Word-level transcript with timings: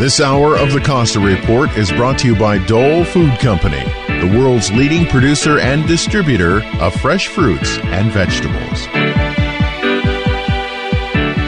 This 0.00 0.18
hour 0.18 0.56
of 0.56 0.72
the 0.72 0.80
Costa 0.80 1.20
Report 1.20 1.76
is 1.76 1.92
brought 1.92 2.18
to 2.20 2.26
you 2.28 2.34
by 2.34 2.56
Dole 2.56 3.04
Food 3.04 3.38
Company, 3.38 3.84
the 4.08 4.34
world's 4.34 4.72
leading 4.72 5.04
producer 5.04 5.58
and 5.58 5.86
distributor 5.86 6.64
of 6.80 6.94
fresh 6.94 7.28
fruits 7.28 7.76
and 7.80 8.10
vegetables. 8.10 8.86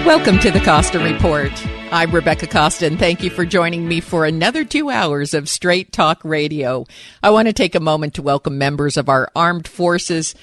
Welcome 0.04 0.38
to 0.40 0.50
the 0.50 0.60
Costa 0.60 0.98
Report. 0.98 1.50
I'm 1.92 2.10
Rebecca 2.10 2.46
Costa, 2.46 2.86
and 2.86 2.98
thank 2.98 3.22
you 3.22 3.28
for 3.28 3.44
joining 3.44 3.86
me 3.86 4.00
for 4.00 4.24
another 4.24 4.64
two 4.64 4.88
hours 4.88 5.34
of 5.34 5.46
Straight 5.46 5.92
Talk 5.92 6.24
Radio. 6.24 6.86
I 7.22 7.28
want 7.28 7.48
to 7.48 7.52
take 7.52 7.74
a 7.74 7.80
moment 7.80 8.14
to 8.14 8.22
welcome 8.22 8.56
members 8.56 8.96
of 8.96 9.10
our 9.10 9.30
armed 9.36 9.68
forces 9.68 10.34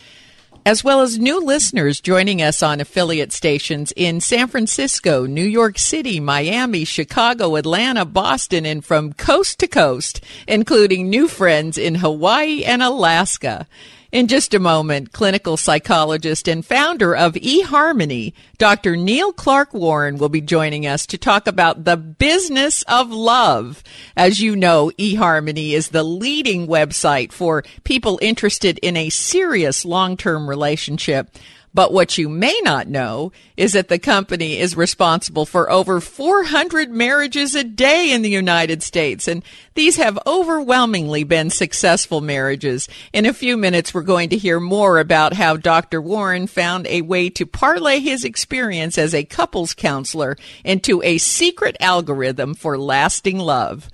as 0.63 0.83
well 0.83 1.01
as 1.01 1.17
new 1.17 1.43
listeners 1.43 2.01
joining 2.01 2.39
us 2.39 2.61
on 2.61 2.79
affiliate 2.79 3.31
stations 3.31 3.91
in 3.95 4.21
San 4.21 4.47
Francisco, 4.47 5.25
New 5.25 5.43
York 5.43 5.79
City, 5.79 6.19
Miami, 6.19 6.85
Chicago, 6.85 7.55
Atlanta, 7.55 8.05
Boston, 8.05 8.63
and 8.63 8.85
from 8.85 9.13
coast 9.13 9.57
to 9.57 9.67
coast, 9.67 10.21
including 10.47 11.09
new 11.09 11.27
friends 11.27 11.79
in 11.79 11.95
Hawaii 11.95 12.63
and 12.63 12.83
Alaska. 12.83 13.65
In 14.11 14.27
just 14.27 14.55
a 14.55 14.59
moment, 14.59 15.11
clinical 15.11 15.55
psychologist 15.55 16.47
and 16.47 16.65
founder 16.65 17.15
of 17.15 17.33
eHarmony, 17.33 18.33
Dr. 18.57 18.95
Neil 18.95 19.31
Clark 19.31 19.71
Warren 19.71 20.17
will 20.17 20.29
be 20.29 20.41
joining 20.41 20.87
us 20.87 21.05
to 21.05 21.17
talk 21.19 21.45
about 21.45 21.83
the 21.85 21.95
business 21.95 22.81
of 22.87 23.11
love. 23.11 23.83
As 24.17 24.41
you 24.41 24.55
know, 24.55 24.91
eHarmony 24.97 25.73
is 25.73 25.89
the 25.89 26.01
leading 26.01 26.65
website 26.65 27.31
for 27.31 27.63
people 27.83 28.17
interested 28.19 28.79
in 28.79 28.97
a 28.97 29.11
serious 29.11 29.85
long-term 29.85 30.49
relationship. 30.49 31.29
But 31.73 31.93
what 31.93 32.17
you 32.17 32.29
may 32.29 32.59
not 32.63 32.87
know 32.87 33.31
is 33.55 33.73
that 33.73 33.89
the 33.89 33.99
company 33.99 34.57
is 34.57 34.75
responsible 34.75 35.45
for 35.45 35.71
over 35.71 36.01
400 36.01 36.89
marriages 36.89 37.53
a 37.53 37.63
day 37.63 38.11
in 38.11 38.23
the 38.23 38.29
United 38.29 38.81
States. 38.81 39.27
And 39.27 39.43
these 39.75 39.97
have 39.97 40.17
overwhelmingly 40.25 41.23
been 41.23 41.51
successful 41.51 42.21
marriages. 42.21 42.89
In 43.13 43.25
a 43.25 43.33
few 43.33 43.55
minutes, 43.55 43.93
we're 43.93 44.01
going 44.01 44.29
to 44.29 44.37
hear 44.37 44.59
more 44.59 44.99
about 44.99 45.33
how 45.33 45.57
Dr. 45.57 46.01
Warren 46.01 46.47
found 46.47 46.87
a 46.87 47.01
way 47.01 47.29
to 47.29 47.45
parlay 47.45 47.99
his 47.99 48.23
experience 48.23 48.97
as 48.97 49.13
a 49.13 49.23
couples 49.23 49.75
counselor 49.75 50.37
into 50.63 51.03
a 51.03 51.19
secret 51.19 51.77
algorithm 51.79 52.55
for 52.55 52.79
lasting 52.79 53.37
love. 53.37 53.89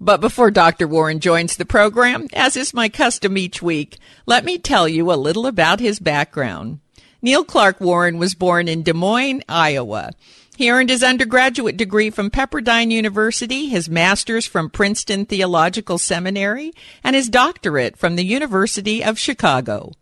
But 0.00 0.20
before 0.20 0.50
Dr. 0.50 0.88
Warren 0.88 1.20
joins 1.20 1.56
the 1.56 1.66
program, 1.66 2.26
as 2.32 2.56
is 2.56 2.72
my 2.72 2.88
custom 2.88 3.36
each 3.36 3.60
week, 3.60 3.98
let 4.24 4.44
me 4.44 4.58
tell 4.58 4.88
you 4.88 5.12
a 5.12 5.14
little 5.14 5.46
about 5.46 5.78
his 5.78 6.00
background. 6.00 6.80
Neil 7.22 7.44
Clark 7.44 7.80
Warren 7.80 8.18
was 8.18 8.34
born 8.34 8.66
in 8.66 8.82
Des 8.82 8.94
Moines, 8.94 9.42
Iowa. 9.48 10.12
He 10.56 10.70
earned 10.70 10.90
his 10.90 11.02
undergraduate 11.02 11.76
degree 11.76 12.10
from 12.10 12.30
Pepperdine 12.30 12.90
University, 12.90 13.66
his 13.68 13.88
master's 13.88 14.46
from 14.46 14.70
Princeton 14.70 15.24
Theological 15.26 15.98
Seminary, 15.98 16.72
and 17.04 17.16
his 17.16 17.28
doctorate 17.28 17.96
from 17.96 18.16
the 18.16 18.24
University 18.24 19.02
of 19.02 19.18
Chicago. 19.18 19.92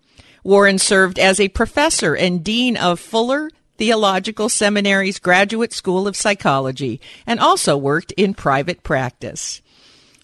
Warren 0.44 0.78
served 0.78 1.18
as 1.18 1.38
a 1.40 1.48
professor 1.48 2.14
and 2.14 2.42
dean 2.42 2.76
of 2.76 3.00
Fuller 3.00 3.50
Theological 3.76 4.48
Seminary's 4.48 5.18
Graduate 5.18 5.72
School 5.72 6.08
of 6.08 6.16
Psychology 6.16 7.00
and 7.26 7.38
also 7.38 7.76
worked 7.76 8.12
in 8.12 8.34
private 8.34 8.82
practice. 8.82 9.62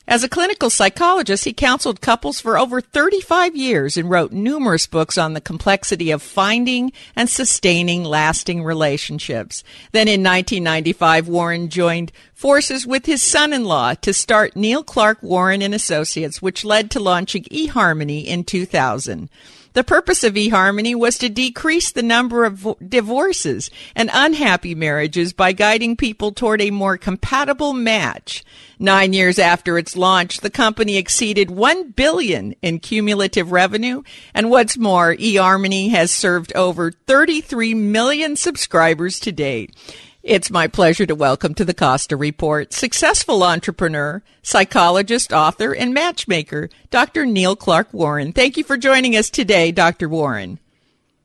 As 0.07 0.23
a 0.23 0.29
clinical 0.29 0.69
psychologist, 0.69 1.45
he 1.45 1.55
counseled 1.55 2.03
couples 2.03 2.39
for 2.39 2.59
over 2.59 2.83
35 2.83 3.57
years 3.57 3.97
and 3.97 4.11
wrote 4.11 4.33
numerous 4.33 4.87
books 4.87 5.17
on 5.17 5.33
the 5.33 5.41
complexity 5.41 6.11
of 6.11 6.21
finding 6.21 6.93
and 7.17 7.29
sustaining 7.29 8.05
lasting 8.05 8.63
relationships. 8.63 9.65
Then 9.93 10.07
in 10.07 10.23
1995, 10.23 11.27
Warren 11.27 11.71
joined 11.71 12.13
forces 12.35 12.87
with 12.87 13.07
his 13.07 13.23
son-in-law 13.23 13.95
to 13.95 14.13
start 14.13 14.55
Neil 14.55 14.85
Clark 14.85 15.23
Warren 15.23 15.63
and 15.63 15.75
Associates, 15.75 16.43
which 16.43 16.67
led 16.67 16.91
to 16.91 17.01
launching 17.01 17.45
eHarmony 17.45 18.27
in 18.27 18.45
2000. 18.45 19.31
The 19.75 19.85
purpose 19.85 20.23
of 20.23 20.35
eHarmony 20.35 20.95
was 20.95 21.19
to 21.19 21.29
decrease 21.29 21.91
the 21.91 22.03
number 22.03 22.45
of 22.45 22.55
vo- 22.55 22.79
divorces 22.87 23.71
and 23.97 24.09
unhappy 24.13 24.73
marriages 24.73 25.33
by 25.33 25.53
guiding 25.53 25.97
people 25.97 26.31
toward 26.31 26.63
a 26.63 26.71
more 26.71 26.97
compatible 26.97 27.73
match. 27.73 28.45
Nine 28.79 29.13
years 29.13 29.37
after 29.37 29.77
its 29.77 29.97
launch, 29.97 30.41
the 30.41 30.51
company 30.51 30.97
exceeded 30.97 31.51
one 31.51 31.91
billion 31.91 32.55
in 32.63 32.79
cumulative 32.79 33.51
revenue, 33.51 34.03
and 34.33 34.49
what's 34.49 34.79
more, 34.79 35.17
eHarmony 35.17 35.91
has 35.91 36.13
served 36.13 36.53
over 36.55 36.93
33 36.93 37.75
million 37.75 38.37
subscribers 38.37 39.19
to 39.21 39.33
date. 39.33 39.75
It's 40.27 40.51
my 40.51 40.69
pleasure 40.69 41.05
to 41.05 41.15
welcome 41.15 41.53
to 41.53 41.67
the 41.67 41.75
Costa 41.75 42.17
Report 42.17 42.73
successful 42.73 43.43
entrepreneur, 43.43 44.23
psychologist, 44.43 45.35
author, 45.35 45.75
and 45.75 45.93
matchmaker, 45.93 46.71
Dr. 46.91 47.27
Neil 47.27 47.55
Clark 47.55 47.93
Warren. 47.93 48.33
Thank 48.33 48.57
you 48.57 48.65
for 48.65 48.79
joining 48.79 49.15
us 49.17 49.29
today, 49.29 49.71
Dr. 49.71 50.09
Warren. 50.09 50.61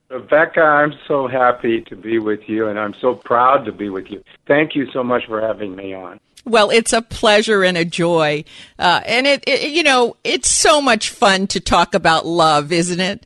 Rebecca, 0.10 0.60
I'm 0.60 0.94
so 1.08 1.30
happy 1.30 1.80
to 1.84 1.96
be 1.96 2.20
with 2.20 2.42
you, 2.50 2.68
and 2.68 2.78
I'm 2.78 2.94
so 3.00 3.16
proud 3.16 3.64
to 3.68 3.72
be 3.72 3.88
with 3.88 4.12
you. 4.12 4.22
Thank 4.48 4.76
you 4.76 4.92
so 4.92 5.02
much 5.02 5.28
for 5.28 5.40
having 5.40 5.78
me 5.78 5.94
on. 5.94 6.20
Well, 6.44 6.70
it's 6.70 6.92
a 6.92 7.02
pleasure 7.02 7.64
and 7.64 7.78
a 7.78 7.86
joy. 7.86 8.44
Uh, 8.78 9.00
and 9.06 9.26
it, 9.26 9.46
it, 9.48 9.70
you 9.70 9.84
know, 9.84 10.18
it's 10.26 10.52
so 10.52 10.82
much 10.82 11.10
fun 11.10 11.48
to 11.48 11.62
talk 11.62 11.96
about 11.96 12.26
love, 12.26 12.74
isn't 12.74 13.00
it? 13.00 13.26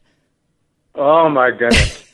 Oh, 0.94 1.30
my 1.30 1.50
goodness. 1.50 2.08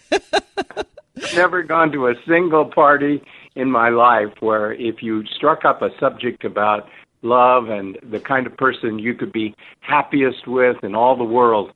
Never 1.36 1.62
gone 1.64 1.92
to 1.92 2.08
a 2.08 2.16
single 2.26 2.64
party 2.64 3.22
in 3.56 3.70
my 3.70 3.90
life 3.90 4.34
where 4.40 4.74
if 4.74 5.02
you 5.02 5.26
struck 5.36 5.66
up 5.66 5.82
a 5.82 5.90
subject 6.00 6.46
about 6.46 6.88
love 7.22 7.70
and 7.70 7.98
the 8.04 8.20
kind 8.20 8.48
of 8.48 8.56
person 8.58 9.00
you 9.00 9.14
could 9.14 9.32
be 9.32 9.56
happiest 9.82 10.48
with 10.48 10.78
in 10.84 10.96
all 10.96 11.18
the 11.18 11.24
world, 11.24 11.72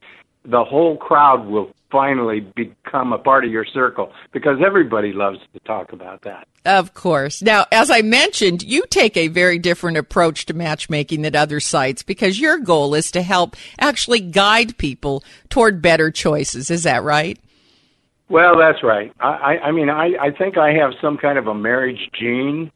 the 0.46 0.64
whole 0.64 0.98
crowd 0.98 1.46
will 1.48 1.72
finally 1.92 2.40
become 2.40 3.14
a 3.14 3.18
part 3.18 3.46
of 3.46 3.52
your 3.52 3.66
circle 3.66 4.12
because 4.32 4.58
everybody 4.66 5.14
loves 5.14 5.38
to 5.54 5.60
talk 5.60 5.94
about 5.94 6.24
that. 6.24 6.48
Of 6.66 6.94
course. 6.94 7.42
Now, 7.42 7.66
as 7.72 7.92
I 7.92 8.02
mentioned, 8.02 8.64
you 8.64 8.84
take 8.90 9.16
a 9.16 9.28
very 9.28 9.60
different 9.60 9.98
approach 9.98 10.46
to 10.48 10.54
matchmaking 10.54 11.22
than 11.22 11.36
other 11.36 11.60
sites 11.60 12.02
because 12.02 12.40
your 12.40 12.58
goal 12.58 12.96
is 12.96 13.12
to 13.12 13.22
help 13.22 13.56
actually 13.80 14.22
guide 14.22 14.78
people 14.78 15.24
toward 15.50 15.82
better 15.82 16.10
choices. 16.10 16.72
Is 16.72 16.84
that 16.84 17.04
right? 17.04 17.38
Well, 18.30 18.58
that's 18.58 18.82
right. 18.84 19.12
I, 19.20 19.28
I, 19.28 19.60
I 19.66 19.72
mean, 19.72 19.90
I, 19.90 20.12
I 20.20 20.32
think 20.38 20.58
I 20.58 20.74
have 20.74 20.92
some 21.02 21.18
kind 21.18 21.38
of 21.38 21.48
a 21.48 21.54
marriage 21.54 22.00
gene. 22.20 22.72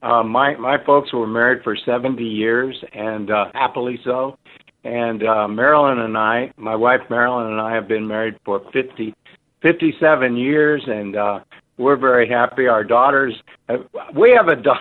Uh, 0.00 0.22
my 0.22 0.54
my 0.56 0.82
folks 0.84 1.12
were 1.12 1.26
married 1.26 1.62
for 1.64 1.76
70 1.76 2.22
years 2.22 2.76
and 2.92 3.30
uh, 3.30 3.46
happily 3.54 3.98
so. 4.04 4.38
And 4.84 5.24
uh, 5.24 5.48
Marilyn 5.48 5.98
and 5.98 6.16
I, 6.16 6.52
my 6.56 6.76
wife 6.76 7.00
Marilyn 7.10 7.52
and 7.52 7.60
I, 7.60 7.74
have 7.74 7.88
been 7.88 8.06
married 8.06 8.36
for 8.44 8.62
50, 8.72 9.12
57 9.60 10.36
years, 10.36 10.82
and 10.86 11.16
uh, 11.16 11.40
we're 11.78 11.96
very 11.96 12.28
happy. 12.28 12.68
Our 12.68 12.84
daughters, 12.84 13.34
uh, 13.68 13.78
we 14.14 14.30
have 14.30 14.48
a 14.48 14.56
daughter. 14.56 14.80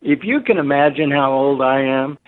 If 0.00 0.20
you 0.22 0.40
can 0.40 0.58
imagine 0.58 1.10
how 1.10 1.32
old 1.32 1.60
I 1.60 1.80
am, 1.80 2.18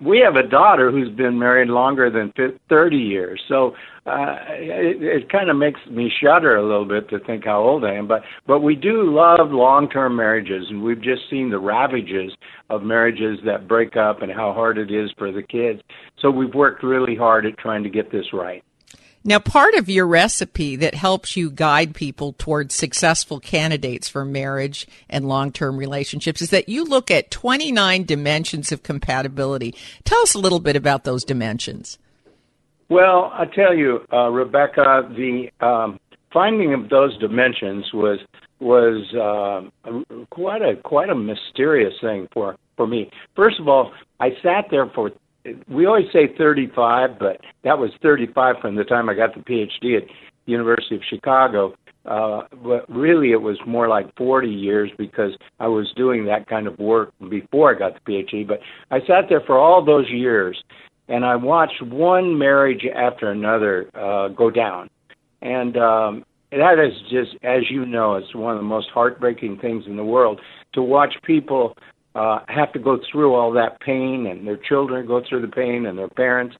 we 0.00 0.20
have 0.20 0.36
a 0.36 0.46
daughter 0.46 0.90
who's 0.90 1.08
been 1.08 1.38
married 1.38 1.68
longer 1.68 2.10
than 2.10 2.32
30 2.68 2.96
years. 2.96 3.40
So 3.48 3.74
uh, 4.06 4.36
it, 4.50 5.02
it 5.02 5.32
kind 5.32 5.48
of 5.48 5.56
makes 5.56 5.80
me 5.90 6.12
shudder 6.22 6.56
a 6.56 6.62
little 6.62 6.84
bit 6.84 7.08
to 7.10 7.18
think 7.20 7.46
how 7.46 7.62
old 7.62 7.84
I 7.84 7.94
am. 7.94 8.06
But 8.06 8.22
but 8.46 8.60
we 8.60 8.74
do 8.74 9.10
love 9.10 9.50
long-term 9.50 10.16
marriages, 10.16 10.66
and 10.68 10.82
we've 10.82 11.00
just 11.00 11.22
seen 11.30 11.50
the 11.50 11.58
ravages 11.58 12.32
of 12.68 12.82
marriages 12.82 13.38
that 13.44 13.68
break 13.68 13.96
up 13.96 14.22
and 14.22 14.30
how 14.30 14.52
hard 14.52 14.76
it 14.76 14.90
is 14.90 15.10
for 15.16 15.32
the 15.32 15.42
kids. 15.42 15.80
So 16.20 16.30
we've 16.30 16.54
worked 16.54 16.82
really 16.82 17.16
hard 17.16 17.46
at 17.46 17.56
trying 17.58 17.82
to 17.84 17.90
get 17.90 18.12
this 18.12 18.26
right. 18.32 18.62
Now, 19.28 19.38
part 19.38 19.74
of 19.74 19.90
your 19.90 20.06
recipe 20.06 20.74
that 20.76 20.94
helps 20.94 21.36
you 21.36 21.50
guide 21.50 21.94
people 21.94 22.32
towards 22.38 22.74
successful 22.74 23.40
candidates 23.40 24.08
for 24.08 24.24
marriage 24.24 24.86
and 25.06 25.28
long 25.28 25.52
term 25.52 25.76
relationships 25.76 26.40
is 26.40 26.48
that 26.48 26.70
you 26.70 26.82
look 26.82 27.10
at 27.10 27.30
29 27.30 28.04
dimensions 28.04 28.72
of 28.72 28.82
compatibility. 28.82 29.74
Tell 30.04 30.18
us 30.22 30.32
a 30.32 30.38
little 30.38 30.60
bit 30.60 30.76
about 30.76 31.04
those 31.04 31.24
dimensions. 31.24 31.98
Well, 32.88 33.30
I 33.34 33.44
tell 33.44 33.74
you, 33.74 34.00
uh, 34.10 34.30
Rebecca, 34.30 35.06
the 35.14 35.50
um, 35.60 36.00
finding 36.32 36.72
of 36.72 36.88
those 36.88 37.14
dimensions 37.18 37.84
was 37.92 38.20
was 38.60 39.14
uh, 39.14 39.92
quite 40.30 40.62
a 40.62 40.76
quite 40.76 41.10
a 41.10 41.14
mysterious 41.14 41.92
thing 42.00 42.28
for 42.32 42.56
for 42.78 42.86
me. 42.86 43.10
First 43.36 43.60
of 43.60 43.68
all, 43.68 43.92
I 44.20 44.30
sat 44.42 44.68
there 44.70 44.86
for 44.94 45.10
we 45.68 45.86
always 45.86 46.06
say 46.12 46.34
35, 46.36 47.18
but 47.18 47.40
that 47.64 47.78
was 47.78 47.90
35 48.02 48.56
from 48.60 48.76
the 48.76 48.84
time 48.84 49.08
I 49.08 49.14
got 49.14 49.34
the 49.34 49.40
PhD 49.40 49.96
at 49.96 50.06
the 50.06 50.52
University 50.52 50.96
of 50.96 51.02
Chicago. 51.08 51.74
Uh, 52.04 52.42
but 52.64 52.88
really, 52.88 53.32
it 53.32 53.42
was 53.42 53.58
more 53.66 53.88
like 53.88 54.14
40 54.16 54.48
years 54.48 54.90
because 54.96 55.32
I 55.60 55.66
was 55.66 55.92
doing 55.94 56.24
that 56.26 56.48
kind 56.48 56.66
of 56.66 56.78
work 56.78 57.12
before 57.28 57.74
I 57.74 57.78
got 57.78 57.92
the 57.94 58.10
PhD. 58.10 58.46
But 58.46 58.60
I 58.90 59.00
sat 59.00 59.24
there 59.28 59.42
for 59.46 59.58
all 59.58 59.84
those 59.84 60.08
years, 60.08 60.62
and 61.08 61.24
I 61.24 61.36
watched 61.36 61.82
one 61.82 62.38
marriage 62.38 62.86
after 62.94 63.30
another 63.30 63.90
uh, 63.94 64.28
go 64.28 64.50
down. 64.50 64.88
And 65.42 65.76
um, 65.76 66.24
that 66.50 66.78
is 66.78 66.94
just, 67.10 67.36
as 67.44 67.70
you 67.70 67.84
know, 67.84 68.14
it's 68.14 68.34
one 68.34 68.54
of 68.54 68.58
the 68.58 68.66
most 68.66 68.88
heartbreaking 68.88 69.58
things 69.58 69.84
in 69.86 69.96
the 69.96 70.04
world 70.04 70.40
to 70.72 70.82
watch 70.82 71.14
people 71.24 71.76
uh, 72.18 72.40
have 72.48 72.72
to 72.72 72.78
go 72.78 72.98
through 73.10 73.34
all 73.34 73.52
that 73.52 73.80
pain, 73.80 74.26
and 74.26 74.46
their 74.46 74.56
children 74.56 75.06
go 75.06 75.22
through 75.26 75.42
the 75.42 75.48
pain, 75.48 75.86
and 75.86 75.96
their 75.96 76.08
parents. 76.08 76.56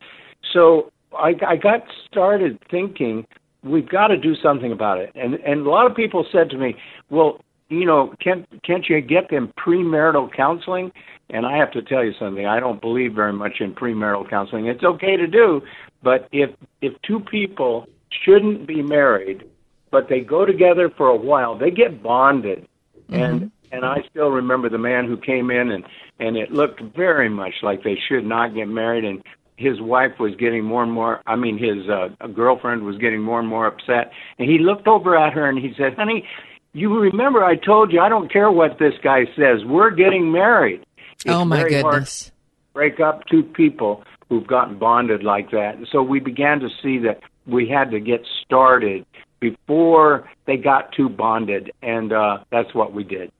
So 0.52 0.93
I, 1.16 1.34
I 1.46 1.56
got 1.56 1.81
started 2.08 2.58
thinking 2.70 3.26
we've 3.62 3.88
got 3.88 4.08
to 4.08 4.16
do 4.16 4.34
something 4.37 4.72
about 4.72 4.99
it. 4.99 5.10
And 5.14 5.34
and 5.34 5.66
a 5.66 5.70
lot 5.70 5.90
of 5.90 5.96
people 5.96 6.25
said 6.31 6.50
to 6.50 6.58
me, 6.58 6.76
well, 7.10 7.40
you 7.69 7.84
know, 7.84 8.14
can't 8.20 8.46
can't 8.62 8.88
you 8.88 9.00
get 9.00 9.31
them 9.31 9.52
premarital 9.58 10.34
counseling? 10.34 10.93
And 11.31 11.44
I 11.44 11.56
have 11.58 11.72
to 11.72 11.82
tell 11.82 12.04
you 12.04 12.12
something. 12.19 12.46
I 12.46 12.61
don't 12.61 12.81
believe 12.81 13.12
very 13.14 13.32
much 13.32 13.61
in 13.61 13.75
premarital 13.75 14.31
counseling. 14.31 14.66
It's 14.66 14.84
okay 14.84 15.16
to 15.16 15.26
do, 15.26 15.62
but 16.02 16.28
if 16.32 16.50
if 16.81 16.94
two 17.02 17.20
people 17.20 17.87
shouldn't 18.25 18.66
be 18.66 18.82
married, 18.82 19.44
but 19.90 20.08
they 20.08 20.20
go 20.20 20.46
together 20.46 20.90
for 20.96 21.08
a 21.08 21.16
while, 21.16 21.58
they 21.58 21.70
get 21.70 22.02
bonded. 22.02 22.66
Mm-hmm. 23.11 23.22
And 23.22 23.52
and 23.72 23.84
I 23.84 24.02
still 24.10 24.28
remember 24.28 24.68
the 24.68 24.78
man 24.78 25.06
who 25.06 25.16
came 25.16 25.50
in 25.50 25.70
and 25.70 25.84
and 26.18 26.36
it 26.36 26.52
looked 26.52 26.80
very 26.96 27.28
much 27.28 27.54
like 27.62 27.82
they 27.82 27.98
should 28.08 28.24
not 28.24 28.54
get 28.54 28.68
married 28.68 29.04
and 29.04 29.22
his 29.56 29.80
wife 29.80 30.12
was 30.20 30.34
getting 30.36 30.64
more 30.64 30.82
and 30.82 30.92
more 30.92 31.20
I 31.26 31.36
mean 31.36 31.58
his 31.58 31.88
uh 31.88 32.08
girlfriend 32.28 32.82
was 32.82 32.96
getting 32.98 33.20
more 33.20 33.40
and 33.40 33.48
more 33.48 33.66
upset 33.66 34.12
and 34.38 34.50
he 34.50 34.58
looked 34.58 34.86
over 34.86 35.16
at 35.16 35.32
her 35.32 35.48
and 35.48 35.58
he 35.58 35.72
said, 35.76 35.94
"Honey, 35.94 36.26
you 36.72 36.98
remember 36.98 37.44
I 37.44 37.56
told 37.56 37.92
you 37.92 38.00
I 38.00 38.08
don't 38.08 38.32
care 38.32 38.50
what 38.50 38.78
this 38.78 38.94
guy 39.02 39.24
says. 39.36 39.64
We're 39.64 39.90
getting 39.90 40.30
married." 40.32 40.84
It's 41.14 41.26
oh 41.26 41.44
my 41.44 41.68
goodness. 41.68 42.30
break 42.72 43.00
up 43.00 43.26
two 43.26 43.42
people 43.42 44.04
who've 44.28 44.46
gotten 44.46 44.78
bonded 44.78 45.24
like 45.24 45.50
that. 45.50 45.76
And 45.76 45.88
so 45.90 46.02
we 46.02 46.20
began 46.20 46.60
to 46.60 46.68
see 46.82 46.98
that 46.98 47.20
we 47.46 47.68
had 47.68 47.90
to 47.90 47.98
get 47.98 48.24
started 48.44 49.04
before 49.40 50.28
they 50.46 50.56
got 50.56 50.92
too 50.92 51.08
bonded 51.08 51.72
and 51.82 52.12
uh 52.12 52.38
that's 52.50 52.74
what 52.74 52.92
we 52.92 53.04
did. 53.04 53.32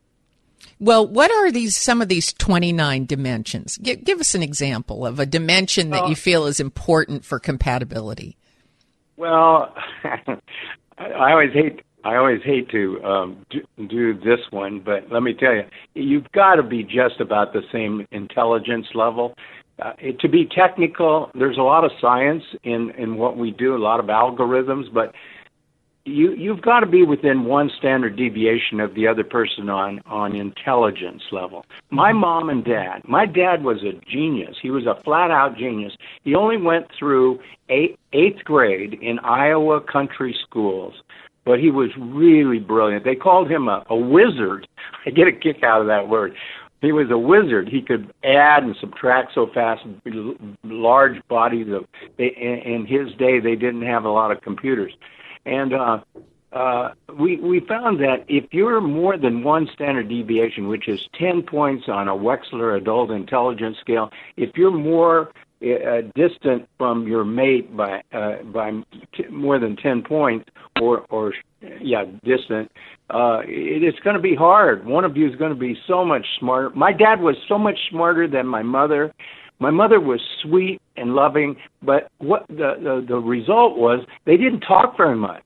Well, 0.81 1.07
what 1.07 1.31
are 1.31 1.51
these 1.51 1.77
some 1.77 2.01
of 2.01 2.09
these 2.09 2.33
29 2.33 3.07
dimensions? 3.07 3.79
Give, 3.79 4.03
give 4.03 4.21
us 4.21 4.35
an 4.35 4.43
example 4.43 5.07
of 5.07 5.19
a 5.19 5.27
dimension 5.27 5.91
that 5.91 6.09
you 6.09 6.15
feel 6.15 6.47
is 6.47 6.61
important 6.61 7.25
for 7.25 7.39
compatibility. 7.39 8.37
Well, 9.17 9.75
I 10.99 11.33
always 11.33 11.53
hate 11.53 11.81
I 12.05 12.17
always 12.17 12.43
hate 12.45 12.71
to 12.71 13.03
um, 13.05 13.47
do, 13.51 13.61
do 13.89 14.15
this 14.15 14.41
one, 14.51 14.81
but 14.81 15.11
let 15.11 15.23
me 15.23 15.35
tell 15.35 15.53
you, 15.53 15.65
you've 15.95 16.31
got 16.33 16.55
to 16.55 16.63
be 16.63 16.85
just 16.85 17.21
about 17.21 17.53
the 17.53 17.63
same 17.73 18.07
intelligence 18.13 18.87
level. 18.95 19.35
Uh, 19.83 19.93
it, 19.99 20.21
to 20.21 20.29
be 20.29 20.47
technical, 20.47 21.31
there's 21.35 21.59
a 21.59 21.63
lot 21.63 21.85
of 21.85 21.91
science 22.01 22.43
in 22.63 22.91
in 22.97 23.17
what 23.17 23.37
we 23.37 23.51
do, 23.51 23.77
a 23.77 23.79
lot 23.79 24.01
of 24.01 24.07
algorithms, 24.07 24.93
but 24.93 25.13
you 26.09 26.33
you've 26.35 26.63
got 26.63 26.81
to 26.81 26.87
be 26.87 27.05
within 27.05 27.45
one 27.45 27.71
standard 27.79 28.17
deviation 28.17 28.81
of 28.81 28.95
the 28.95 29.07
other 29.07 29.25
person 29.25 29.69
on 29.69 30.01
on 30.07 30.35
intelligence 30.35 31.23
level. 31.31 31.65
My 31.91 32.11
mm-hmm. 32.11 32.21
mom 32.21 32.51
and 32.51 32.65
dad. 32.65 33.03
My 33.05 33.27
dad 33.27 33.63
was 33.63 33.83
a 33.83 33.93
genius. 34.11 34.57
He 34.61 34.71
was 34.71 34.87
a 34.87 35.01
flat 35.03 35.31
out 35.31 35.57
genius. 35.57 35.93
He 36.25 36.35
only 36.35 36.57
went 36.57 36.87
through 36.99 37.41
eight, 37.69 37.99
eighth 38.13 38.45
grade 38.45 38.95
in 38.95 39.19
Iowa 39.21 39.81
country 39.81 40.37
schools, 40.43 40.95
but 41.45 41.61
he 41.61 41.71
was 41.71 41.91
really 41.99 42.59
brilliant. 42.59 43.05
They 43.05 43.15
called 43.15 43.51
him 43.51 43.69
a, 43.69 43.85
a 43.89 43.97
wizard. 43.97 44.67
I 45.07 45.11
get 45.11 45.29
a 45.29 45.33
kick 45.33 45.63
out 45.63 45.81
of 45.81 45.87
that 45.89 46.09
word. 46.09 46.35
He 46.81 46.93
was 46.93 47.11
a 47.11 47.19
wizard. 47.19 47.69
He 47.69 47.83
could 47.83 48.13
add 48.23 48.63
and 48.63 48.77
subtract 48.81 49.35
so 49.35 49.49
fast, 49.53 49.83
large 50.63 51.21
bodies 51.27 51.67
of. 51.73 51.87
They, 52.17 52.29
in 52.29 52.87
his 52.87 53.13
day, 53.19 53.41
they 53.41 53.57
didn't 53.57 53.83
have 53.83 54.05
a 54.05 54.11
lot 54.11 54.31
of 54.31 54.43
computers 54.43 54.93
and 55.49 55.73
uh, 55.75 55.99
uh, 56.53 56.93
we 57.19 57.37
we 57.37 57.61
found 57.61 58.01
that 58.01 58.25
if 58.29 58.45
you're 58.53 58.81
more 58.81 59.17
than 59.19 59.43
one 59.43 59.69
standard 59.75 60.09
deviation, 60.09 60.69
which 60.69 60.89
is 60.89 61.01
10 61.19 61.43
points 61.43 61.85
on 61.89 62.09
a 62.09 62.15
Wechsler 62.15 62.77
Adult 62.77 63.11
Intelligence 63.11 63.77
Scale, 63.81 64.11
if 64.37 64.57
you're 64.57 64.71
more 64.71 65.31
uh, 65.63 66.03
distant 66.15 66.69
from 66.79 67.07
your 67.07 67.25
mate 67.25 67.77
by 67.77 68.03
uh, 68.13 68.43
by 68.45 68.71
t- 69.15 69.27
more 69.31 69.59
than 69.59 69.77
10 69.77 70.03
points, 70.03 70.49
or 70.81 71.05
or 71.11 71.35
yeah, 71.81 72.05
distant, 72.25 72.71
uh, 73.11 73.41
it, 73.45 73.83
it's 73.83 73.99
going 74.01 74.17
to 74.17 74.23
be 74.23 74.35
hard. 74.35 74.87
One 74.87 75.05
of 75.05 75.17
you 75.17 75.29
is 75.29 75.37
going 75.37 75.53
to 75.53 75.59
be 75.59 75.77
so 75.87 76.05
much 76.05 76.25
smarter. 76.39 76.71
My 76.71 76.93
dad 76.93 77.21
was 77.21 77.37
so 77.47 77.59
much 77.59 77.79
smarter 77.91 78.27
than 78.27 78.47
my 78.47 78.63
mother. 78.63 79.13
My 79.61 79.71
mother 79.71 80.01
was 80.01 80.21
sweet 80.43 80.81
and 80.97 81.15
loving, 81.15 81.57
but 81.83 82.09
what 82.19 82.47
the, 82.49 82.77
the 82.81 83.05
the 83.07 83.19
result 83.19 83.77
was 83.77 84.05
they 84.25 84.37
didn't 84.37 84.61
talk 84.61 84.97
very 84.97 85.17
much 85.17 85.43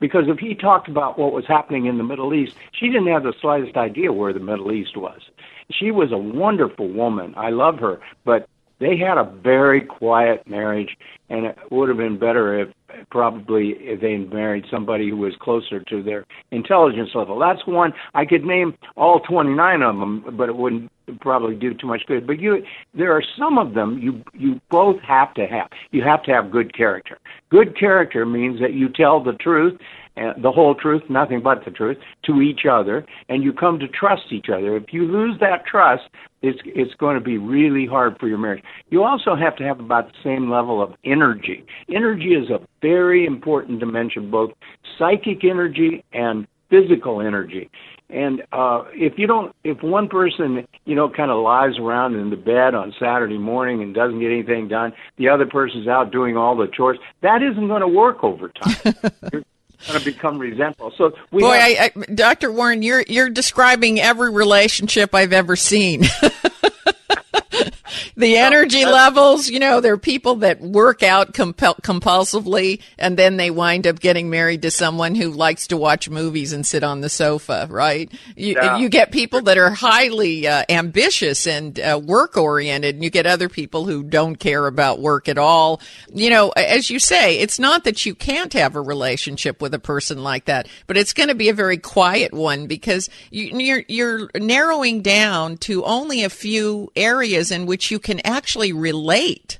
because 0.00 0.24
if 0.26 0.38
he 0.38 0.54
talked 0.54 0.88
about 0.88 1.18
what 1.18 1.32
was 1.32 1.46
happening 1.46 1.86
in 1.86 1.96
the 1.96 2.04
Middle 2.04 2.34
East, 2.34 2.56
she 2.72 2.86
didn't 2.86 3.06
have 3.06 3.22
the 3.22 3.34
slightest 3.40 3.76
idea 3.76 4.12
where 4.12 4.32
the 4.32 4.40
Middle 4.40 4.72
East 4.72 4.96
was. 4.96 5.20
She 5.70 5.92
was 5.92 6.10
a 6.10 6.18
wonderful 6.18 6.88
woman. 6.88 7.34
I 7.36 7.50
love 7.50 7.78
her, 7.78 8.00
but 8.24 8.48
they 8.80 8.96
had 8.96 9.16
a 9.16 9.22
very 9.22 9.80
quiet 9.80 10.42
marriage, 10.48 10.98
and 11.30 11.46
it 11.46 11.56
would 11.70 11.88
have 11.88 11.98
been 11.98 12.18
better 12.18 12.58
if 12.58 12.68
probably 13.10 13.70
if 13.78 14.00
they 14.00 14.16
married 14.16 14.64
somebody 14.70 15.08
who 15.08 15.16
was 15.16 15.34
closer 15.40 15.80
to 15.84 16.02
their 16.02 16.26
intelligence 16.50 17.10
level. 17.14 17.38
That's 17.38 17.64
one 17.64 17.92
I 18.12 18.24
could 18.24 18.44
name 18.44 18.74
all 18.96 19.20
29 19.20 19.82
of 19.82 19.96
them, 19.96 20.36
but 20.36 20.48
it 20.48 20.56
wouldn't 20.56 20.90
probably 21.20 21.54
do 21.54 21.74
too 21.74 21.86
much 21.86 22.02
good. 22.06 22.26
But 22.26 22.40
you, 22.40 22.62
there 22.94 23.12
are 23.12 23.22
some 23.38 23.58
of 23.58 23.74
them 23.74 23.98
you 23.98 24.22
you 24.34 24.60
both 24.70 25.00
have 25.00 25.34
to 25.34 25.46
have. 25.46 25.68
You 25.90 26.02
have 26.02 26.22
to 26.24 26.32
have 26.32 26.50
good 26.50 26.76
character. 26.76 27.18
Good 27.50 27.78
character 27.78 28.24
means 28.26 28.60
that 28.60 28.74
you 28.74 28.88
tell 28.88 29.22
the 29.22 29.32
truth 29.34 29.78
uh, 30.14 30.34
the 30.42 30.52
whole 30.52 30.74
truth, 30.74 31.02
nothing 31.08 31.42
but 31.42 31.64
the 31.64 31.70
truth, 31.70 31.96
to 32.24 32.42
each 32.42 32.66
other, 32.70 33.06
and 33.30 33.42
you 33.42 33.50
come 33.50 33.78
to 33.78 33.88
trust 33.88 34.24
each 34.30 34.50
other. 34.52 34.76
If 34.76 34.92
you 34.92 35.06
lose 35.06 35.40
that 35.40 35.64
trust, 35.64 36.02
it's 36.42 36.58
it's 36.66 36.92
going 36.96 37.14
to 37.16 37.24
be 37.24 37.38
really 37.38 37.86
hard 37.86 38.18
for 38.20 38.28
your 38.28 38.36
marriage. 38.36 38.62
You 38.90 39.04
also 39.04 39.34
have 39.34 39.56
to 39.56 39.64
have 39.64 39.80
about 39.80 40.08
the 40.08 40.18
same 40.22 40.50
level 40.50 40.82
of 40.82 40.92
energy. 41.04 41.64
Energy 41.88 42.34
is 42.34 42.50
a 42.50 42.60
very 42.82 43.24
important 43.24 43.80
dimension, 43.80 44.30
both 44.30 44.50
psychic 44.98 45.44
energy 45.44 46.04
and 46.12 46.46
physical 46.68 47.22
energy. 47.22 47.70
And 48.12 48.42
uh, 48.52 48.84
if 48.92 49.18
you 49.18 49.26
don't, 49.26 49.54
if 49.64 49.82
one 49.82 50.08
person, 50.08 50.66
you 50.84 50.94
know, 50.94 51.08
kind 51.08 51.30
of 51.30 51.42
lies 51.42 51.78
around 51.78 52.14
in 52.14 52.30
the 52.30 52.36
bed 52.36 52.74
on 52.74 52.94
Saturday 53.00 53.38
morning 53.38 53.82
and 53.82 53.94
doesn't 53.94 54.20
get 54.20 54.30
anything 54.30 54.68
done, 54.68 54.92
the 55.16 55.28
other 55.28 55.46
person's 55.46 55.88
out 55.88 56.12
doing 56.12 56.36
all 56.36 56.56
the 56.56 56.66
chores. 56.66 56.98
That 57.22 57.42
isn't 57.42 57.68
going 57.68 57.80
to 57.80 57.88
work 57.88 58.22
over 58.22 58.48
time. 58.50 58.76
You're 59.32 59.44
going 59.88 59.98
to 59.98 60.04
become 60.04 60.38
resentful. 60.38 60.92
So, 60.96 61.12
boy, 61.30 61.52
have- 61.52 61.60
I, 61.60 61.92
I, 61.96 62.14
Dr. 62.14 62.52
Warren, 62.52 62.82
you're 62.82 63.04
you're 63.08 63.30
describing 63.30 63.98
every 63.98 64.30
relationship 64.30 65.14
I've 65.14 65.32
ever 65.32 65.56
seen. 65.56 66.04
the 68.22 68.38
energy 68.38 68.86
levels, 68.86 69.50
you 69.50 69.58
know, 69.58 69.80
there 69.80 69.92
are 69.92 69.98
people 69.98 70.36
that 70.36 70.60
work 70.60 71.02
out 71.02 71.34
compel- 71.34 71.74
compulsively 71.82 72.80
and 72.98 73.16
then 73.16 73.36
they 73.36 73.50
wind 73.50 73.86
up 73.86 73.98
getting 73.98 74.30
married 74.30 74.62
to 74.62 74.70
someone 74.70 75.14
who 75.14 75.30
likes 75.30 75.66
to 75.66 75.76
watch 75.76 76.08
movies 76.08 76.52
and 76.52 76.64
sit 76.64 76.84
on 76.84 77.00
the 77.00 77.08
sofa, 77.08 77.66
right? 77.68 78.10
You, 78.36 78.54
yeah. 78.54 78.78
you 78.78 78.88
get 78.88 79.10
people 79.10 79.42
that 79.42 79.58
are 79.58 79.70
highly 79.70 80.46
uh, 80.46 80.64
ambitious 80.68 81.46
and 81.46 81.78
uh, 81.80 82.00
work 82.02 82.36
oriented 82.36 82.94
and 82.94 83.04
you 83.04 83.10
get 83.10 83.26
other 83.26 83.48
people 83.48 83.86
who 83.86 84.04
don't 84.04 84.36
care 84.36 84.66
about 84.66 85.00
work 85.00 85.28
at 85.28 85.36
all. 85.36 85.80
You 86.14 86.30
know, 86.30 86.50
as 86.50 86.90
you 86.90 87.00
say, 87.00 87.38
it's 87.38 87.58
not 87.58 87.84
that 87.84 88.06
you 88.06 88.14
can't 88.14 88.52
have 88.52 88.76
a 88.76 88.80
relationship 88.80 89.60
with 89.60 89.74
a 89.74 89.80
person 89.80 90.22
like 90.22 90.44
that, 90.44 90.68
but 90.86 90.96
it's 90.96 91.12
going 91.12 91.28
to 91.28 91.34
be 91.34 91.48
a 91.48 91.54
very 91.54 91.78
quiet 91.78 92.32
one 92.32 92.68
because 92.68 93.10
you, 93.30 93.58
you're, 93.58 93.84
you're 93.88 94.30
narrowing 94.36 95.02
down 95.02 95.56
to 95.58 95.84
only 95.84 96.22
a 96.22 96.30
few 96.30 96.90
areas 96.94 97.50
in 97.50 97.66
which 97.66 97.90
you 97.90 97.98
can 97.98 98.11
actually 98.20 98.72
relate. 98.72 99.58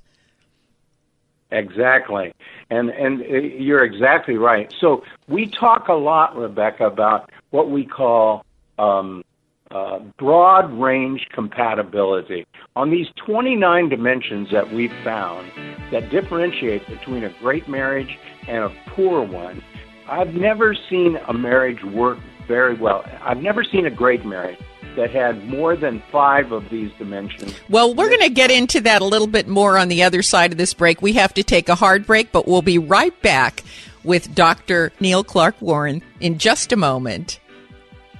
Exactly. 1.51 2.33
And 2.71 2.91
and 2.91 3.21
uh, 3.21 3.25
you're 3.25 3.85
exactly 3.85 4.37
right. 4.37 4.73
So 4.81 5.05
we 5.29 5.47
talk 5.47 5.89
a 5.89 5.95
lot, 5.95 6.37
Rebecca, 6.37 6.87
about 6.87 7.31
what 7.51 7.71
we 7.71 7.85
call 7.85 8.45
um, 8.79 9.23
uh, 9.71 9.99
broad 10.19 10.73
range 10.73 11.29
compatibility. 11.33 12.47
On 12.75 12.91
these 12.91 13.09
29 13.17 13.91
dimensions 13.91 14.49
that 14.51 14.73
we've 14.73 14.93
found 15.05 15.51
that 15.91 16.11
differentiate 16.11 16.87
between 16.89 17.25
a 17.25 17.31
great 17.41 17.69
marriage 17.69 18.19
and 18.49 18.65
a 18.65 18.75
poor 18.89 19.23
one, 19.23 19.63
I've 20.09 20.35
never 20.35 20.75
seen 20.89 21.19
a 21.29 21.35
marriage 21.35 21.85
work 21.85 22.19
very 22.47 22.75
well. 22.75 23.05
I've 23.23 23.43
never 23.43 23.65
seen 23.65 23.87
a 23.87 23.91
great 23.91 24.25
marriage 24.25 24.59
that 24.97 25.11
had 25.11 25.47
more 25.49 25.75
than 25.75 26.03
five 26.11 26.53
of 26.53 26.69
these 26.69 26.91
dimensions. 26.99 27.55
Well, 27.69 27.95
we're 27.95 28.09
going 28.09 28.21
to 28.21 28.29
get 28.29 28.51
into 28.51 28.81
that 28.83 29.03
a 29.03 29.07
little 29.07 29.27
bit 29.27 29.49
more 29.49 29.79
on 29.79 29.89
the 29.89 30.03
other 30.03 30.23
side 30.23 30.53
of 30.53 30.59
this 30.59 30.75
break. 30.75 31.01
We 31.01 31.15
have 31.15 31.33
to 31.35 31.43
take 31.43 31.69
a 31.69 31.75
hard 31.75 32.07
break, 32.07 32.31
but 32.33 32.47
we'll 32.47 32.63
be 32.63 32.79
right 32.79 33.19
back 33.23 33.63
with 34.05 34.35
Dr. 34.35 34.93
Neil 35.01 35.25
Clark 35.25 35.61
Warren 35.61 36.03
in 36.21 36.39
just 36.39 36.73
a 36.73 36.77
moment. 36.77 37.41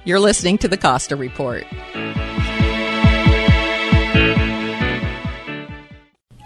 You're 0.05 0.19
listening 0.19 0.57
to 0.59 0.67
the 0.67 0.77
Costa 0.77 1.15
Report. 1.15 1.65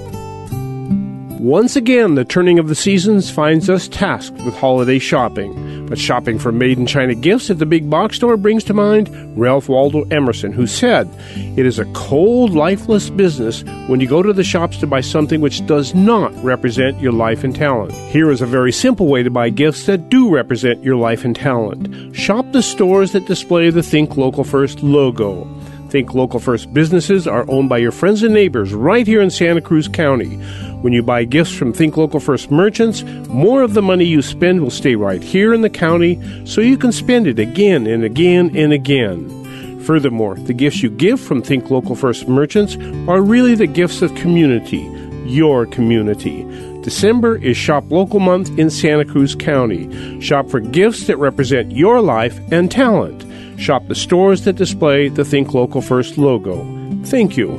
Once 1.39 1.77
again, 1.77 2.15
the 2.15 2.25
turning 2.25 2.59
of 2.59 2.67
the 2.67 2.75
seasons 2.75 3.31
finds 3.31 3.69
us 3.69 3.87
tasked 3.87 4.35
with 4.43 4.53
holiday 4.57 4.99
shopping. 4.99 5.85
But 5.87 5.97
shopping 5.97 6.37
for 6.37 6.51
made 6.51 6.77
in 6.77 6.85
China 6.85 7.15
gifts 7.15 7.49
at 7.49 7.59
the 7.59 7.65
big 7.65 7.89
box 7.89 8.17
store 8.17 8.35
brings 8.35 8.65
to 8.65 8.73
mind 8.73 9.09
Ralph 9.39 9.69
Waldo 9.69 10.03
Emerson, 10.11 10.51
who 10.51 10.67
said, 10.67 11.09
It 11.57 11.65
is 11.65 11.79
a 11.79 11.85
cold, 11.93 12.51
lifeless 12.51 13.09
business 13.09 13.63
when 13.87 14.01
you 14.01 14.07
go 14.07 14.21
to 14.21 14.33
the 14.33 14.43
shops 14.43 14.79
to 14.79 14.87
buy 14.87 14.99
something 14.99 15.39
which 15.39 15.65
does 15.65 15.95
not 15.95 16.35
represent 16.43 16.99
your 16.99 17.13
life 17.13 17.45
and 17.45 17.55
talent. 17.55 17.93
Here 17.93 18.31
is 18.31 18.41
a 18.41 18.45
very 18.45 18.73
simple 18.73 19.07
way 19.07 19.23
to 19.23 19.31
buy 19.31 19.49
gifts 19.49 19.85
that 19.85 20.09
do 20.09 20.29
represent 20.29 20.83
your 20.83 20.97
life 20.97 21.23
and 21.23 21.33
talent. 21.33 22.13
Shop 22.13 22.51
the 22.51 22.61
stores 22.61 23.13
that 23.13 23.27
display 23.27 23.69
the 23.69 23.81
Think 23.81 24.17
Local 24.17 24.43
First 24.43 24.83
logo. 24.83 25.47
Think 25.89 26.13
Local 26.13 26.39
First 26.39 26.73
businesses 26.73 27.27
are 27.27 27.45
owned 27.49 27.67
by 27.67 27.79
your 27.79 27.91
friends 27.91 28.21
and 28.21 28.33
neighbors 28.33 28.73
right 28.73 29.07
here 29.07 29.21
in 29.21 29.31
Santa 29.31 29.61
Cruz 29.61 29.87
County. 29.87 30.35
When 30.81 30.93
you 30.93 31.01
buy 31.01 31.23
gifts 31.23 31.51
from 31.51 31.73
Think 31.73 31.97
Local 31.97 32.19
First 32.19 32.51
merchants, 32.51 33.03
more 33.27 33.63
of 33.63 33.73
the 33.73 33.81
money 33.81 34.05
you 34.05 34.21
spend 34.21 34.61
will 34.61 34.69
stay 34.69 34.95
right 34.95 35.21
here 35.21 35.53
in 35.53 35.61
the 35.61 35.69
county 35.69 36.45
so 36.45 36.61
you 36.61 36.77
can 36.77 36.91
spend 36.91 37.25
it 37.27 37.39
again 37.39 37.87
and 37.87 38.03
again 38.03 38.55
and 38.55 38.71
again. 38.71 39.79
Furthermore, 39.81 40.35
the 40.35 40.53
gifts 40.53 40.83
you 40.83 40.89
give 40.89 41.19
from 41.19 41.41
Think 41.41 41.71
Local 41.71 41.95
First 41.95 42.27
merchants 42.27 42.77
are 43.09 43.21
really 43.21 43.55
the 43.55 43.65
gifts 43.65 44.03
of 44.03 44.13
community, 44.13 44.87
your 45.25 45.65
community. 45.65 46.43
December 46.81 47.35
is 47.37 47.57
Shop 47.57 47.83
Local 47.89 48.19
Month 48.19 48.57
in 48.57 48.69
Santa 48.69 49.05
Cruz 49.05 49.35
County. 49.35 50.21
Shop 50.21 50.47
for 50.49 50.59
gifts 50.59 51.07
that 51.07 51.17
represent 51.17 51.71
your 51.71 51.99
life 51.99 52.39
and 52.51 52.71
talent. 52.71 53.25
Shop 53.59 53.87
the 53.87 53.95
stores 53.95 54.45
that 54.45 54.55
display 54.55 55.09
the 55.09 55.25
Think 55.25 55.53
Local 55.53 55.81
First 55.81 56.17
logo. 56.17 56.65
Thank 57.03 57.37
you. 57.37 57.57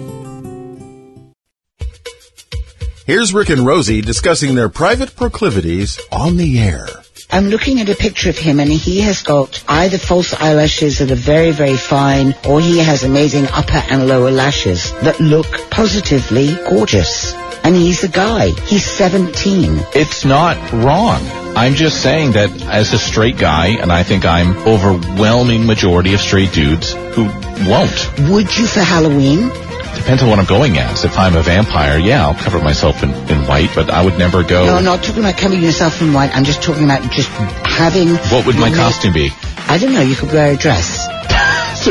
Here's 3.07 3.35
Rick 3.35 3.51
and 3.51 3.67
Rosie 3.67 4.01
discussing 4.01 4.55
their 4.55 4.69
private 4.69 5.15
proclivities 5.17 6.01
on 6.11 6.37
the 6.37 6.59
air. 6.61 6.87
I'm 7.33 7.49
looking 7.49 7.81
at 7.81 7.89
a 7.89 7.95
picture 7.95 8.31
of 8.31 8.39
him 8.39 8.59
and 8.59 8.71
he 8.71 9.01
has 9.01 9.23
got 9.23 9.63
either 9.69 9.99
false 9.99 10.35
eyelashes 10.35 10.99
that 10.99 11.11
are 11.11 11.15
very, 11.15 11.53
very 11.53 11.77
fine 11.77 12.35
or 12.49 12.61
he 12.61 12.79
has 12.79 13.05
amazing 13.05 13.47
upper 13.53 13.83
and 13.91 14.09
lower 14.09 14.31
lashes 14.31 14.93
that 15.03 15.21
look 15.21 15.47
positively 15.71 16.55
gorgeous. 16.69 17.35
And 17.63 17.77
he's 17.77 18.05
a 18.05 18.09
guy. 18.09 18.51
He's 18.67 18.85
17. 18.85 19.79
It's 19.95 20.25
not 20.25 20.57
wrong. 20.73 21.21
I'm 21.57 21.75
just 21.75 22.03
saying 22.03 22.33
that 22.33 22.51
as 22.67 22.93
a 22.93 22.99
straight 22.99 23.37
guy, 23.37 23.69
and 23.69 23.93
I 23.93 24.03
think 24.03 24.25
I'm 24.25 24.57
overwhelming 24.67 25.67
majority 25.67 26.15
of 26.15 26.21
straight 26.21 26.53
dudes 26.53 26.93
who 26.93 27.25
won't. 27.69 28.31
Would 28.31 28.57
you 28.57 28.67
for 28.67 28.81
Halloween? 28.81 29.51
Depends 29.95 30.23
on 30.23 30.31
what 30.31 30.39
I'm 30.39 30.47
going 30.47 30.79
as. 30.79 31.05
If 31.05 31.19
I'm 31.19 31.37
a 31.37 31.43
vampire, 31.43 31.99
yeah, 31.99 32.27
I'll 32.27 32.35
cover 32.35 32.61
myself 32.61 33.03
in, 33.03 33.11
in 33.11 33.47
white, 33.47 33.71
but 33.75 33.91
I 33.91 34.05
would 34.05 34.17
never 34.17 34.43
go. 34.43 34.65
No, 34.65 34.77
I'm 34.77 34.85
not 34.85 35.03
talking 35.03 35.23
about 35.23 35.37
covering 35.37 35.63
yourself 35.63 36.01
in 36.01 36.13
white. 36.13 36.35
I'm 36.35 36.45
just 36.45 36.63
talking 36.63 36.85
about 36.85 37.03
just 37.13 37.29
having. 37.29 38.09
What 38.33 38.47
would 38.47 38.57
my 38.57 38.71
costume 38.71 39.13
be? 39.13 39.31
I 39.69 39.79
don't 39.79 39.93
know. 39.93 40.01
You 40.01 40.17
could 40.17 40.33
wear 40.33 40.55
a 40.55 40.57
dress. 40.57 41.05
so 41.85 41.91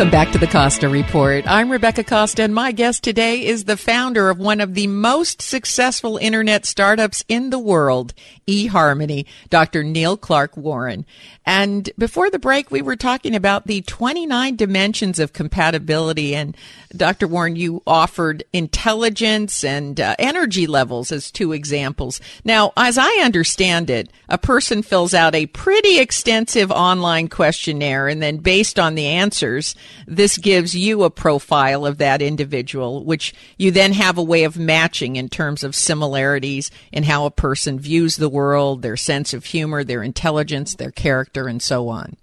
Welcome 0.00 0.12
back 0.12 0.32
to 0.32 0.38
the 0.38 0.46
Costa 0.46 0.88
Report. 0.88 1.44
I'm 1.46 1.70
Rebecca 1.70 2.02
Costa, 2.02 2.42
and 2.42 2.54
my 2.54 2.72
guest 2.72 3.04
today 3.04 3.44
is 3.44 3.64
the 3.64 3.76
founder 3.76 4.30
of 4.30 4.38
one 4.38 4.62
of 4.62 4.72
the 4.72 4.86
most 4.86 5.42
successful 5.42 6.16
internet 6.16 6.64
startups 6.64 7.22
in 7.28 7.50
the 7.50 7.58
world, 7.58 8.14
eHarmony, 8.48 9.26
Dr. 9.50 9.84
Neil 9.84 10.16
Clark 10.16 10.56
Warren. 10.56 11.04
And 11.44 11.90
before 11.98 12.30
the 12.30 12.38
break, 12.38 12.70
we 12.70 12.80
were 12.80 12.96
talking 12.96 13.34
about 13.34 13.66
the 13.66 13.82
29 13.82 14.56
dimensions 14.56 15.18
of 15.18 15.34
compatibility. 15.34 16.34
And 16.34 16.56
Dr. 16.96 17.28
Warren, 17.28 17.56
you 17.56 17.82
offered 17.86 18.42
intelligence 18.54 19.64
and 19.64 20.00
uh, 20.00 20.16
energy 20.18 20.66
levels 20.66 21.12
as 21.12 21.30
two 21.30 21.52
examples. 21.52 22.22
Now, 22.42 22.72
as 22.74 22.96
I 22.96 23.20
understand 23.22 23.90
it, 23.90 24.10
a 24.30 24.38
person 24.38 24.82
fills 24.82 25.12
out 25.12 25.34
a 25.34 25.46
pretty 25.46 25.98
extensive 25.98 26.70
online 26.70 27.28
questionnaire, 27.28 28.08
and 28.08 28.22
then 28.22 28.38
based 28.38 28.78
on 28.78 28.94
the 28.94 29.06
answers, 29.06 29.74
this 30.06 30.38
gives 30.38 30.74
you 30.74 31.02
a 31.02 31.10
profile 31.10 31.86
of 31.86 31.98
that 31.98 32.22
individual, 32.22 33.04
which 33.04 33.34
you 33.56 33.70
then 33.70 33.92
have 33.92 34.18
a 34.18 34.22
way 34.22 34.44
of 34.44 34.58
matching 34.58 35.16
in 35.16 35.28
terms 35.28 35.64
of 35.64 35.74
similarities 35.74 36.70
in 36.92 37.04
how 37.04 37.26
a 37.26 37.30
person 37.30 37.78
views 37.78 38.16
the 38.16 38.28
world, 38.28 38.82
their 38.82 38.96
sense 38.96 39.32
of 39.32 39.44
humor, 39.46 39.84
their 39.84 40.02
intelligence, 40.02 40.74
their 40.74 40.90
character, 40.90 41.48
and 41.48 41.62
so 41.62 41.88
on. 41.88 42.16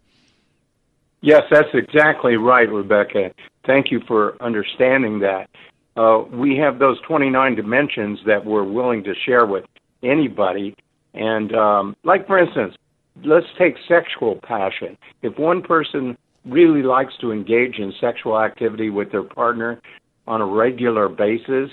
Yes, 1.22 1.44
that's 1.50 1.70
exactly 1.74 2.38
right, 2.38 2.70
Rebecca. 2.72 3.32
Thank 3.66 3.92
you 3.92 4.02
for 4.08 4.42
understanding 4.42 5.20
that. 5.20 5.50
Uh, 5.96 6.24
we 6.32 6.56
have 6.58 6.78
those 6.78 7.02
29 7.02 7.56
dimensions 7.56 8.20
that 8.26 8.46
we're 8.46 8.64
willing 8.64 9.04
to 9.04 9.14
share 9.26 9.46
with 9.46 9.66
anybody. 10.04 10.76
And, 11.14 11.54
um, 11.56 11.96
like, 12.04 12.28
for 12.28 12.38
instance, 12.38 12.76
let's 13.24 13.48
take 13.58 13.76
sexual 13.88 14.36
passion. 14.36 14.98
If 15.24 15.38
one 15.40 15.64
person 15.64 16.18
really 16.50 16.84
likes 16.84 17.14
to 17.22 17.32
engage 17.32 17.80
in 17.80 17.94
sexual 18.00 18.40
activity 18.40 18.90
with 18.90 19.12
their 19.12 19.24
partner 19.24 19.82
on 20.28 20.42
a 20.42 20.46
regular 20.46 21.10
basis, 21.10 21.70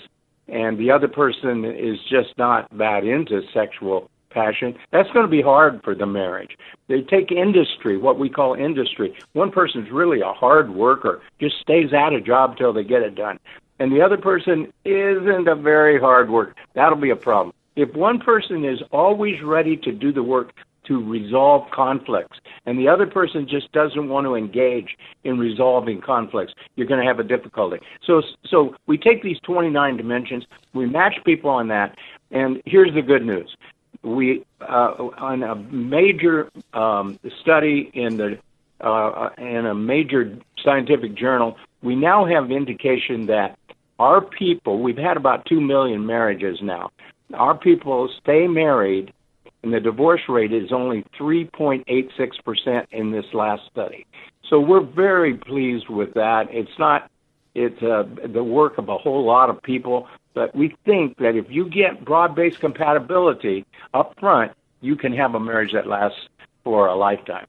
and 0.49 0.79
the 0.79 0.91
other 0.91 1.09
person 1.09 1.65
is 1.65 1.99
just 2.09 2.37
not 2.39 2.69
that 2.77 3.05
into 3.05 3.41
sexual 3.53 4.11
passion, 4.31 4.75
that's 4.93 5.11
going 5.13 5.25
to 5.25 5.31
be 5.31 5.41
hard 5.41 5.81
for 5.83 5.95
the 5.95 6.07
marriage. 6.07 6.59
They 6.89 7.01
take 7.03 7.31
industry, 7.31 7.97
what 7.97 8.19
we 8.19 8.29
call 8.29 8.55
industry. 8.55 9.15
One 9.33 9.51
person's 9.51 9.91
really 9.91 10.21
a 10.21 10.33
hard 10.33 10.75
worker, 10.75 11.23
just 11.41 11.61
stays 11.61 11.93
at 11.93 12.13
a 12.13 12.21
job 12.21 12.59
till 12.59 12.73
they 12.73 12.85
get 12.85 13.03
it 13.03 13.15
done. 13.15 13.39
And 13.79 13.91
the 13.91 14.03
other 14.03 14.19
person 14.19 14.73
isn't 14.85 15.49
a 15.49 15.55
very 15.55 15.99
hard 15.99 16.31
worker. 16.31 16.55
That'll 16.75 17.01
be 17.01 17.11
a 17.11 17.17
problem. 17.17 17.55
If 17.77 17.95
one 17.95 18.21
person 18.21 18.65
is 18.65 18.81
always 18.93 19.43
ready 19.43 19.77
to 19.79 19.93
do 19.93 20.13
the 20.13 20.23
work 20.23 20.53
to 20.85 21.03
resolve 21.03 21.71
conflicts, 21.71 22.39
and 22.67 22.79
the 22.79 22.89
other 22.89 23.07
person 23.07 23.47
just 23.49 23.71
doesn't 23.73 24.09
want 24.09 24.27
to 24.27 24.35
engage 24.35 24.97
in 25.25 25.39
resolving 25.39 26.01
conflicts, 26.01 26.53
you're 26.77 26.87
going 26.87 27.01
to 27.01 27.07
have 27.07 27.19
a 27.19 27.25
difficulty. 27.25 27.79
So, 28.07 28.23
so 28.47 28.75
we 28.87 28.99
take 28.99 29.23
these 29.23 29.39
29 29.45 29.97
dimensions, 29.97 30.45
we 30.73 30.87
match 30.87 31.15
people 31.25 31.51
on 31.51 31.69
that, 31.69 31.97
and 32.31 32.63
here's 32.67 32.93
the 32.95 33.03
good 33.03 33.25
news: 33.25 33.57
we 34.03 34.45
uh, 34.61 34.95
on 35.19 35.43
a 35.43 35.55
major 35.55 36.51
um, 36.73 37.19
study 37.41 37.91
in 37.95 38.17
the 38.17 38.39
uh, 38.81 39.31
in 39.39 39.67
a 39.67 39.75
major 39.75 40.37
scientific 40.63 41.15
journal, 41.15 41.57
we 41.83 41.95
now 41.95 42.25
have 42.25 42.51
indication 42.51 43.27
that 43.27 43.57
our 43.99 44.21
people, 44.21 44.81
we've 44.81 44.99
had 44.99 45.17
about 45.17 45.47
two 45.47 45.61
million 45.61 46.05
marriages 46.05 46.59
now. 46.61 46.91
Our 47.33 47.57
people 47.57 48.11
stay 48.21 48.47
married 48.49 49.13
and 49.65 49.73
the 49.73 49.81
divorce 49.81 50.21
rate 50.29 50.53
is 50.53 50.71
only 50.73 51.05
3.86% 51.19 52.87
in 52.93 53.11
this 53.11 53.25
last 53.33 53.63
study. 53.71 54.07
So 54.51 54.61
we're 54.61 54.85
very 54.85 55.35
pleased 55.35 55.89
with 55.89 56.13
that. 56.15 56.49
It's 56.51 56.79
not 56.79 57.11
it's 57.55 57.81
uh, 57.83 58.03
the 58.27 58.43
work 58.43 58.79
of 58.79 58.89
a 58.89 58.99
whole 58.99 59.25
lot 59.25 59.49
of 59.49 59.63
people, 59.63 60.09
but 60.35 60.55
we 60.57 60.77
think 60.85 61.17
that 61.19 61.37
if 61.37 61.47
you 61.49 61.71
get 61.71 62.05
broad-based 62.05 62.59
compatibility 62.59 63.65
up 63.95 64.19
front, 64.19 64.53
you 64.81 64.97
can 64.97 65.13
have 65.13 65.35
a 65.35 65.41
marriage 65.41 65.73
that 65.73 65.87
lasts 65.87 66.19
for 66.65 66.89
a 66.89 66.97
lifetime. 66.97 67.47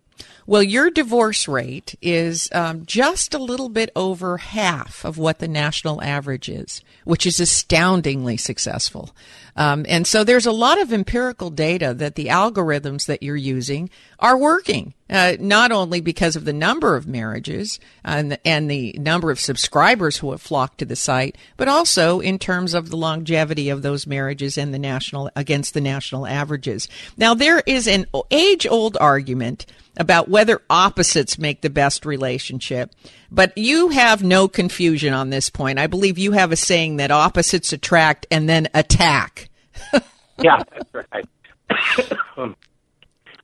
Well, 0.48 0.62
your 0.62 0.92
divorce 0.92 1.48
rate 1.48 1.96
is 2.04 2.50
um, 2.54 2.86
just 2.86 3.34
a 3.34 3.40
little 3.40 3.68
bit 3.68 3.90
over 3.96 4.38
half 4.38 5.04
of 5.04 5.18
what 5.18 5.40
the 5.40 5.48
national 5.48 6.04
average 6.04 6.50
is, 6.50 6.84
which 7.04 7.26
is 7.26 7.40
astoundingly 7.40 8.38
successful. 8.38 9.16
Um, 9.56 9.86
and 9.88 10.06
so 10.06 10.24
there's 10.24 10.46
a 10.46 10.52
lot 10.52 10.82
of 10.82 10.92
empirical 10.92 11.50
data 11.50 11.94
that 11.94 12.16
the 12.16 12.28
algorithms 12.28 13.06
that 13.06 13.24
you're 13.24 13.38
using 13.38 13.90
are 14.20 14.38
working, 14.38 14.94
uh, 15.10 15.38
not 15.40 15.72
only 15.72 16.02
because 16.02 16.36
of 16.36 16.44
the 16.44 16.54
number 16.54 16.96
of 16.96 17.08
marriages 17.08 17.80
and 18.04 18.34
the, 18.34 18.48
and 18.48 18.70
the 18.70 18.94
number 19.00 19.32
of 19.32 19.40
subscribers 19.40 20.18
who 20.18 20.32
have 20.32 20.42
flocked 20.42 20.80
to 20.80 20.86
the 20.86 20.96
site, 20.96 21.38
but 21.56 21.70
also 21.70 22.20
in 22.20 22.38
terms 22.38 22.74
of 22.74 22.90
the 22.90 22.98
longevity 22.98 23.70
of 23.70 23.82
those 23.82 24.06
marriages 24.06 24.58
and 24.58 24.74
the 24.74 24.80
national 24.80 25.32
against 25.38 25.74
the 25.74 25.82
national 25.82 26.28
averages. 26.28 26.90
Now 27.16 27.34
there 27.34 27.64
is 27.66 27.88
an 27.88 28.08
age 28.32 28.68
old 28.68 28.98
argument 29.00 29.66
about 29.98 30.28
whether 30.28 30.62
opposites 30.70 31.38
make 31.38 31.62
the 31.62 31.70
best 31.70 32.06
relationship. 32.06 32.92
But 33.36 33.58
you 33.58 33.90
have 33.90 34.24
no 34.24 34.48
confusion 34.48 35.14
on 35.14 35.30
this 35.30 35.50
point. 35.50 35.78
I 35.78 35.88
believe 35.88 36.18
you 36.18 36.32
have 36.32 36.54
a 36.54 36.56
saying 36.56 36.96
that 36.98 37.12
opposites 37.12 37.74
attract 37.74 38.26
and 38.32 38.48
then 38.48 38.70
attack. 38.74 39.50
yeah, 40.40 40.64
that's 40.72 41.08
right. 41.12 41.26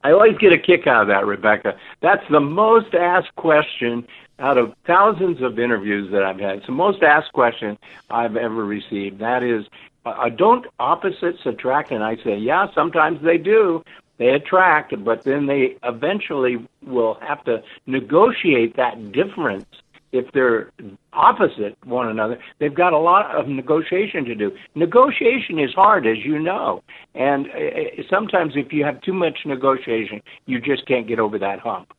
I 0.04 0.12
always 0.14 0.38
get 0.38 0.54
a 0.54 0.58
kick 0.58 0.88
out 0.88 1.02
of 1.02 1.08
that, 1.10 1.26
Rebecca. 1.26 1.78
That's 2.00 2.24
the 2.32 2.40
most 2.40 2.96
asked 2.96 3.36
question 3.36 4.08
out 4.40 4.58
of 4.58 4.74
thousands 4.88 5.42
of 5.42 5.60
interviews 5.60 6.10
that 6.14 6.24
I've 6.24 6.40
had. 6.40 6.60
It's 6.60 6.68
the 6.68 6.72
most 6.72 7.04
asked 7.04 7.34
question 7.34 7.78
I've 8.10 8.38
ever 8.38 8.64
received. 8.64 9.20
That 9.20 9.44
is, 9.44 9.66
uh, 10.06 10.30
don't 10.30 10.68
opposites 10.80 11.40
attract? 11.46 11.92
And 11.92 12.02
I 12.02 12.16
say, 12.24 12.38
yeah, 12.38 12.68
sometimes 12.74 13.22
they 13.22 13.38
do 13.38 13.84
they 14.22 14.30
attract, 14.30 14.94
but 15.04 15.24
then 15.24 15.48
they 15.48 15.78
eventually 15.84 16.64
will 16.86 17.16
have 17.22 17.44
to 17.46 17.64
negotiate 17.88 18.76
that 18.76 19.12
difference 19.12 19.66
if 20.12 20.32
they're 20.34 20.72
opposite 21.14 21.78
one 21.86 22.08
another. 22.08 22.38
They've 22.60 22.74
got 22.74 22.94
a 22.94 22.98
lot 22.98 23.34
of 23.36 23.48
negotiation 23.48 24.26
to 24.26 24.36
do. 24.36 24.52
Negotiation 24.76 25.60
is 25.60 25.74
hard, 25.74 26.06
as 26.06 26.18
you 26.24 26.40
know, 26.40 26.84
and 27.16 27.48
uh, 27.48 28.04
sometimes 28.10 28.54
if 28.56 28.72
you 28.74 28.84
have 28.84 29.02
too 29.02 29.14
much 29.14 29.40
negotiation, 29.46 30.22
you 30.46 30.60
just 30.60 30.86
can't 30.86 31.08
get 31.08 31.20
over 31.20 31.40
that 31.40 31.60
hump. 31.60 31.94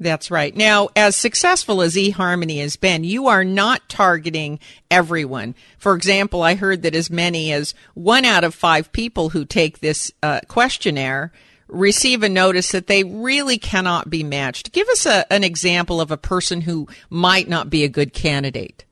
That's 0.00 0.30
right. 0.30 0.54
Now, 0.56 0.90
as 0.94 1.16
successful 1.16 1.82
as 1.82 1.96
eHarmony 1.96 2.60
has 2.60 2.76
been, 2.76 3.02
you 3.02 3.26
are 3.26 3.42
not 3.42 3.88
targeting 3.88 4.60
everyone. 4.90 5.56
For 5.76 5.96
example, 5.96 6.42
I 6.42 6.54
heard 6.54 6.82
that 6.82 6.94
as 6.94 7.10
many 7.10 7.52
as 7.52 7.74
one 7.94 8.24
out 8.24 8.44
of 8.44 8.54
five 8.54 8.92
people 8.92 9.30
who 9.30 9.44
take 9.44 9.80
this 9.80 10.12
uh, 10.22 10.40
questionnaire 10.46 11.32
receive 11.68 12.22
a 12.22 12.28
notice 12.28 12.72
that 12.72 12.86
they 12.86 13.04
really 13.04 13.58
cannot 13.58 14.10
be 14.10 14.22
matched. 14.24 14.72
Give 14.72 14.88
us 14.88 15.06
a, 15.06 15.30
an 15.32 15.44
example 15.44 16.00
of 16.00 16.10
a 16.10 16.16
person 16.16 16.62
who 16.62 16.88
might 17.10 17.48
not 17.48 17.70
be 17.70 17.84
a 17.84 17.88
good 17.88 18.12
candidate. 18.12 18.84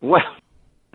Well, 0.00 0.20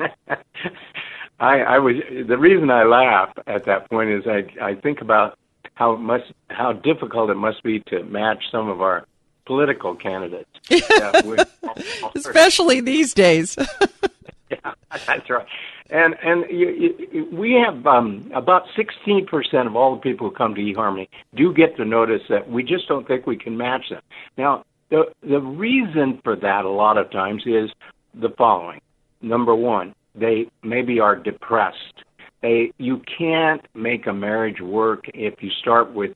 I, 1.40 1.60
I 1.60 1.80
was 1.80 1.96
the 2.28 2.38
reason 2.38 2.70
I 2.72 2.84
laugh 2.84 3.32
at 3.46 3.66
that 3.66 3.90
point 3.90 4.10
is 4.10 4.24
I 4.28 4.48
I 4.62 4.76
think 4.76 5.02
about 5.02 5.38
how 5.76 5.96
much 5.96 6.22
how 6.50 6.74
difficult 6.74 7.30
it 7.30 7.36
must 7.36 7.64
be 7.64 7.80
to 7.88 8.04
match 8.04 8.44
some 8.52 8.70
of 8.70 8.82
our 8.82 9.06
political 9.46 9.96
candidates, 9.96 10.50
especially 12.16 12.82
these 12.82 13.14
days. 13.14 13.56
yeah, 14.50 14.74
that's 15.06 15.30
right. 15.30 15.48
And 15.90 16.16
and 16.24 16.44
you, 16.50 16.94
you, 17.12 17.28
we 17.32 17.54
have 17.66 17.86
um, 17.86 18.30
about 18.36 18.64
16% 18.78 19.68
of 19.68 19.76
all 19.76 19.96
the 19.96 20.02
people 20.02 20.30
who 20.30 20.36
come 20.36 20.54
to 20.56 20.62
eHarmony 20.62 21.08
do 21.36 21.54
get 21.54 21.78
the 21.78 21.86
notice 21.86 22.22
that 22.30 22.50
we 22.50 22.64
just 22.64 22.88
don't 22.88 23.08
think 23.08 23.26
we 23.26 23.38
can 23.38 23.56
match 23.56 23.86
them. 23.90 24.02
Now, 24.38 24.64
the 24.90 25.06
the 25.22 25.40
reason 25.40 26.20
for 26.24 26.36
that 26.36 26.66
a 26.66 26.70
lot 26.70 26.98
of 26.98 27.10
times 27.12 27.44
is 27.46 27.70
the 28.14 28.30
following. 28.38 28.82
Number 29.22 29.56
one, 29.56 29.96
they 30.14 30.50
maybe 30.64 31.00
are 31.00 31.16
depressed. 31.16 32.04
They 32.42 32.72
you 32.78 33.02
can't 33.18 33.66
make 33.74 34.08
a 34.08 34.14
marriage 34.14 34.62
work 34.62 35.06
if 35.14 35.42
you 35.42 35.50
start 35.62 35.94
with 35.94 36.12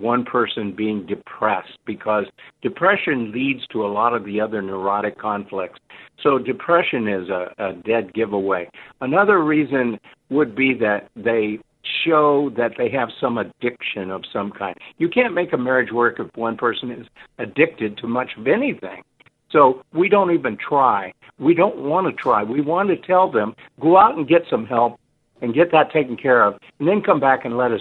one 0.00 0.24
person 0.24 0.72
being 0.72 1.06
depressed 1.06 1.78
because 1.86 2.24
depression 2.62 3.32
leads 3.32 3.66
to 3.68 3.84
a 3.84 3.88
lot 3.88 4.14
of 4.14 4.24
the 4.24 4.40
other 4.40 4.62
neurotic 4.62 5.18
conflicts. 5.18 5.78
So 6.22 6.38
depression 6.38 7.08
is 7.08 7.28
a, 7.28 7.52
a 7.58 7.72
dead 7.74 8.14
giveaway. 8.14 8.68
Another 9.00 9.42
reason 9.42 9.98
would 10.28 10.54
be 10.54 10.74
that 10.74 11.08
they 11.16 11.58
show 12.04 12.50
that 12.56 12.72
they 12.76 12.90
have 12.90 13.08
some 13.20 13.38
addiction 13.38 14.10
of 14.10 14.22
some 14.32 14.50
kind. 14.50 14.76
You 14.98 15.08
can't 15.08 15.34
make 15.34 15.52
a 15.52 15.58
marriage 15.58 15.92
work 15.92 16.20
if 16.20 16.28
one 16.36 16.56
person 16.56 16.90
is 16.90 17.06
addicted 17.38 17.96
to 17.98 18.06
much 18.06 18.30
of 18.36 18.46
anything. 18.46 19.02
So 19.50 19.82
we 19.92 20.08
don't 20.08 20.30
even 20.32 20.56
try. 20.56 21.12
We 21.38 21.54
don't 21.54 21.78
want 21.78 22.06
to 22.06 22.12
try. 22.12 22.42
We 22.42 22.60
want 22.60 22.88
to 22.90 22.96
tell 22.96 23.30
them, 23.30 23.54
go 23.80 23.96
out 23.98 24.16
and 24.16 24.28
get 24.28 24.42
some 24.48 24.66
help 24.66 25.00
and 25.42 25.54
get 25.54 25.72
that 25.72 25.90
taken 25.90 26.16
care 26.16 26.44
of, 26.44 26.58
and 26.78 26.86
then 26.86 27.00
come 27.00 27.18
back 27.18 27.44
and 27.44 27.56
let 27.56 27.72
us 27.72 27.80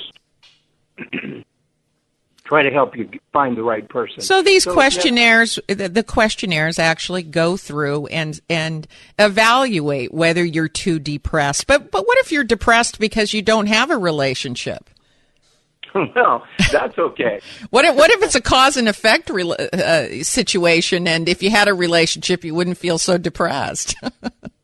try 2.49 2.63
to 2.63 2.71
help 2.71 2.97
you 2.97 3.07
find 3.31 3.55
the 3.55 3.63
right 3.63 3.87
person. 3.87 4.21
So 4.21 4.41
these 4.41 4.63
So, 4.63 4.73
questionnaires, 4.73 5.59
the, 5.67 5.87
the 5.87 6.03
questionnaires 6.03 6.79
actually 6.79 7.23
go 7.23 7.55
through 7.55 8.07
and 8.07 8.39
and 8.49 8.87
evaluate 9.19 10.11
whether 10.13 10.43
you're 10.43 10.67
too 10.67 10.97
depressed. 10.99 11.67
But 11.67 11.91
but 11.91 12.07
what 12.07 12.17
if 12.17 12.31
you're 12.31 12.43
depressed 12.43 12.99
because 12.99 13.33
you 13.33 13.43
don't 13.43 13.67
have 13.67 13.91
a 13.91 13.97
relationship? 13.97 14.89
well, 16.15 16.43
that's 16.71 16.97
okay. 16.97 17.39
What 17.69 17.85
if, 17.85 17.95
what 17.95 18.09
if 18.11 18.23
it's 18.23 18.35
a 18.35 18.41
cause 18.41 18.77
and 18.77 18.87
effect 18.87 19.29
rela- 19.29 19.73
uh, 19.73 20.23
situation, 20.23 21.07
and 21.07 21.29
if 21.29 21.43
you 21.43 21.51
had 21.51 21.67
a 21.67 21.73
relationship, 21.73 22.43
you 22.43 22.55
wouldn't 22.55 22.77
feel 22.77 22.97
so 22.97 23.17
depressed? 23.17 23.95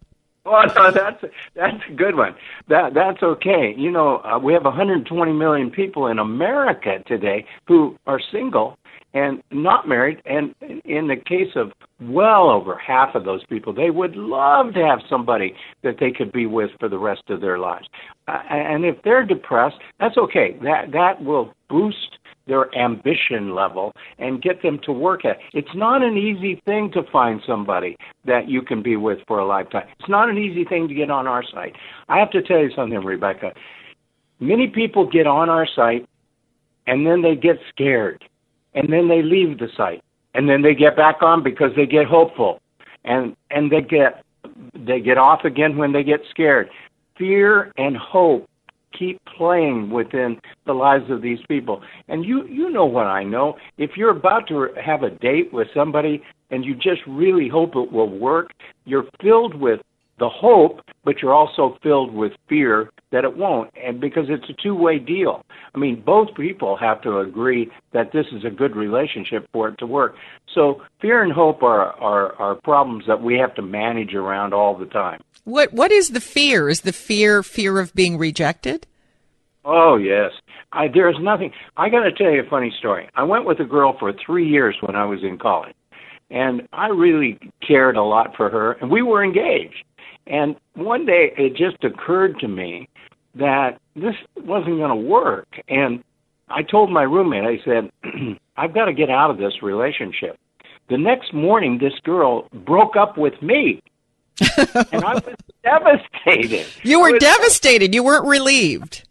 Well, 0.46 0.64
no, 0.76 0.92
that's 0.92 1.24
that's 1.56 1.84
a 1.90 1.94
good 1.94 2.16
one. 2.16 2.36
That 2.70 2.94
that's 2.94 3.22
okay. 3.24 3.74
You 3.78 3.92
know, 3.92 4.20
uh, 4.20 4.40
we 4.40 4.54
have 4.54 4.64
120 4.64 5.34
million 5.34 5.72
people 5.72 6.08
in 6.08 6.20
America 6.20 7.00
today 7.08 7.46
who 7.68 7.98
are 8.08 8.20
single 8.32 8.78
and 9.14 9.42
not 9.50 9.88
married, 9.88 10.22
and 10.26 10.54
in 10.84 11.08
the 11.08 11.16
case 11.16 11.56
of 11.56 11.72
well 12.02 12.50
over 12.50 12.76
half 12.76 13.16
of 13.16 13.24
those 13.24 13.46
people, 13.46 13.74
they 13.74 13.90
would 13.90 14.16
love 14.16 14.74
to 14.74 14.86
have 14.86 15.00
somebody 15.10 15.56
that 15.84 15.96
they 16.00 16.12
could 16.12 16.34
be 16.34 16.46
with 16.46 16.70
for 16.80 16.90
the 16.90 16.98
rest 16.98 17.24
of 17.30 17.40
their 17.40 17.58
lives. 17.58 17.88
Uh, 18.28 18.42
and 18.50 18.84
if 18.84 19.02
they're 19.04 19.26
depressed, 19.26 19.78
that's 20.00 20.18
okay. 20.18 20.58
That 20.64 20.92
that 20.92 21.24
will 21.24 21.54
boost 21.70 22.15
their 22.48 22.74
ambition 22.76 23.56
level 23.56 23.92
and 24.20 24.42
get 24.42 24.62
them 24.62 24.80
to 24.84 24.92
work 24.92 25.26
at. 25.26 25.38
It's 25.54 25.74
not 25.76 26.04
an 26.04 26.18
easy 26.18 26.62
thing 26.66 26.92
to 26.94 27.04
find 27.12 27.42
somebody 27.46 27.98
that 28.26 28.48
you 28.48 28.62
can 28.62 28.84
be 28.84 28.96
with 28.96 29.20
for 29.28 29.40
a 29.40 29.46
lifetime. 29.46 29.88
It's 30.00 30.10
not 30.10 30.30
an 30.30 30.38
easy 30.38 30.64
thing 30.64 30.88
to 30.88 30.94
get 30.94 31.10
on 31.10 31.28
our 31.28 31.44
site. 31.44 31.76
I 32.08 32.20
have 32.20 32.32
to 32.32 32.42
tell 32.42 32.60
you 32.60 32.70
something, 32.76 33.00
Rebecca. 33.00 33.52
Many 34.40 34.68
people 34.68 35.10
get 35.10 35.28
on 35.28 35.50
our 35.50 35.68
site 35.76 36.08
and 36.88 37.06
then 37.06 37.22
they 37.22 37.36
get 37.36 37.58
scared 37.70 38.24
and 38.74 38.92
then 38.92 39.08
they 39.08 39.24
leave 39.24 39.58
the 39.58 39.70
site 39.76 40.04
and 40.34 40.50
then 40.50 40.62
they 40.62 40.76
get 40.76 40.96
back 40.96 41.22
on 41.22 41.42
because 41.42 41.72
they 41.76 41.86
get 41.86 42.06
hopeful 42.06 42.62
and 43.06 43.36
and 43.50 43.72
they 43.72 43.82
get 43.82 44.24
they 44.74 45.00
get 45.00 45.18
off 45.18 45.46
again 45.46 45.78
when 45.78 45.92
they 45.92 46.04
get 46.04 46.20
scared. 46.30 46.70
Fear 47.18 47.72
and 47.78 47.96
hope 47.96 48.48
keep 48.98 49.20
playing 49.38 49.90
within 49.90 50.40
the 50.66 50.74
lives 50.74 51.10
of 51.10 51.22
these 51.22 51.40
people. 51.48 51.82
And 52.08 52.26
you 52.26 52.46
you 52.48 52.70
know 52.70 52.86
what 52.86 53.08
I 53.08 53.24
know. 53.24 53.56
If 53.78 53.92
you're 53.96 54.12
about 54.12 54.48
to 54.48 54.70
have 54.84 55.04
a 55.04 55.10
date 55.10 55.54
with 55.54 55.68
somebody 55.74 56.24
and 56.52 56.64
you 56.64 56.76
just 56.76 57.02
really 57.08 57.48
hope 57.48 57.76
it 57.76 57.92
will 57.92 58.10
work, 58.10 58.52
you're 58.86 59.06
filled 59.22 59.56
with 59.56 59.82
the 60.20 60.30
hope, 60.30 60.80
but 61.04 61.22
you're 61.22 61.34
also 61.34 61.78
filled 61.84 62.14
with 62.14 62.32
fear 62.48 62.92
that 63.12 63.24
it 63.24 63.38
won't. 63.38 63.72
And 63.82 64.00
because 64.00 64.26
it's 64.30 64.50
a 64.50 64.54
two-way 64.62 65.00
deal. 65.00 65.44
I 65.74 65.78
mean, 65.78 66.02
both 66.06 66.36
people 66.36 66.76
have 66.78 67.02
to 67.04 67.20
agree 67.20 67.72
that 67.94 68.12
this 68.12 68.26
is 68.32 68.44
a 68.44 68.50
good 68.50 68.76
relationship 68.76 69.48
for 69.54 69.70
it 69.70 69.78
to 69.80 69.86
work. 69.86 70.16
So 70.54 70.82
fear 71.02 71.22
and 71.24 71.32
hope 71.32 71.64
are 71.64 71.92
are, 71.94 72.34
are 72.36 72.56
problems 72.56 73.06
that 73.08 73.22
we 73.22 73.38
have 73.38 73.54
to 73.56 73.62
manage 73.62 74.14
around 74.14 74.54
all 74.54 74.78
the 74.78 74.86
time. 74.86 75.22
what 75.44 75.72
what 75.74 75.92
is 75.92 76.10
the 76.10 76.20
fear? 76.22 76.70
Is 76.70 76.82
the 76.82 76.94
fear 76.94 77.44
fear 77.44 77.80
of 77.80 77.94
being 77.94 78.18
rejected? 78.18 78.88
Oh 79.64 79.96
yes, 79.98 80.32
I, 80.74 80.88
there's 80.88 81.18
nothing. 81.20 81.52
I 81.78 81.90
got 81.90 82.04
to 82.04 82.12
tell 82.12 82.32
you 82.32 82.42
a 82.42 82.50
funny 82.50 82.74
story. 82.78 83.10
I 83.16 83.24
went 83.24 83.46
with 83.46 83.60
a 83.60 83.66
girl 83.66 83.96
for 83.98 84.12
three 84.14 84.48
years 84.48 84.76
when 84.82 84.96
I 84.96 85.06
was 85.06 85.24
in 85.24 85.38
college, 85.38 85.76
and 86.30 86.68
I 86.74 86.88
really 86.88 87.40
cared 87.66 87.96
a 87.98 88.04
lot 88.04 88.36
for 88.36 88.50
her, 88.50 88.74
and 88.74 88.92
we 88.92 89.02
were 89.02 89.24
engaged. 89.24 89.85
And 90.28 90.56
one 90.74 91.06
day 91.06 91.34
it 91.38 91.56
just 91.56 91.84
occurred 91.84 92.40
to 92.40 92.48
me 92.48 92.90
that 93.36 93.80
this 93.96 94.16
wasn't 94.38 94.78
going 94.78 94.90
to 94.90 95.08
work, 95.08 95.48
and 95.68 96.04
I 96.50 96.64
told 96.64 96.92
my 96.92 97.04
roommate, 97.04 97.44
I 97.44 97.64
said, 97.66 97.92
I've 98.58 98.74
got 98.74 98.86
to 98.86 98.94
get 98.94 99.10
out 99.10 99.32
of 99.32 99.38
this 99.38 99.62
relationship. 99.62 100.38
The 100.90 100.98
next 100.98 101.34
morning, 101.34 101.80
this 101.80 101.94
girl 102.04 102.48
broke 102.54 102.96
up 102.96 103.18
with 103.18 103.42
me. 103.42 103.82
and 104.58 105.04
I 105.04 105.16
was 105.16 105.36
devastated. 105.64 106.68
You 106.84 107.00
were 107.00 107.14
was 107.14 107.20
devastated. 107.20 107.96
You 107.96 108.04
weren't 108.04 108.26
relieved. 108.26 109.08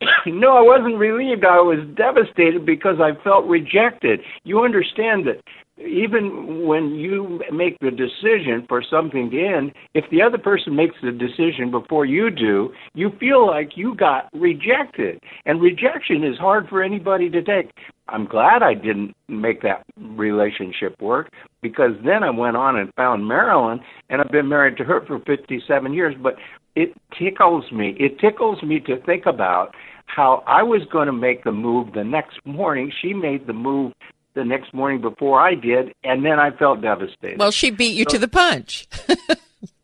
no, 0.26 0.56
I 0.56 0.60
wasn't 0.60 0.98
relieved. 0.98 1.44
I 1.44 1.60
was 1.60 1.78
devastated 1.96 2.64
because 2.66 3.00
I 3.00 3.20
felt 3.24 3.46
rejected. 3.46 4.20
You 4.44 4.62
understand 4.62 5.26
that 5.26 5.40
even 5.78 6.66
when 6.66 6.94
you 6.94 7.40
make 7.52 7.78
the 7.80 7.90
decision 7.90 8.64
for 8.66 8.82
something 8.88 9.30
to 9.30 9.46
end, 9.46 9.72
if 9.94 10.04
the 10.10 10.22
other 10.22 10.38
person 10.38 10.74
makes 10.74 10.94
the 11.02 11.12
decision 11.12 11.70
before 11.70 12.06
you 12.06 12.30
do, 12.30 12.72
you 12.94 13.10
feel 13.20 13.46
like 13.46 13.76
you 13.76 13.94
got 13.94 14.28
rejected. 14.32 15.20
And 15.44 15.60
rejection 15.60 16.24
is 16.24 16.38
hard 16.38 16.68
for 16.68 16.82
anybody 16.82 17.28
to 17.30 17.42
take. 17.42 17.70
I'm 18.08 18.26
glad 18.26 18.62
I 18.62 18.72
didn't 18.72 19.14
make 19.28 19.62
that 19.62 19.84
relationship 19.98 21.00
work 21.00 21.30
because 21.60 21.92
then 22.04 22.22
I 22.22 22.30
went 22.30 22.56
on 22.56 22.76
and 22.76 22.92
found 22.94 23.26
Marilyn 23.26 23.80
and 24.08 24.22
I've 24.22 24.30
been 24.30 24.48
married 24.48 24.76
to 24.78 24.84
her 24.84 25.04
for 25.06 25.18
57 25.20 25.92
years. 25.92 26.14
But 26.22 26.36
it 26.74 26.94
tickles 27.18 27.70
me. 27.72 27.96
It 27.98 28.18
tickles 28.18 28.62
me 28.62 28.80
to 28.80 29.00
think 29.02 29.26
about 29.26 29.74
how 30.06 30.44
I 30.46 30.62
was 30.62 30.82
going 30.92 31.06
to 31.06 31.12
make 31.12 31.44
the 31.44 31.52
move 31.52 31.92
the 31.92 32.04
next 32.04 32.38
morning. 32.44 32.92
She 33.02 33.12
made 33.12 33.46
the 33.46 33.52
move 33.52 33.92
the 34.36 34.44
next 34.44 34.72
morning 34.72 35.00
before 35.00 35.40
I 35.40 35.56
did, 35.56 35.92
and 36.04 36.24
then 36.24 36.38
I 36.38 36.50
felt 36.52 36.82
devastated. 36.82 37.40
Well, 37.40 37.50
she 37.50 37.70
beat 37.70 37.96
you 37.96 38.04
to 38.04 38.18
the 38.18 38.28
punch. 38.28 38.86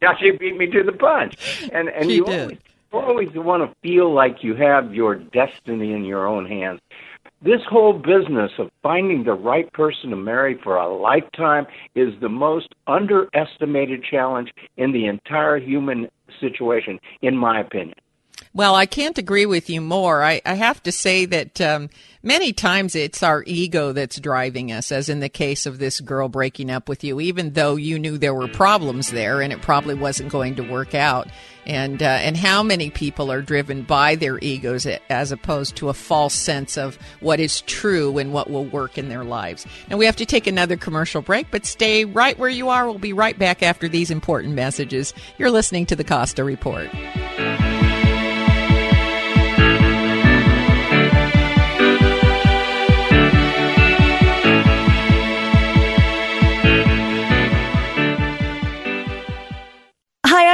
yeah, 0.00 0.14
she 0.20 0.30
beat 0.30 0.56
me 0.56 0.66
to 0.68 0.84
the 0.84 0.92
punch. 0.92 1.34
And 1.72 1.88
and 1.88 2.04
She 2.04 2.16
you 2.16 2.24
did. 2.24 2.40
always 2.42 2.58
you 2.92 2.98
always 2.98 3.28
want 3.34 3.68
to 3.68 3.74
feel 3.82 4.14
like 4.14 4.44
you 4.44 4.54
have 4.54 4.94
your 4.94 5.16
destiny 5.16 5.92
in 5.92 6.04
your 6.04 6.26
own 6.28 6.46
hands. 6.46 6.80
This 7.40 7.62
whole 7.68 7.94
business 7.94 8.52
of 8.58 8.70
finding 8.84 9.24
the 9.24 9.32
right 9.32 9.72
person 9.72 10.10
to 10.10 10.16
marry 10.16 10.56
for 10.62 10.76
a 10.76 10.94
lifetime 10.94 11.66
is 11.96 12.12
the 12.20 12.28
most 12.28 12.68
underestimated 12.86 14.04
challenge 14.04 14.52
in 14.76 14.92
the 14.92 15.06
entire 15.06 15.58
human 15.58 16.08
situation, 16.38 17.00
in 17.22 17.36
my 17.36 17.58
opinion. 17.60 17.96
Well, 18.54 18.74
I 18.74 18.84
can't 18.84 19.16
agree 19.16 19.46
with 19.46 19.70
you 19.70 19.80
more. 19.80 20.22
I, 20.22 20.42
I 20.44 20.54
have 20.54 20.82
to 20.82 20.92
say 20.92 21.24
that 21.24 21.58
um, 21.60 21.88
many 22.22 22.52
times 22.52 22.94
it's 22.94 23.22
our 23.22 23.42
ego 23.46 23.92
that's 23.92 24.20
driving 24.20 24.70
us, 24.70 24.92
as 24.92 25.08
in 25.08 25.20
the 25.20 25.30
case 25.30 25.64
of 25.64 25.78
this 25.78 26.00
girl 26.00 26.28
breaking 26.28 26.70
up 26.70 26.86
with 26.86 27.02
you, 27.02 27.18
even 27.18 27.54
though 27.54 27.76
you 27.76 27.98
knew 27.98 28.18
there 28.18 28.34
were 28.34 28.48
problems 28.48 29.10
there 29.10 29.40
and 29.40 29.54
it 29.54 29.62
probably 29.62 29.94
wasn't 29.94 30.30
going 30.30 30.56
to 30.56 30.70
work 30.70 30.94
out. 30.94 31.28
And 31.64 32.02
uh, 32.02 32.06
and 32.06 32.36
how 32.36 32.64
many 32.64 32.90
people 32.90 33.30
are 33.30 33.40
driven 33.40 33.82
by 33.82 34.16
their 34.16 34.36
egos 34.40 34.84
as 35.08 35.30
opposed 35.30 35.76
to 35.76 35.90
a 35.90 35.94
false 35.94 36.34
sense 36.34 36.76
of 36.76 36.98
what 37.20 37.38
is 37.38 37.60
true 37.62 38.18
and 38.18 38.32
what 38.32 38.50
will 38.50 38.64
work 38.64 38.98
in 38.98 39.08
their 39.08 39.22
lives. 39.22 39.64
And 39.88 39.96
we 39.96 40.06
have 40.06 40.16
to 40.16 40.26
take 40.26 40.48
another 40.48 40.76
commercial 40.76 41.22
break, 41.22 41.52
but 41.52 41.64
stay 41.64 42.04
right 42.04 42.36
where 42.36 42.50
you 42.50 42.68
are. 42.68 42.86
We'll 42.86 42.98
be 42.98 43.12
right 43.12 43.38
back 43.38 43.62
after 43.62 43.88
these 43.88 44.10
important 44.10 44.54
messages. 44.54 45.14
You're 45.38 45.52
listening 45.52 45.86
to 45.86 45.96
the 45.96 46.04
Costa 46.04 46.42
Report. 46.42 46.90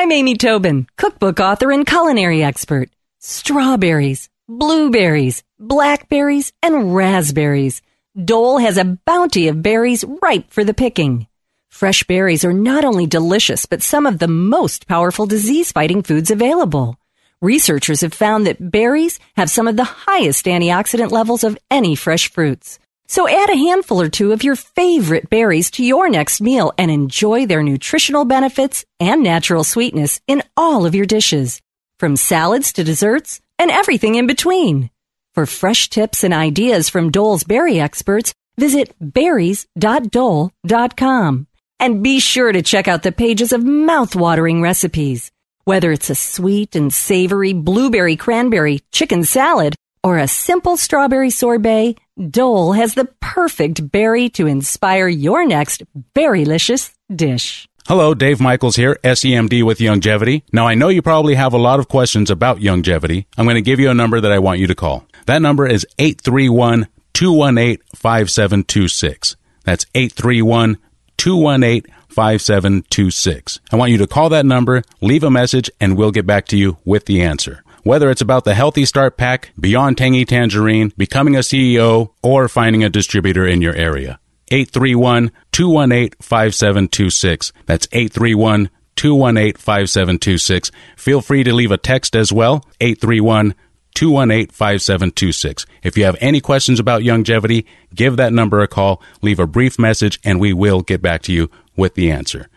I'm 0.08 0.12
Amy 0.12 0.36
Tobin, 0.36 0.86
cookbook 0.96 1.38
author 1.38 1.70
and 1.70 1.86
culinary 1.86 2.42
expert. 2.42 2.88
Strawberries, 3.18 4.30
blueberries, 4.48 5.42
blackberries, 5.58 6.50
and 6.62 6.96
raspberries. 6.96 7.82
Dole 8.16 8.56
has 8.56 8.78
a 8.78 8.86
bounty 9.04 9.48
of 9.48 9.62
berries 9.62 10.06
ripe 10.22 10.50
for 10.50 10.64
the 10.64 10.72
picking. 10.72 11.26
Fresh 11.68 12.04
berries 12.04 12.42
are 12.42 12.54
not 12.54 12.86
only 12.86 13.06
delicious, 13.06 13.66
but 13.66 13.82
some 13.82 14.06
of 14.06 14.18
the 14.18 14.28
most 14.28 14.88
powerful 14.88 15.26
disease 15.26 15.72
fighting 15.72 16.02
foods 16.02 16.30
available. 16.30 16.96
Researchers 17.42 18.00
have 18.00 18.14
found 18.14 18.46
that 18.46 18.70
berries 18.70 19.20
have 19.36 19.50
some 19.50 19.68
of 19.68 19.76
the 19.76 19.84
highest 19.84 20.46
antioxidant 20.46 21.10
levels 21.10 21.44
of 21.44 21.58
any 21.70 21.94
fresh 21.94 22.32
fruits. 22.32 22.78
So 23.08 23.26
add 23.26 23.48
a 23.48 23.56
handful 23.56 24.02
or 24.02 24.10
two 24.10 24.32
of 24.32 24.44
your 24.44 24.54
favorite 24.54 25.30
berries 25.30 25.70
to 25.72 25.82
your 25.82 26.10
next 26.10 26.42
meal 26.42 26.74
and 26.76 26.90
enjoy 26.90 27.46
their 27.46 27.62
nutritional 27.62 28.26
benefits 28.26 28.84
and 29.00 29.22
natural 29.22 29.64
sweetness 29.64 30.20
in 30.26 30.42
all 30.58 30.84
of 30.84 30.94
your 30.94 31.06
dishes, 31.06 31.62
from 31.98 32.16
salads 32.16 32.74
to 32.74 32.84
desserts 32.84 33.40
and 33.58 33.70
everything 33.70 34.16
in 34.16 34.26
between. 34.26 34.90
For 35.34 35.46
fresh 35.46 35.88
tips 35.88 36.22
and 36.22 36.34
ideas 36.34 36.90
from 36.90 37.10
Dole's 37.10 37.44
berry 37.44 37.80
experts, 37.80 38.34
visit 38.58 38.94
berries.dole.com. 39.00 41.46
And 41.80 42.02
be 42.02 42.18
sure 42.18 42.52
to 42.52 42.60
check 42.60 42.88
out 42.88 43.04
the 43.04 43.12
pages 43.12 43.52
of 43.52 43.64
mouth-watering 43.64 44.60
recipes. 44.60 45.30
Whether 45.64 45.92
it's 45.92 46.10
a 46.10 46.14
sweet 46.14 46.76
and 46.76 46.92
savory 46.92 47.52
blueberry 47.52 48.16
cranberry 48.16 48.80
chicken 48.90 49.24
salad 49.24 49.76
or 50.02 50.18
a 50.18 50.28
simple 50.28 50.76
strawberry 50.76 51.30
sorbet, 51.30 51.96
Dole 52.18 52.72
has 52.72 52.94
the 52.94 53.04
perfect 53.20 53.92
berry 53.92 54.28
to 54.30 54.46
inspire 54.48 55.06
your 55.06 55.46
next 55.46 55.84
berrylicious 56.14 56.92
dish. 57.14 57.68
Hello, 57.86 58.12
Dave 58.12 58.40
Michaels 58.40 58.74
here, 58.74 58.98
SEMD 59.04 59.62
with 59.62 59.78
Youngevity. 59.78 60.42
Now, 60.52 60.66
I 60.66 60.74
know 60.74 60.88
you 60.88 61.00
probably 61.00 61.36
have 61.36 61.52
a 61.52 61.58
lot 61.58 61.78
of 61.78 61.88
questions 61.88 62.28
about 62.28 62.60
longevity. 62.60 63.26
I'm 63.38 63.46
going 63.46 63.54
to 63.54 63.62
give 63.62 63.78
you 63.78 63.88
a 63.88 63.94
number 63.94 64.20
that 64.20 64.32
I 64.32 64.40
want 64.40 64.58
you 64.58 64.66
to 64.66 64.74
call. 64.74 65.06
That 65.26 65.42
number 65.42 65.66
is 65.66 65.86
831 65.98 66.88
218 67.12 67.78
5726. 67.94 69.36
That's 69.64 69.86
831 69.94 70.78
218 71.18 71.94
5726. 72.08 73.60
I 73.70 73.76
want 73.76 73.92
you 73.92 73.98
to 73.98 74.06
call 74.08 74.28
that 74.30 74.44
number, 74.44 74.82
leave 75.00 75.22
a 75.22 75.30
message, 75.30 75.70
and 75.80 75.96
we'll 75.96 76.10
get 76.10 76.26
back 76.26 76.46
to 76.48 76.56
you 76.56 76.78
with 76.84 77.06
the 77.06 77.22
answer. 77.22 77.62
Whether 77.82 78.10
it's 78.10 78.20
about 78.20 78.44
the 78.44 78.54
Healthy 78.54 78.84
Start 78.84 79.16
Pack, 79.16 79.52
Beyond 79.58 79.98
Tangy 79.98 80.24
Tangerine, 80.24 80.92
becoming 80.96 81.36
a 81.36 81.40
CEO, 81.40 82.10
or 82.22 82.48
finding 82.48 82.84
a 82.84 82.90
distributor 82.90 83.46
in 83.46 83.62
your 83.62 83.74
area. 83.74 84.20
831 84.50 85.30
218 85.52 86.10
5726. 86.20 87.52
That's 87.66 87.88
831 87.92 88.70
218 88.96 89.54
5726. 89.54 90.70
Feel 90.96 91.20
free 91.20 91.44
to 91.44 91.52
leave 91.52 91.70
a 91.70 91.76
text 91.76 92.16
as 92.16 92.32
well. 92.32 92.64
831 92.80 93.54
218 93.94 94.48
5726. 94.48 95.66
If 95.82 95.98
you 95.98 96.04
have 96.04 96.16
any 96.20 96.40
questions 96.40 96.80
about 96.80 97.02
longevity, 97.02 97.66
give 97.94 98.16
that 98.16 98.32
number 98.32 98.60
a 98.60 98.68
call, 98.68 99.02
leave 99.22 99.40
a 99.40 99.46
brief 99.46 99.78
message, 99.78 100.20
and 100.24 100.40
we 100.40 100.52
will 100.52 100.82
get 100.82 101.02
back 101.02 101.22
to 101.22 101.32
you 101.32 101.50
with 101.76 101.94
the 101.94 102.10
answer. 102.10 102.48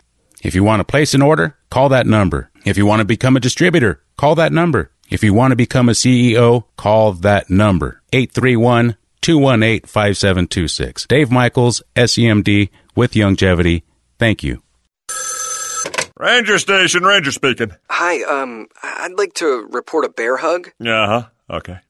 If 0.42 0.54
you 0.54 0.64
want 0.64 0.80
to 0.80 0.84
place 0.84 1.14
an 1.14 1.22
order, 1.22 1.56
call 1.70 1.88
that 1.90 2.06
number. 2.06 2.50
If 2.64 2.78
you 2.78 2.86
want 2.86 3.00
to 3.00 3.04
become 3.04 3.36
a 3.36 3.40
distributor, 3.40 4.02
call 4.16 4.34
that 4.36 4.52
number. 4.52 4.91
If 5.12 5.22
you 5.22 5.34
want 5.34 5.52
to 5.52 5.56
become 5.56 5.90
a 5.90 5.92
CEO, 5.92 6.64
call 6.78 7.12
that 7.12 7.50
number. 7.50 8.00
831 8.14 8.96
218 9.20 9.86
5726. 9.86 11.06
Dave 11.06 11.30
Michaels, 11.30 11.82
SEMD 11.94 12.70
with 12.96 13.12
Youngevity. 13.12 13.82
Thank 14.18 14.42
you. 14.42 14.62
Ranger 16.18 16.58
Station, 16.58 17.02
Ranger 17.02 17.30
speaking. 17.30 17.72
Hi, 17.90 18.22
um, 18.22 18.68
I'd 18.82 19.18
like 19.18 19.34
to 19.34 19.68
report 19.70 20.06
a 20.06 20.08
bear 20.08 20.38
hug. 20.38 20.70
Yeah, 20.78 21.06
huh? 21.06 21.56
Okay. 21.58 21.80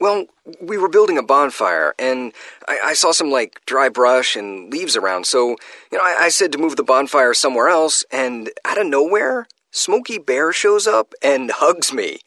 Well, 0.00 0.26
we 0.60 0.76
were 0.76 0.88
building 0.88 1.18
a 1.18 1.22
bonfire, 1.22 1.94
and 2.00 2.32
I, 2.66 2.80
I, 2.86 2.94
saw 2.94 3.12
some, 3.12 3.30
like, 3.30 3.64
dry 3.66 3.90
brush 3.90 4.34
and 4.34 4.72
leaves 4.72 4.96
around, 4.96 5.26
so, 5.26 5.50
you 5.92 5.98
know, 5.98 6.04
I, 6.04 6.16
I 6.22 6.28
said 6.30 6.50
to 6.52 6.58
move 6.58 6.74
the 6.74 6.82
bonfire 6.82 7.32
somewhere 7.32 7.68
else, 7.68 8.04
and 8.10 8.50
out 8.64 8.80
of 8.80 8.88
nowhere, 8.88 9.46
Smokey 9.70 10.18
Bear 10.18 10.52
shows 10.52 10.86
up 10.86 11.14
and 11.22 11.50
hugs 11.50 11.92
me. 11.92 12.18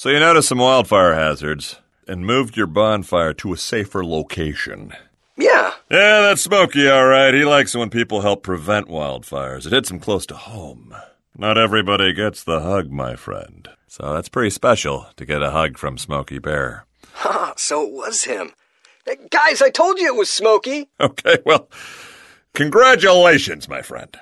So 0.00 0.08
you 0.08 0.18
noticed 0.18 0.48
some 0.48 0.56
wildfire 0.56 1.12
hazards 1.12 1.76
and 2.08 2.24
moved 2.24 2.56
your 2.56 2.66
bonfire 2.66 3.34
to 3.34 3.52
a 3.52 3.58
safer 3.58 4.02
location. 4.02 4.94
Yeah. 5.36 5.74
Yeah, 5.90 6.22
that's 6.22 6.40
Smokey, 6.40 6.88
all 6.88 7.04
right. 7.04 7.34
He 7.34 7.44
likes 7.44 7.76
when 7.76 7.90
people 7.90 8.22
help 8.22 8.42
prevent 8.42 8.88
wildfires. 8.88 9.66
It 9.66 9.72
hits 9.72 9.90
him 9.90 9.98
close 9.98 10.24
to 10.24 10.36
home. 10.36 10.96
Not 11.36 11.58
everybody 11.58 12.14
gets 12.14 12.42
the 12.42 12.60
hug, 12.60 12.90
my 12.90 13.14
friend. 13.14 13.68
So 13.88 14.14
that's 14.14 14.30
pretty 14.30 14.48
special 14.48 15.06
to 15.16 15.26
get 15.26 15.42
a 15.42 15.50
hug 15.50 15.76
from 15.76 15.98
Smokey 15.98 16.38
Bear. 16.38 16.86
Ha, 17.16 17.52
so 17.58 17.86
it 17.86 17.92
was 17.92 18.24
him. 18.24 18.52
Hey, 19.04 19.18
guys, 19.28 19.60
I 19.60 19.68
told 19.68 19.98
you 19.98 20.06
it 20.06 20.16
was 20.16 20.30
Smokey. 20.30 20.88
Okay, 20.98 21.36
well, 21.44 21.68
congratulations, 22.54 23.68
my 23.68 23.82
friend. 23.82 24.16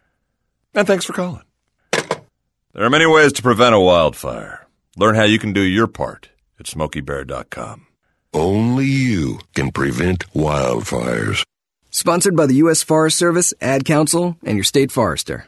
And 0.74 0.88
thanks 0.88 1.04
for 1.04 1.12
calling. 1.12 1.44
There 1.92 2.84
are 2.84 2.90
many 2.90 3.06
ways 3.06 3.32
to 3.34 3.42
prevent 3.42 3.76
a 3.76 3.80
wildfire. 3.80 4.57
Learn 4.98 5.14
how 5.14 5.22
you 5.22 5.38
can 5.38 5.52
do 5.52 5.62
your 5.62 5.86
part 5.86 6.28
at 6.58 6.66
smokeybear.com. 6.66 7.86
Only 8.34 8.86
you 8.86 9.38
can 9.54 9.70
prevent 9.70 10.28
wildfires. 10.32 11.44
Sponsored 11.90 12.34
by 12.34 12.46
the 12.46 12.56
U.S. 12.56 12.82
Forest 12.82 13.16
Service, 13.16 13.54
Ad 13.60 13.84
Council, 13.84 14.36
and 14.44 14.56
your 14.56 14.64
state 14.64 14.90
forester. 14.90 15.46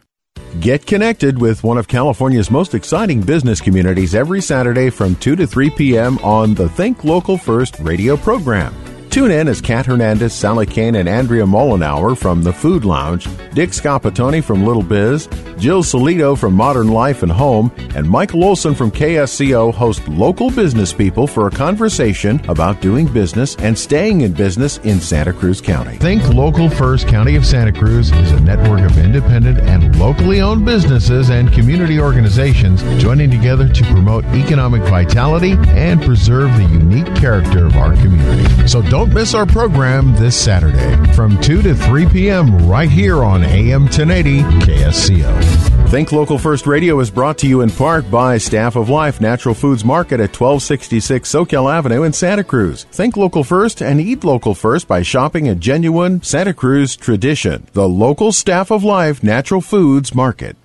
Get 0.61 0.87
connected 0.87 1.41
with 1.41 1.65
one 1.65 1.79
of 1.79 1.89
California's 1.89 2.49
most 2.51 2.75
exciting 2.75 3.23
business 3.23 3.61
communities 3.61 4.15
every 4.15 4.41
Saturday 4.41 4.89
from 4.89 5.17
2 5.17 5.35
to 5.35 5.47
3 5.49 5.71
p.m. 5.71 6.19
on 6.19 6.55
the 6.55 6.69
Think 6.69 7.03
Local 7.03 7.37
First 7.37 7.81
radio 7.81 8.17
program. 8.17 8.73
Tune 9.11 9.33
in 9.33 9.49
as 9.49 9.61
Kat 9.61 9.87
Hernandez, 9.87 10.33
Sally 10.33 10.67
Kane, 10.67 10.95
and 10.95 11.09
Andrea 11.09 11.45
Mollenauer 11.45 12.17
from 12.17 12.45
the 12.45 12.53
Food 12.53 12.85
Lounge, 12.85 13.25
Dick 13.55 13.71
Scapatoni 13.71 14.43
from 14.43 14.65
Little 14.65 14.85
Biz, 14.85 15.29
Jill 15.59 15.83
Solito 15.83 16.39
from 16.39 16.55
Modern 16.55 16.89
Life 16.89 17.25
and 17.25 17.33
Home, 17.33 17.73
and 17.97 18.09
Michael 18.09 18.45
Olson 18.45 18.73
from 18.73 18.93
KSCO 18.93 19.75
host 19.75 20.07
local 20.07 20.49
business 20.51 20.93
people 20.93 21.27
for 21.27 21.49
a 21.49 21.51
conversation 21.51 22.41
about 22.49 22.81
doing 22.81 23.07
business 23.13 23.57
and 23.57 23.77
staying 23.77 24.21
in 24.21 24.33
business 24.33 24.79
in 24.79 25.01
Santa 25.01 25.33
Cruz 25.33 25.61
County. 25.61 25.97
Think 25.97 26.27
Local 26.29 26.71
First 26.71 27.09
County 27.09 27.35
of 27.35 27.45
Santa 27.45 27.73
Cruz 27.73 28.13
is 28.13 28.31
a 28.31 28.41
network 28.41 28.89
of 28.89 28.97
independent 28.97 29.59
and 29.59 29.99
locally 29.99 30.41
owned 30.41 30.65
businesses 30.65 31.31
and 31.31 31.53
community 31.53 31.99
organizations 31.99 32.81
joining 33.03 33.29
together 33.29 33.69
to 33.69 33.85
promote 33.87 34.25
economic 34.27 34.83
vitality 34.83 35.57
and 35.71 36.01
preserve 36.01 36.57
the 36.57 36.65
unique 36.65 37.13
character 37.17 37.67
of 37.67 37.77
our 37.77 37.95
community. 37.97 38.69
So 38.69 38.81
don't 38.83 39.00
don't 39.01 39.15
miss 39.15 39.33
our 39.33 39.47
program 39.47 40.15
this 40.17 40.37
Saturday 40.37 41.11
from 41.15 41.41
2 41.41 41.63
to 41.63 41.75
3 41.75 42.07
p.m. 42.11 42.69
right 42.69 42.91
here 42.91 43.25
on 43.25 43.43
AM 43.43 43.85
1080 43.85 44.43
KSCO. 44.61 45.89
Think 45.89 46.13
Local 46.13 46.37
First 46.37 46.67
Radio 46.67 47.01
is 47.01 47.09
brought 47.09 47.39
to 47.39 47.47
you 47.47 47.63
in 47.63 47.71
part 47.71 48.11
by 48.11 48.37
Staff 48.37 48.77
of 48.77 48.91
Life 48.91 49.19
Natural 49.19 49.55
Foods 49.55 49.87
Market 49.87 50.21
at 50.21 50.39
1266 50.39 51.27
Soquel 51.33 51.73
Avenue 51.73 52.03
in 52.03 52.13
Santa 52.13 52.45
Cruz. 52.45 52.85
Think 52.93 53.17
Local 53.17 53.43
First 53.43 53.81
and 53.81 54.03
eat 54.03 54.23
local 54.23 54.55
first 54.55 54.87
by 54.87 55.01
shopping 55.01 55.49
a 55.49 55.55
genuine 55.55 56.23
Santa 56.23 56.53
Cruz 56.53 56.95
tradition. 56.95 57.67
The 57.73 57.89
local 57.89 58.33
Staff 58.33 58.71
of 58.71 58.85
Life 58.85 59.23
Natural 59.23 59.63
Foods 59.63 60.15
Market. 60.15 60.59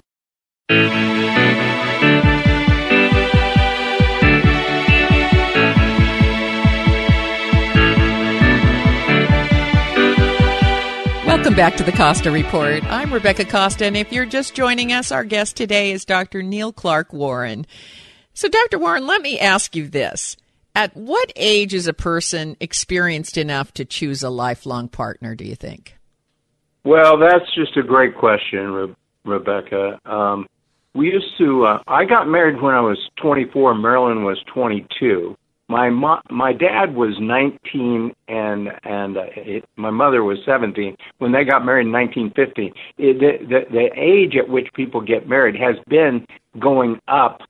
Welcome 11.55 11.71
back 11.71 11.77
to 11.77 11.89
the 11.89 11.97
Costa 11.97 12.31
Report. 12.31 12.83
I'm 12.83 13.13
Rebecca 13.13 13.45
Costa, 13.45 13.85
and 13.85 13.95
if 13.95 14.11
you're 14.11 14.25
just 14.25 14.53
joining 14.55 14.91
us, 14.91 15.09
our 15.09 15.23
guest 15.23 15.55
today 15.55 15.93
is 15.93 16.03
Dr. 16.03 16.43
Neil 16.43 16.73
Clark 16.73 17.13
Warren. 17.13 17.65
So, 18.33 18.49
Dr. 18.49 18.77
Warren, 18.77 19.07
let 19.07 19.21
me 19.21 19.39
ask 19.39 19.73
you 19.73 19.87
this. 19.87 20.35
At 20.75 20.97
what 20.97 21.31
age 21.37 21.73
is 21.73 21.87
a 21.87 21.93
person 21.93 22.57
experienced 22.59 23.37
enough 23.37 23.73
to 23.75 23.85
choose 23.85 24.21
a 24.21 24.29
lifelong 24.29 24.89
partner, 24.89 25.33
do 25.33 25.45
you 25.45 25.55
think? 25.55 25.95
Well, 26.83 27.17
that's 27.17 27.49
just 27.55 27.77
a 27.77 27.83
great 27.83 28.17
question, 28.17 28.73
Re- 28.73 28.95
Rebecca. 29.23 29.97
Um, 30.03 30.47
we 30.93 31.05
used 31.05 31.37
to, 31.37 31.67
uh, 31.67 31.83
I 31.87 32.03
got 32.03 32.27
married 32.27 32.61
when 32.61 32.75
I 32.75 32.81
was 32.81 32.99
24, 33.21 33.75
Marilyn 33.75 34.25
was 34.25 34.43
22 34.53 35.37
my 35.67 35.89
mo- 35.89 36.21
my 36.30 36.54
dad 36.54 36.95
was 36.95 37.15
19 37.19 38.13
and 38.28 38.69
and 38.84 39.17
uh, 39.17 39.23
it, 39.36 39.65
my 39.75 39.89
mother 39.89 40.23
was 40.23 40.38
17 40.45 40.95
when 41.17 41.32
they 41.32 41.43
got 41.43 41.65
married 41.65 41.88
in 41.88 41.91
1950 41.91 42.73
it, 42.97 43.19
the, 43.19 43.45
the 43.45 43.62
the 43.71 43.89
age 43.99 44.36
at 44.36 44.47
which 44.47 44.67
people 44.73 45.01
get 45.01 45.28
married 45.28 45.56
has 45.56 45.75
been 45.88 46.25
going 46.60 46.99
up 47.08 47.41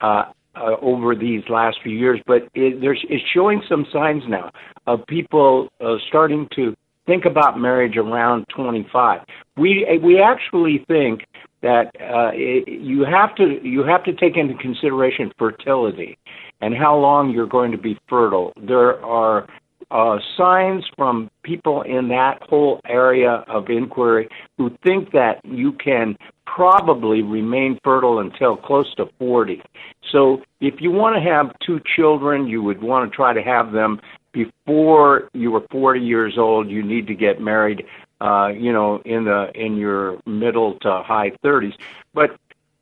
uh, 0.00 0.24
uh 0.54 0.76
over 0.82 1.14
these 1.14 1.42
last 1.48 1.78
few 1.82 1.96
years 1.96 2.20
but 2.26 2.42
it, 2.54 2.80
there's 2.80 3.02
it's 3.08 3.24
showing 3.32 3.62
some 3.68 3.86
signs 3.92 4.22
now 4.28 4.50
of 4.86 5.04
people 5.06 5.68
uh, 5.80 5.96
starting 6.08 6.46
to 6.54 6.74
think 7.06 7.24
about 7.24 7.58
marriage 7.58 7.96
around 7.96 8.44
25 8.54 9.22
we 9.56 9.98
we 10.02 10.20
actually 10.20 10.84
think 10.86 11.22
that 11.62 11.86
uh, 11.98 12.30
it, 12.34 12.68
you 12.68 13.04
have 13.04 13.34
to 13.36 13.58
you 13.66 13.82
have 13.82 14.04
to 14.04 14.12
take 14.12 14.36
into 14.36 14.54
consideration 14.54 15.32
fertility 15.38 16.18
and 16.60 16.74
how 16.74 16.96
long 16.96 17.30
you're 17.30 17.46
going 17.46 17.72
to 17.72 17.78
be 17.78 17.98
fertile. 18.08 18.52
There 18.56 19.02
are 19.04 19.46
uh, 19.90 20.18
signs 20.36 20.84
from 20.96 21.30
people 21.42 21.82
in 21.82 22.08
that 22.08 22.42
whole 22.42 22.80
area 22.86 23.44
of 23.48 23.68
inquiry 23.68 24.28
who 24.58 24.70
think 24.82 25.12
that 25.12 25.40
you 25.44 25.72
can 25.72 26.16
probably 26.46 27.22
remain 27.22 27.78
fertile 27.82 28.18
until 28.18 28.56
close 28.56 28.92
to 28.94 29.06
40. 29.18 29.62
So 30.10 30.42
if 30.60 30.80
you 30.80 30.90
want 30.90 31.16
to 31.16 31.22
have 31.22 31.52
two 31.64 31.80
children, 31.96 32.46
you 32.46 32.62
would 32.62 32.82
want 32.82 33.10
to 33.10 33.14
try 33.14 33.32
to 33.32 33.42
have 33.42 33.72
them 33.72 34.00
before 34.32 35.28
you 35.32 35.50
were 35.50 35.64
40 35.70 36.00
years 36.00 36.34
old. 36.38 36.68
You 36.68 36.82
need 36.82 37.06
to 37.06 37.14
get 37.14 37.40
married, 37.40 37.84
uh, 38.20 38.48
you 38.48 38.72
know, 38.72 39.00
in 39.04 39.24
the 39.24 39.50
in 39.54 39.76
your 39.76 40.20
middle 40.26 40.78
to 40.80 41.02
high 41.04 41.32
30s. 41.44 41.74
But 42.12 42.36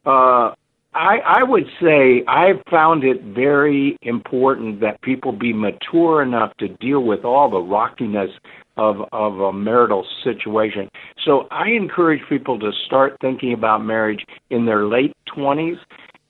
uh, 0.04 0.54
I, 0.94 1.18
I 1.24 1.42
would 1.42 1.66
say 1.80 2.22
I've 2.28 2.62
found 2.70 3.02
it 3.02 3.22
very 3.22 3.96
important 4.02 4.80
that 4.80 5.00
people 5.00 5.32
be 5.32 5.52
mature 5.52 6.22
enough 6.22 6.54
to 6.58 6.68
deal 6.68 7.00
with 7.00 7.24
all 7.24 7.50
the 7.50 7.60
rockiness 7.60 8.30
of 8.76 8.96
of 9.12 9.38
a 9.40 9.52
marital 9.52 10.06
situation. 10.24 10.88
So 11.24 11.46
I 11.50 11.68
encourage 11.68 12.22
people 12.28 12.58
to 12.58 12.72
start 12.86 13.16
thinking 13.20 13.52
about 13.52 13.84
marriage 13.84 14.24
in 14.50 14.66
their 14.66 14.86
late 14.86 15.14
twenties 15.26 15.78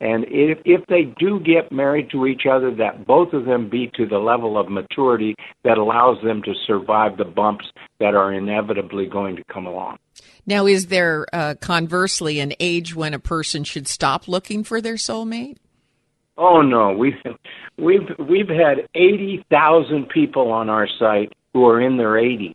and 0.03 0.25
if, 0.29 0.59
if 0.65 0.85
they 0.89 1.05
do 1.17 1.39
get 1.39 1.71
married 1.71 2.11
to 2.11 2.27
each 2.27 2.43
other, 2.51 2.75
that 2.75 3.07
both 3.07 3.33
of 3.33 3.45
them 3.45 3.71
be 3.71 3.89
to 3.95 4.05
the 4.05 4.19
level 4.19 4.59
of 4.59 4.69
maturity 4.69 5.37
that 5.63 5.79
allows 5.79 6.19
them 6.25 6.43
to 6.43 6.55
survive 6.67 7.17
the 7.17 7.25
bumps 7.25 7.67
that 8.01 8.17
are 8.17 8.33
inevitably 8.33 9.07
going 9.07 9.37
to 9.37 9.45
come 9.45 9.65
along. 9.65 9.99
Now, 10.47 10.67
is 10.67 10.87
there 10.89 11.27
uh, 11.33 11.55
conversely 11.61 12.41
an 12.41 12.53
age 12.59 12.95
when 12.95 13.15
a 13.15 13.19
person 13.19 13.65
should 13.65 13.87
stop 13.87 14.27
looking 14.27 14.65
for 14.65 14.81
their 14.81 14.95
soulmate? 14.95 15.59
Oh 16.37 16.63
no, 16.63 16.93
we've 16.93 17.15
we've 17.79 18.09
we've 18.19 18.49
had 18.49 18.89
eighty 18.95 19.45
thousand 19.51 20.09
people 20.09 20.51
on 20.51 20.69
our 20.69 20.89
site 20.99 21.33
who 21.53 21.67
are 21.67 21.81
in 21.81 21.97
their 21.97 22.15
80s. 22.15 22.55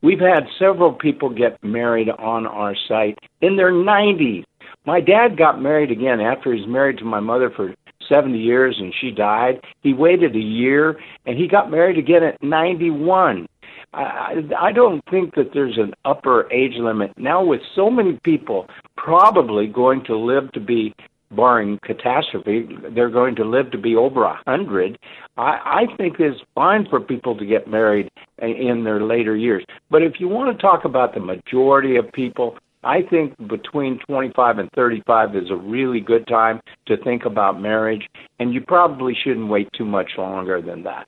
We've 0.00 0.20
had 0.20 0.46
several 0.58 0.92
people 0.92 1.28
get 1.28 1.62
married 1.62 2.08
on 2.08 2.46
our 2.46 2.76
site 2.86 3.18
in 3.40 3.56
their 3.56 3.72
90s. 3.72 4.44
My 4.86 5.00
dad 5.00 5.36
got 5.36 5.60
married 5.60 5.90
again 5.90 6.20
after 6.20 6.52
he's 6.54 6.68
married 6.68 6.98
to 6.98 7.04
my 7.04 7.20
mother 7.20 7.50
for 7.50 7.74
70 8.08 8.38
years 8.38 8.76
and 8.78 8.94
she 9.00 9.10
died. 9.10 9.60
He 9.82 9.92
waited 9.92 10.36
a 10.36 10.40
year 10.40 10.98
and 11.26 11.36
he 11.36 11.48
got 11.48 11.70
married 11.70 11.98
again 11.98 12.22
at 12.22 12.42
91. 12.42 13.48
I, 13.92 14.42
I 14.58 14.72
don't 14.72 15.02
think 15.10 15.34
that 15.34 15.50
there's 15.54 15.78
an 15.78 15.94
upper 16.04 16.50
age 16.52 16.74
limit. 16.76 17.12
Now, 17.16 17.44
with 17.44 17.60
so 17.74 17.90
many 17.90 18.18
people 18.22 18.66
probably 18.96 19.66
going 19.66 20.04
to 20.04 20.16
live 20.16 20.52
to 20.52 20.60
be 20.60 20.94
barring 21.30 21.78
catastrophe, 21.82 22.68
they're 22.94 23.10
going 23.10 23.36
to 23.36 23.44
live 23.44 23.70
to 23.70 23.78
be 23.78 23.96
over 23.96 24.24
a 24.24 24.40
hundred. 24.46 24.98
I, 25.36 25.86
I 25.90 25.96
think 25.96 26.16
it's 26.18 26.40
fine 26.54 26.86
for 26.88 27.00
people 27.00 27.36
to 27.38 27.46
get 27.46 27.68
married 27.68 28.10
in 28.40 28.84
their 28.84 29.02
later 29.02 29.36
years. 29.36 29.64
But 29.90 30.02
if 30.02 30.14
you 30.18 30.28
want 30.28 30.54
to 30.56 30.62
talk 30.62 30.84
about 30.84 31.14
the 31.14 31.20
majority 31.20 31.96
of 31.96 32.10
people, 32.12 32.56
I 32.84 33.02
think 33.10 33.36
between 33.48 33.98
25 34.06 34.58
and 34.58 34.70
35 34.74 35.36
is 35.36 35.50
a 35.50 35.56
really 35.56 36.00
good 36.00 36.26
time 36.28 36.60
to 36.86 36.96
think 37.02 37.24
about 37.24 37.60
marriage, 37.60 38.06
and 38.38 38.54
you 38.54 38.60
probably 38.60 39.14
shouldn't 39.24 39.48
wait 39.48 39.68
too 39.76 39.84
much 39.84 40.12
longer 40.16 40.62
than 40.62 40.84
that. 40.84 41.06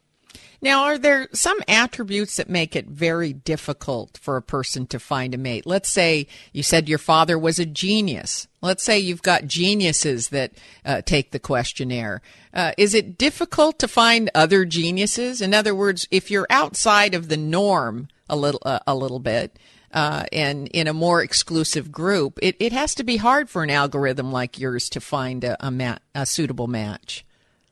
Now, 0.62 0.84
are 0.84 0.98
there 0.98 1.28
some 1.32 1.58
attributes 1.66 2.36
that 2.36 2.50
make 2.50 2.76
it 2.76 2.86
very 2.86 3.32
difficult 3.32 4.18
for 4.20 4.36
a 4.36 4.42
person 4.42 4.86
to 4.88 4.98
find 4.98 5.34
a 5.34 5.38
mate? 5.38 5.64
Let's 5.64 5.88
say 5.88 6.26
you 6.52 6.62
said 6.62 6.88
your 6.88 6.98
father 6.98 7.38
was 7.38 7.58
a 7.58 7.64
genius. 7.64 8.46
Let's 8.60 8.82
say 8.82 8.98
you've 8.98 9.22
got 9.22 9.46
geniuses 9.46 10.28
that 10.28 10.52
uh, 10.84 11.00
take 11.00 11.30
the 11.30 11.38
questionnaire. 11.38 12.20
Uh, 12.52 12.72
is 12.76 12.94
it 12.94 13.16
difficult 13.16 13.78
to 13.78 13.88
find 13.88 14.30
other 14.34 14.66
geniuses? 14.66 15.40
In 15.40 15.54
other 15.54 15.74
words, 15.74 16.06
if 16.10 16.30
you're 16.30 16.46
outside 16.50 17.14
of 17.14 17.28
the 17.28 17.38
norm 17.38 18.08
a 18.28 18.36
little, 18.36 18.60
uh, 18.64 18.80
a 18.86 18.94
little 18.94 19.18
bit, 19.18 19.58
uh, 19.92 20.24
and 20.30 20.68
in 20.68 20.86
a 20.86 20.92
more 20.92 21.22
exclusive 21.22 21.90
group, 21.90 22.38
it, 22.42 22.54
it 22.60 22.72
has 22.72 22.94
to 22.96 23.02
be 23.02 23.16
hard 23.16 23.48
for 23.48 23.62
an 23.62 23.70
algorithm 23.70 24.30
like 24.30 24.58
yours 24.58 24.90
to 24.90 25.00
find 25.00 25.42
a, 25.42 25.56
a, 25.66 25.70
mat, 25.70 26.02
a 26.14 26.26
suitable 26.26 26.68
match. 26.68 27.24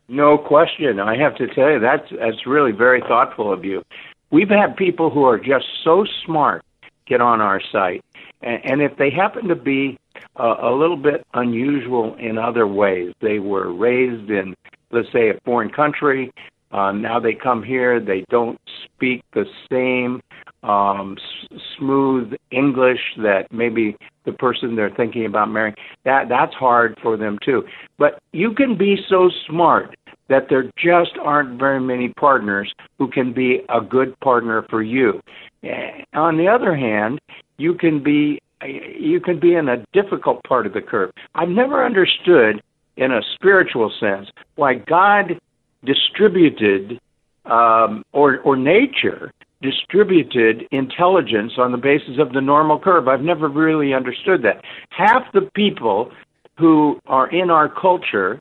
No 0.09 0.39
question. 0.39 0.99
I 0.99 1.17
have 1.19 1.37
to 1.37 1.47
tell 1.49 1.71
you 1.71 1.81
that's 1.81 2.09
that's 2.19 2.47
really 2.47 2.73
very 2.73 3.01
thoughtful 3.03 3.53
of 3.53 3.65
you. 3.65 3.83
We've 4.31 4.49
had 4.49 4.77
people 4.77 5.11
who 5.11 5.25
are 5.25 5.39
just 5.39 5.67
so 5.85 6.07
smart 6.25 6.65
get 7.07 7.21
on 7.21 7.41
our 7.41 7.61
site, 7.73 8.03
and, 8.43 8.61
and 8.65 8.83
if 8.83 8.97
they 8.97 9.11
happen 9.11 9.49
to 9.49 9.55
be 9.55 9.99
uh, 10.39 10.57
a 10.63 10.71
little 10.73 10.97
bit 10.97 11.27
unusual 11.35 12.15
in 12.19 12.39
other 12.39 12.67
ways, 12.67 13.13
they 13.21 13.39
were 13.39 13.73
raised 13.73 14.31
in, 14.31 14.55
let's 14.93 15.09
say, 15.13 15.31
a 15.31 15.41
foreign 15.45 15.71
country. 15.71 16.33
Uh, 16.71 16.93
now 16.93 17.19
they 17.19 17.33
come 17.35 17.63
here, 17.63 17.99
they 17.99 18.25
don't 18.29 18.59
speak 18.85 19.23
the 19.33 19.45
same 19.71 20.21
um, 20.63 21.17
s- 21.19 21.61
smooth 21.79 22.33
English 22.51 23.01
that 23.19 23.51
maybe 23.51 23.97
the 24.27 24.33
person 24.33 24.77
they're 24.77 24.95
thinking 24.95 25.25
about 25.25 25.49
marrying. 25.51 25.75
That 26.05 26.29
that's 26.29 26.53
hard 26.55 26.99
for 27.03 27.17
them 27.17 27.39
too. 27.43 27.63
But 27.99 28.19
you 28.33 28.53
can 28.53 28.77
be 28.77 28.97
so 29.09 29.31
smart 29.47 29.97
that 30.29 30.47
there 30.49 30.71
just 30.77 31.13
aren't 31.23 31.59
very 31.59 31.81
many 31.81 32.09
partners 32.11 32.73
who 32.99 33.09
can 33.09 33.33
be 33.33 33.63
a 33.69 33.81
good 33.81 34.19
partner 34.21 34.65
for 34.69 34.83
you. 34.83 35.21
Eh, 35.63 36.05
on 36.15 36.37
the 36.37 36.47
other 36.47 36.77
hand, 36.77 37.19
you 37.57 37.75
can 37.75 38.03
be 38.03 38.41
you 38.63 39.21
can 39.21 39.39
be 39.39 39.55
in 39.55 39.69
a 39.69 39.85
difficult 39.93 40.43
part 40.43 40.67
of 40.67 40.73
the 40.73 40.81
curve. 40.81 41.11
I've 41.35 41.49
never 41.49 41.85
understood 41.85 42.61
in 42.97 43.13
a 43.13 43.21
spiritual 43.35 43.93
sense 44.01 44.29
why 44.57 44.75
God 44.75 45.39
distributed 45.85 47.01
um, 47.45 48.05
or 48.13 48.39
or 48.41 48.57
nature 48.57 49.33
distributed 49.61 50.63
intelligence 50.71 51.55
on 51.59 51.73
the 51.73 51.79
basis 51.79 52.19
of 52.19 52.33
the 52.33 52.41
normal 52.41 52.79
curve. 52.79 53.09
I've 53.09 53.23
never 53.23 53.49
really 53.49 53.93
understood 53.93 54.43
that. 54.43 54.63
Half 54.91 55.33
the 55.33 55.51
people 55.55 56.13
who 56.59 57.01
are 57.07 57.29
in 57.31 57.51
our 57.51 57.69
culture 57.69 58.41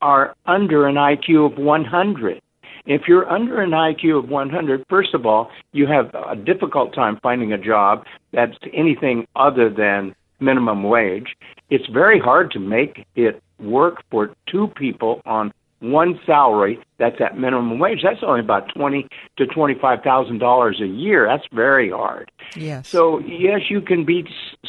are 0.00 0.34
under 0.46 0.86
an 0.86 0.96
IQ 0.96 1.52
of 1.52 1.58
100. 1.58 2.40
If 2.86 3.02
you're 3.06 3.30
under 3.30 3.60
an 3.60 3.70
IQ 3.70 4.24
of 4.24 4.28
100, 4.28 4.84
first 4.88 5.14
of 5.14 5.26
all, 5.26 5.50
you 5.72 5.86
have 5.86 6.14
a 6.14 6.36
difficult 6.36 6.94
time 6.94 7.18
finding 7.22 7.52
a 7.52 7.58
job 7.58 8.04
that's 8.32 8.56
anything 8.72 9.26
other 9.36 9.68
than 9.68 10.14
minimum 10.40 10.82
wage. 10.84 11.36
It's 11.68 11.86
very 11.88 12.18
hard 12.18 12.50
to 12.52 12.58
make 12.58 13.06
it 13.14 13.42
work 13.58 14.02
for 14.10 14.34
two 14.50 14.68
people 14.68 15.20
on 15.26 15.52
one 15.80 16.20
salary 16.26 16.78
that's 16.98 17.20
at 17.20 17.38
minimum 17.38 17.78
wage. 17.78 18.00
That's 18.02 18.22
only 18.22 18.40
about 18.40 18.68
twenty 18.74 19.08
to 19.38 19.46
twenty 19.46 19.74
five 19.80 20.02
thousand 20.02 20.38
dollars 20.38 20.80
a 20.80 20.86
year. 20.86 21.26
That's 21.26 21.46
very 21.52 21.90
hard. 21.90 22.30
Yes. 22.54 22.88
So 22.88 23.18
yes, 23.20 23.62
you 23.70 23.80
can 23.80 24.04
be 24.04 24.26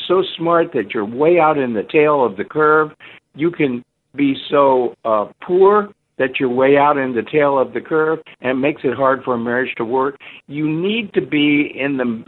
so 0.07 0.23
smart 0.37 0.71
that 0.73 0.93
you're 0.93 1.05
way 1.05 1.39
out 1.39 1.57
in 1.57 1.73
the 1.73 1.83
tail 1.83 2.25
of 2.25 2.37
the 2.37 2.45
curve. 2.45 2.91
You 3.35 3.51
can 3.51 3.83
be 4.15 4.35
so 4.49 4.95
uh, 5.05 5.27
poor 5.41 5.89
that 6.17 6.39
you're 6.39 6.49
way 6.49 6.77
out 6.77 6.97
in 6.97 7.15
the 7.15 7.23
tail 7.23 7.57
of 7.57 7.73
the 7.73 7.81
curve 7.81 8.19
and 8.41 8.51
it 8.51 8.61
makes 8.61 8.81
it 8.83 8.93
hard 8.95 9.23
for 9.23 9.33
a 9.33 9.37
marriage 9.39 9.73
to 9.75 9.83
work. 9.83 10.17
You 10.47 10.69
need 10.69 11.13
to 11.13 11.21
be 11.21 11.71
in 11.75 11.97
the, 11.97 12.23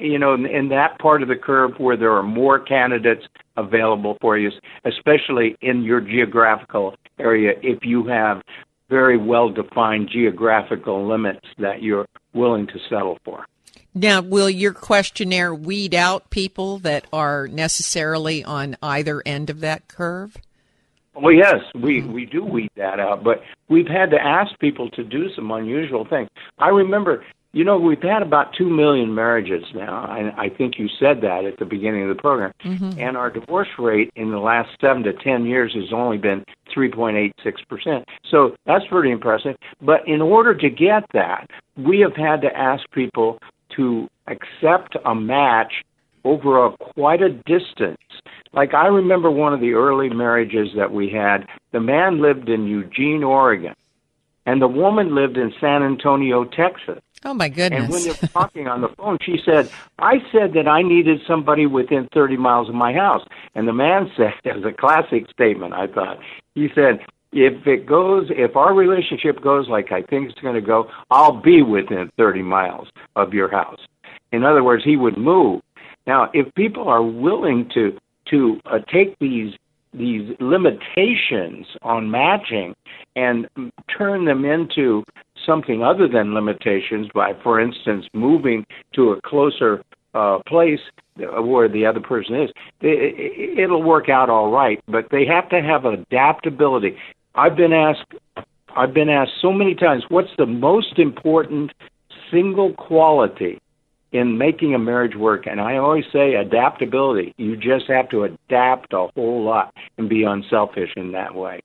you 0.00 0.18
know, 0.18 0.34
in 0.34 0.68
that 0.70 0.98
part 0.98 1.22
of 1.22 1.28
the 1.28 1.36
curve 1.36 1.72
where 1.78 1.96
there 1.96 2.12
are 2.12 2.22
more 2.22 2.58
candidates 2.58 3.26
available 3.58 4.16
for 4.22 4.38
you, 4.38 4.50
especially 4.86 5.56
in 5.60 5.82
your 5.82 6.00
geographical 6.00 6.94
area 7.18 7.52
if 7.62 7.84
you 7.84 8.06
have 8.06 8.40
very 8.88 9.18
well 9.18 9.50
defined 9.50 10.08
geographical 10.10 11.06
limits 11.06 11.46
that 11.58 11.82
you're 11.82 12.06
willing 12.32 12.66
to 12.68 12.78
settle 12.88 13.18
for. 13.24 13.44
Now, 13.94 14.22
will 14.22 14.48
your 14.48 14.72
questionnaire 14.72 15.54
weed 15.54 15.94
out 15.94 16.30
people 16.30 16.78
that 16.78 17.06
are 17.12 17.48
necessarily 17.48 18.44
on 18.44 18.76
either 18.82 19.22
end 19.26 19.50
of 19.50 19.60
that 19.60 19.88
curve? 19.88 20.36
Well, 21.20 21.32
yes, 21.32 21.56
we 21.74 22.02
we 22.02 22.26
do 22.26 22.44
weed 22.44 22.70
that 22.76 23.00
out, 23.00 23.24
but 23.24 23.42
we've 23.68 23.88
had 23.88 24.10
to 24.10 24.20
ask 24.20 24.58
people 24.60 24.88
to 24.90 25.02
do 25.02 25.28
some 25.34 25.50
unusual 25.50 26.06
things. 26.08 26.28
I 26.58 26.68
remember, 26.68 27.24
you 27.52 27.64
know, 27.64 27.76
we've 27.78 28.02
had 28.02 28.22
about 28.22 28.54
two 28.56 28.68
million 28.68 29.14
marriages 29.14 29.64
now, 29.74 30.06
and 30.16 30.32
I 30.38 30.48
think 30.48 30.78
you 30.78 30.88
said 31.00 31.20
that 31.22 31.44
at 31.44 31.58
the 31.58 31.64
beginning 31.64 32.08
of 32.08 32.14
the 32.14 32.20
program. 32.20 32.52
Mm-hmm. 32.64 33.00
And 33.00 33.16
our 33.16 33.30
divorce 33.30 33.68
rate 33.78 34.10
in 34.14 34.30
the 34.30 34.38
last 34.38 34.70
seven 34.80 35.02
to 35.04 35.12
ten 35.12 35.44
years 35.44 35.74
has 35.74 35.92
only 35.92 36.18
been 36.18 36.44
three 36.72 36.90
point 36.90 37.16
eight 37.16 37.34
six 37.42 37.62
percent. 37.62 38.04
So 38.30 38.54
that's 38.64 38.86
pretty 38.86 39.10
impressive. 39.10 39.56
But 39.80 40.06
in 40.06 40.20
order 40.20 40.54
to 40.54 40.70
get 40.70 41.04
that, 41.14 41.50
we 41.76 42.00
have 42.00 42.14
had 42.14 42.42
to 42.42 42.56
ask 42.56 42.88
people 42.92 43.38
to 43.76 44.08
accept 44.26 44.96
a 45.04 45.14
match 45.14 45.72
over 46.28 46.66
a 46.66 46.76
quite 46.76 47.22
a 47.22 47.30
distance. 47.30 47.98
Like 48.52 48.74
I 48.74 48.86
remember 48.86 49.30
one 49.30 49.54
of 49.54 49.60
the 49.60 49.72
early 49.72 50.10
marriages 50.10 50.68
that 50.76 50.92
we 50.92 51.08
had. 51.10 51.46
The 51.72 51.80
man 51.80 52.20
lived 52.20 52.48
in 52.48 52.66
Eugene, 52.66 53.22
Oregon, 53.22 53.74
and 54.44 54.60
the 54.60 54.68
woman 54.68 55.14
lived 55.14 55.36
in 55.36 55.52
San 55.60 55.82
Antonio, 55.82 56.44
Texas. 56.44 57.00
Oh 57.24 57.34
my 57.34 57.48
goodness! 57.48 57.84
And 57.84 57.92
when 57.92 58.02
they 58.04 58.10
were 58.10 58.28
talking 58.28 58.68
on 58.68 58.80
the 58.80 58.88
phone, 58.88 59.18
she 59.22 59.40
said, 59.44 59.70
"I 59.98 60.22
said 60.30 60.52
that 60.52 60.68
I 60.68 60.82
needed 60.82 61.20
somebody 61.26 61.66
within 61.66 62.08
30 62.14 62.36
miles 62.36 62.68
of 62.68 62.74
my 62.74 62.92
house." 62.92 63.26
And 63.54 63.66
the 63.66 63.72
man 63.72 64.10
said, 64.16 64.34
as 64.44 64.64
a 64.64 64.72
classic 64.72 65.28
statement, 65.30 65.72
I 65.74 65.86
thought, 65.88 66.18
he 66.54 66.68
said, 66.74 67.00
"If 67.32 67.66
it 67.66 67.86
goes, 67.86 68.28
if 68.30 68.54
our 68.54 68.74
relationship 68.74 69.40
goes 69.42 69.68
like 69.68 69.92
I 69.92 70.02
think 70.02 70.30
it's 70.30 70.40
going 70.40 70.54
to 70.54 70.60
go, 70.60 70.88
I'll 71.10 71.40
be 71.40 71.62
within 71.62 72.10
30 72.16 72.42
miles 72.42 72.88
of 73.16 73.34
your 73.34 73.50
house." 73.50 73.80
In 74.30 74.44
other 74.44 74.62
words, 74.62 74.84
he 74.84 74.96
would 74.96 75.16
move. 75.16 75.62
Now, 76.08 76.30
if 76.32 76.52
people 76.54 76.88
are 76.88 77.02
willing 77.02 77.70
to 77.74 77.96
to 78.30 78.60
uh, 78.66 78.78
take 78.92 79.18
these 79.20 79.52
these 79.92 80.34
limitations 80.40 81.66
on 81.82 82.10
matching 82.10 82.74
and 83.14 83.46
turn 83.96 84.24
them 84.24 84.44
into 84.44 85.04
something 85.46 85.82
other 85.82 86.08
than 86.08 86.34
limitations 86.34 87.08
by, 87.14 87.32
for 87.42 87.60
instance, 87.60 88.06
moving 88.12 88.66
to 88.94 89.10
a 89.10 89.20
closer 89.22 89.82
uh, 90.14 90.38
place 90.46 90.80
where 91.16 91.68
the 91.68 91.84
other 91.84 92.00
person 92.00 92.34
is, 92.42 92.50
it, 92.80 93.58
it'll 93.58 93.82
work 93.82 94.08
out 94.08 94.30
all 94.30 94.50
right. 94.50 94.82
But 94.88 95.06
they 95.10 95.24
have 95.26 95.48
to 95.50 95.60
have 95.60 95.84
adaptability. 95.84 96.96
I've 97.34 97.56
been 97.56 97.72
asked, 97.72 98.12
I've 98.76 98.94
been 98.94 99.08
asked 99.08 99.32
so 99.40 99.52
many 99.52 99.74
times, 99.74 100.04
what's 100.08 100.34
the 100.36 100.46
most 100.46 100.98
important 100.98 101.72
single 102.30 102.74
quality 102.74 103.58
in 104.12 104.38
making 104.38 104.74
a 104.74 104.78
marriage 104.78 105.16
work, 105.16 105.46
and 105.46 105.60
I 105.60 105.76
always 105.76 106.04
say 106.12 106.34
adaptability. 106.34 107.34
You 107.36 107.56
just 107.56 107.86
have 107.88 108.08
to 108.10 108.24
adapt 108.24 108.92
a 108.92 109.08
whole 109.14 109.44
lot 109.44 109.74
and 109.98 110.08
be 110.08 110.24
unselfish 110.24 110.90
in 110.96 111.12
that 111.12 111.34
way. 111.34 111.60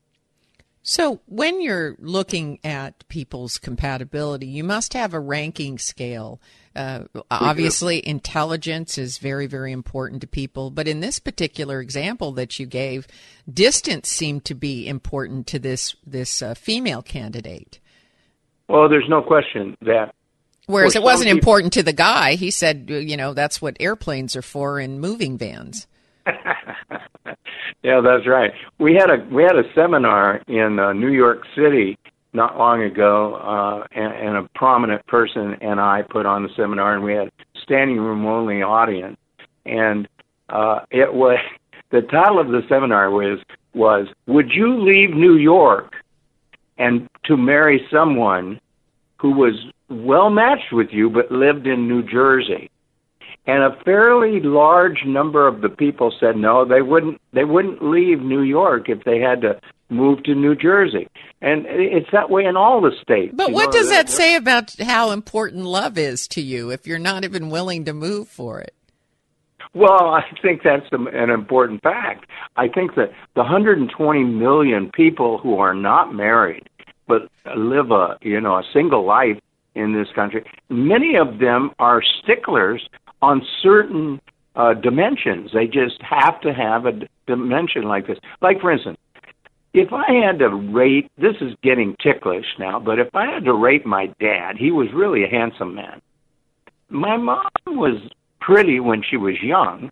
So, 0.86 1.22
when 1.28 1.62
you're 1.62 1.96
looking 1.98 2.60
at 2.62 3.08
people's 3.08 3.58
compatibility, 3.58 4.48
you 4.48 4.66
must 4.66 4.94
have 4.94 5.14
a 5.14 5.20
ranking 5.20 5.78
scale. 5.78 6.42
Uh, 6.76 7.04
obviously, 7.32 8.06
intelligence 8.06 8.98
is 8.98 9.18
very, 9.18 9.48
very 9.48 9.72
important 9.72 10.20
to 10.22 10.28
people. 10.28 10.72
But 10.72 10.90
in 10.90 11.00
this 11.00 11.20
particular 11.20 11.80
example 11.80 12.34
that 12.34 12.60
you 12.60 12.66
gave, 12.66 13.08
distance 13.52 14.10
seemed 14.10 14.44
to 14.46 14.56
be 14.56 14.86
important 14.86 15.48
to 15.48 15.60
this 15.60 15.96
this 16.06 16.42
uh, 16.42 16.54
female 16.54 17.02
candidate. 17.02 17.80
Well, 18.68 18.90
there's 18.90 19.08
no 19.08 19.22
question 19.22 19.78
that 19.84 20.14
Whereas 20.66 20.96
it 20.96 21.04
wasn't 21.04 21.28
people- 21.28 21.38
important 21.40 21.74
to 21.74 21.84
the 21.84 21.94
guy. 21.94 22.36
He 22.36 22.52
said, 22.52 22.86
you 22.90 23.18
know, 23.18 23.34
that's 23.34 23.62
what 23.62 23.76
airplanes 23.80 24.36
are 24.36 24.42
for 24.42 24.80
in 24.80 25.00
moving 25.00 25.38
vans. 25.38 25.88
Yeah, 27.84 28.00
that's 28.00 28.26
right. 28.26 28.52
We 28.80 28.94
had 28.94 29.10
a 29.10 29.26
we 29.30 29.44
had 29.44 29.58
a 29.58 29.64
seminar 29.76 30.42
in 30.48 30.80
uh, 30.80 30.94
New 30.94 31.12
York 31.12 31.44
City 31.54 31.98
not 32.32 32.58
long 32.58 32.82
ago, 32.82 33.36
uh, 33.36 33.88
and, 33.92 34.14
and 34.14 34.38
a 34.38 34.50
prominent 34.56 35.06
person 35.06 35.56
and 35.62 35.80
I 35.80 36.02
put 36.02 36.26
on 36.26 36.44
the 36.44 36.50
seminar, 36.56 36.96
and 36.96 37.04
we 37.04 37.14
had 37.14 37.30
standing 37.62 37.98
room 37.98 38.26
only 38.26 38.64
audience, 38.64 39.18
and 39.66 40.08
uh, 40.50 40.80
it 40.92 41.14
was 41.14 41.40
the 41.92 42.02
title 42.02 42.40
of 42.40 42.48
the 42.48 42.62
seminar 42.70 43.12
was 43.12 43.40
was 43.74 44.08
Would 44.28 44.52
you 44.52 44.82
leave 44.82 45.12
New 45.12 45.36
York 45.36 45.94
and 46.78 47.10
to 47.26 47.36
marry 47.36 47.86
someone 47.92 48.62
who 49.18 49.32
was 49.32 49.54
well 49.94 50.30
matched 50.30 50.72
with 50.72 50.90
you 50.92 51.10
but 51.10 51.32
lived 51.32 51.68
in 51.68 51.88
New 51.88 52.04
Jersey? 52.04 52.70
and 53.46 53.62
a 53.62 53.76
fairly 53.84 54.40
large 54.40 55.04
number 55.06 55.46
of 55.48 55.60
the 55.60 55.68
people 55.68 56.14
said 56.18 56.38
no 56.38 56.64
they 56.64 56.82
wouldn't 56.82 57.20
they 57.34 57.44
wouldn't 57.44 57.84
leave 57.84 58.22
New 58.22 58.42
York 58.42 58.88
if 58.88 59.04
they 59.04 59.20
had 59.20 59.42
to 59.42 59.60
move 59.90 60.24
to 60.24 60.34
New 60.34 60.56
Jersey 60.56 61.10
and 61.42 61.66
it's 61.68 62.10
that 62.14 62.30
way 62.30 62.46
in 62.46 62.56
all 62.56 62.80
the 62.80 62.94
states 63.02 63.34
But 63.36 63.52
what 63.52 63.66
know, 63.66 63.72
does 63.74 63.90
that 63.90 64.08
that- 64.08 64.14
say 64.14 64.36
about 64.38 64.74
how 64.80 65.12
important 65.12 65.66
love 65.66 65.98
is 65.98 66.26
to 66.30 66.42
you 66.42 66.70
if 66.70 66.88
you're 66.88 67.00
not 67.00 67.26
even 67.26 67.50
willing 67.50 67.84
to 67.84 67.92
move 67.94 68.30
for 68.30 68.62
it? 68.62 68.74
Well, 69.74 70.14
I 70.14 70.24
think 70.42 70.62
that's 70.64 70.86
an 70.92 71.30
important 71.32 71.82
fact. 71.82 72.30
I 72.56 72.68
think 72.68 72.96
that 72.96 73.12
the 73.36 73.42
120 73.42 74.24
million 74.24 74.92
people 74.92 75.40
who 75.40 75.58
are 75.58 75.74
not 75.74 76.14
married 76.14 76.70
but 77.08 77.24
live 77.58 77.92
a 77.92 78.18
you 78.22 78.40
know 78.40 78.56
a 78.56 78.64
single 78.72 79.04
life 79.06 79.38
in 79.76 79.94
this 79.94 80.08
country, 80.16 80.44
many 80.70 81.16
of 81.16 81.40
them 81.40 81.72
are 81.80 82.02
sticklers 82.22 82.88
on 83.22 83.42
certain 83.62 84.20
uh, 84.56 84.74
dimensions. 84.74 85.52
They 85.54 85.66
just 85.66 86.02
have 86.02 86.40
to 86.42 86.54
have 86.54 86.86
a 86.86 86.92
d- 86.92 87.08
dimension 87.28 87.84
like 87.84 88.08
this. 88.08 88.18
Like 88.42 88.62
for 88.62 88.72
instance, 88.72 88.98
if 89.74 89.92
I 89.92 90.06
had 90.26 90.40
to 90.40 90.50
rate, 90.50 91.12
this 91.18 91.36
is 91.42 91.54
getting 91.64 91.96
ticklish 92.02 92.46
now, 92.60 92.80
but 92.80 93.00
if 93.00 93.08
I 93.16 93.26
had 93.26 93.46
to 93.46 93.54
rate 93.54 93.86
my 93.86 94.08
dad, 94.20 94.58
he 94.58 94.72
was 94.72 94.88
really 94.94 95.24
a 95.24 95.28
handsome 95.28 95.74
man. 95.74 96.02
My 96.90 97.18
mom 97.18 97.50
was 97.66 98.00
pretty 98.40 98.80
when 98.80 99.02
she 99.10 99.18
was 99.18 99.36
young, 99.42 99.90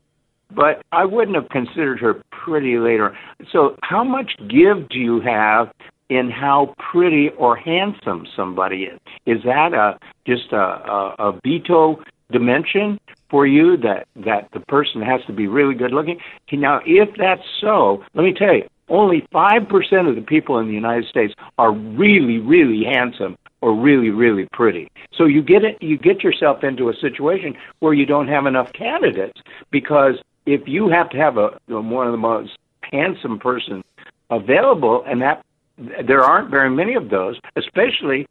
but 0.55 0.83
I 0.91 1.05
wouldn't 1.05 1.35
have 1.35 1.49
considered 1.49 1.99
her 1.99 2.21
pretty 2.31 2.77
later. 2.77 3.17
So, 3.51 3.75
how 3.81 4.03
much 4.03 4.31
give 4.49 4.87
do 4.89 4.99
you 4.99 5.21
have 5.21 5.71
in 6.11 6.29
how 6.29 6.75
pretty 6.77 7.29
or 7.37 7.55
handsome 7.55 8.27
somebody 8.35 8.83
is? 8.83 8.99
Is 9.25 9.41
that 9.45 9.73
a 9.73 9.97
just 10.27 10.51
a, 10.51 10.57
a, 10.57 11.15
a 11.19 11.39
veto 11.41 12.03
dimension 12.29 12.99
for 13.29 13.47
you 13.47 13.77
that 13.77 14.07
that 14.17 14.49
the 14.51 14.59
person 14.59 15.01
has 15.01 15.21
to 15.27 15.33
be 15.33 15.47
really 15.47 15.73
good 15.73 15.93
looking? 15.93 16.19
Now, 16.51 16.81
if 16.85 17.09
that's 17.17 17.47
so, 17.61 18.03
let 18.13 18.23
me 18.23 18.33
tell 18.33 18.53
you, 18.53 18.67
only 18.89 19.25
five 19.31 19.69
percent 19.69 20.09
of 20.09 20.15
the 20.15 20.21
people 20.21 20.59
in 20.59 20.67
the 20.67 20.73
United 20.73 21.07
States 21.07 21.33
are 21.57 21.71
really, 21.71 22.39
really 22.39 22.83
handsome 22.83 23.37
or 23.61 23.73
really, 23.73 24.09
really 24.09 24.49
pretty. 24.51 24.91
So 25.13 25.23
you 25.23 25.41
get 25.41 25.63
it, 25.63 25.81
you 25.81 25.97
get 25.97 26.23
yourself 26.23 26.61
into 26.65 26.89
a 26.89 26.93
situation 26.95 27.55
where 27.79 27.93
you 27.93 28.05
don't 28.05 28.27
have 28.27 28.47
enough 28.47 28.73
candidates 28.73 29.39
because 29.69 30.15
if 30.45 30.67
you 30.67 30.89
have 30.89 31.09
to 31.11 31.17
have 31.17 31.37
a 31.37 31.57
one 31.67 32.05
of 32.05 32.11
the 32.11 32.17
most 32.17 32.57
handsome 32.81 33.39
person 33.39 33.81
available, 34.29 35.05
and 35.07 35.21
that 35.21 35.45
there 35.77 36.21
aren't 36.21 36.49
very 36.49 36.69
many 36.69 36.95
of 36.95 37.09
those, 37.09 37.39
especially 37.55 38.25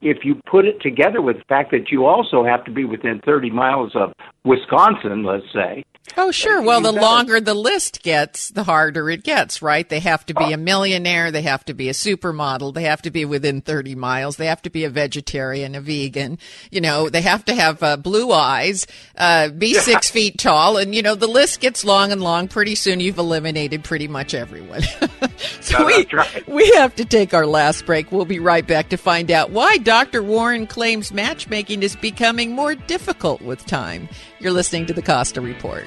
if 0.00 0.24
you 0.24 0.40
put 0.50 0.64
it 0.64 0.80
together 0.80 1.22
with 1.22 1.38
the 1.38 1.44
fact 1.48 1.70
that 1.70 1.90
you 1.90 2.06
also 2.06 2.44
have 2.44 2.64
to 2.64 2.70
be 2.70 2.84
within 2.84 3.20
30 3.24 3.50
miles 3.50 3.92
of 3.94 4.12
Wisconsin, 4.44 5.24
let's 5.24 5.44
say. 5.52 5.84
Oh, 6.16 6.30
sure. 6.30 6.60
Well, 6.60 6.80
the 6.80 6.92
longer 6.92 7.40
the 7.40 7.54
list 7.54 8.02
gets, 8.02 8.50
the 8.50 8.64
harder 8.64 9.08
it 9.08 9.22
gets, 9.22 9.62
right? 9.62 9.88
They 9.88 10.00
have 10.00 10.26
to 10.26 10.34
be 10.34 10.52
a 10.52 10.56
millionaire. 10.56 11.30
They 11.30 11.42
have 11.42 11.64
to 11.66 11.74
be 11.74 11.88
a 11.88 11.92
supermodel. 11.92 12.74
They 12.74 12.82
have 12.82 13.02
to 13.02 13.10
be 13.10 13.24
within 13.24 13.60
30 13.62 13.94
miles. 13.94 14.36
They 14.36 14.46
have 14.46 14.60
to 14.62 14.70
be 14.70 14.84
a 14.84 14.90
vegetarian, 14.90 15.74
a 15.74 15.80
vegan. 15.80 16.38
You 16.70 16.80
know, 16.80 17.08
they 17.08 17.22
have 17.22 17.44
to 17.46 17.54
have 17.54 17.82
uh, 17.82 17.96
blue 17.96 18.30
eyes, 18.32 18.86
uh, 19.16 19.48
be 19.50 19.74
six 19.74 20.10
feet 20.10 20.38
tall. 20.38 20.76
And, 20.76 20.94
you 20.94 21.02
know, 21.02 21.14
the 21.14 21.28
list 21.28 21.60
gets 21.60 21.84
long 21.84 22.12
and 22.12 22.20
long. 22.20 22.48
Pretty 22.48 22.74
soon 22.74 23.00
you've 23.00 23.18
eliminated 23.18 23.84
pretty 23.84 24.08
much 24.08 24.34
everyone. 24.34 24.82
so 25.60 25.78
No, 25.78 25.86
we, 25.86 26.06
right. 26.12 26.48
we 26.48 26.68
have 26.72 26.94
to 26.96 27.04
take 27.04 27.32
our 27.32 27.46
last 27.46 27.86
break. 27.86 28.12
We'll 28.12 28.24
be 28.24 28.40
right 28.40 28.66
back 28.66 28.90
to 28.90 28.96
find 28.96 29.30
out 29.30 29.50
why 29.50 29.78
Dr. 29.78 30.22
Warren 30.22 30.66
claims 30.66 31.12
matchmaking 31.12 31.82
is 31.82 31.96
becoming 31.96 32.52
more 32.52 32.74
difficult 32.74 33.40
with 33.40 33.64
time. 33.66 34.08
You're 34.42 34.50
listening 34.50 34.86
to 34.86 34.92
the 34.92 35.02
Costa 35.02 35.40
Report. 35.40 35.86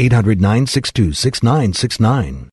800 0.00 0.40
962 0.40 1.12
6969. 1.12 2.49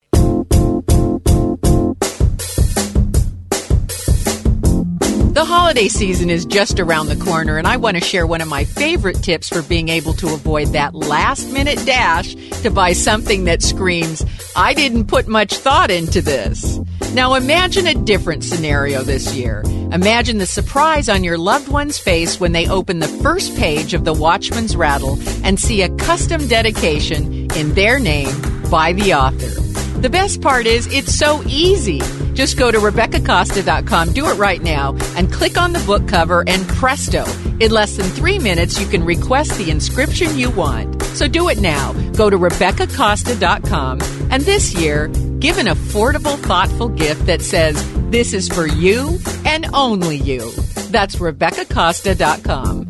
Holiday 5.68 5.90
season 5.90 6.30
is 6.30 6.46
just 6.46 6.80
around 6.80 7.08
the 7.08 7.16
corner, 7.18 7.58
and 7.58 7.68
I 7.68 7.76
want 7.76 7.98
to 7.98 8.02
share 8.02 8.26
one 8.26 8.40
of 8.40 8.48
my 8.48 8.64
favorite 8.64 9.22
tips 9.22 9.50
for 9.50 9.62
being 9.62 9.90
able 9.90 10.14
to 10.14 10.34
avoid 10.34 10.70
that 10.70 10.96
last 10.96 11.52
minute 11.52 11.86
dash 11.86 12.36
to 12.62 12.72
buy 12.72 12.94
something 12.94 13.44
that 13.44 13.62
screams, 13.62 14.24
I 14.56 14.74
didn't 14.74 15.08
put 15.08 15.28
much 15.28 15.54
thought 15.58 15.92
into 15.92 16.22
this. 16.22 16.80
Now 17.12 17.34
imagine 17.34 17.86
a 17.86 17.96
different 17.96 18.46
scenario 18.46 19.04
this 19.04 19.36
year. 19.36 19.62
Imagine 19.92 20.38
the 20.38 20.46
surprise 20.46 21.10
on 21.10 21.26
your 21.26 21.38
loved 21.38 21.68
one's 21.68 22.00
face 22.00 22.40
when 22.40 22.54
they 22.54 22.70
open 22.70 23.00
the 23.00 23.10
first 23.22 23.54
page 23.58 23.94
of 23.94 24.06
the 24.06 24.14
Watchman's 24.14 24.78
Rattle 24.78 25.20
and 25.44 25.60
see 25.60 25.82
a 25.82 25.94
custom 25.98 26.48
dedication 26.48 27.52
in 27.58 27.74
their 27.74 28.00
name 28.00 28.34
by 28.72 28.94
the 28.94 29.14
author. 29.14 29.62
The 30.00 30.10
best 30.10 30.42
part 30.42 30.66
is 30.66 30.88
it's 30.88 31.14
so 31.14 31.44
easy. 31.46 32.00
Just 32.38 32.56
go 32.56 32.70
to 32.70 32.78
RebeccaCosta.com, 32.78 34.14
do 34.14 34.28
it 34.28 34.36
right 34.36 34.62
now, 34.62 34.96
and 35.16 35.34
click 35.34 35.58
on 35.58 35.74
the 35.74 35.80
book 35.88 36.08
cover, 36.08 36.44
and 36.46 36.68
presto, 36.68 37.26
in 37.60 37.72
less 37.72 37.98
than 37.98 38.06
three 38.06 38.38
minutes, 38.38 38.80
you 38.80 38.86
can 38.86 39.04
request 39.04 39.58
the 39.58 39.72
inscription 39.72 40.38
you 40.38 40.52
want. 40.52 41.02
So 41.18 41.28
do 41.28 41.50
it 41.50 41.60
now. 41.60 41.94
Go 42.12 42.30
to 42.30 42.38
RebeccaCosta.com, 42.38 44.02
and 44.30 44.44
this 44.44 44.76
year, 44.76 45.08
give 45.40 45.58
an 45.58 45.66
affordable, 45.66 46.38
thoughtful 46.38 46.90
gift 46.90 47.26
that 47.26 47.42
says, 47.42 47.84
This 48.12 48.34
is 48.34 48.48
for 48.48 48.68
you 48.68 49.18
and 49.44 49.66
only 49.74 50.18
you. 50.18 50.52
That's 50.92 51.16
RebeccaCosta.com. 51.16 52.87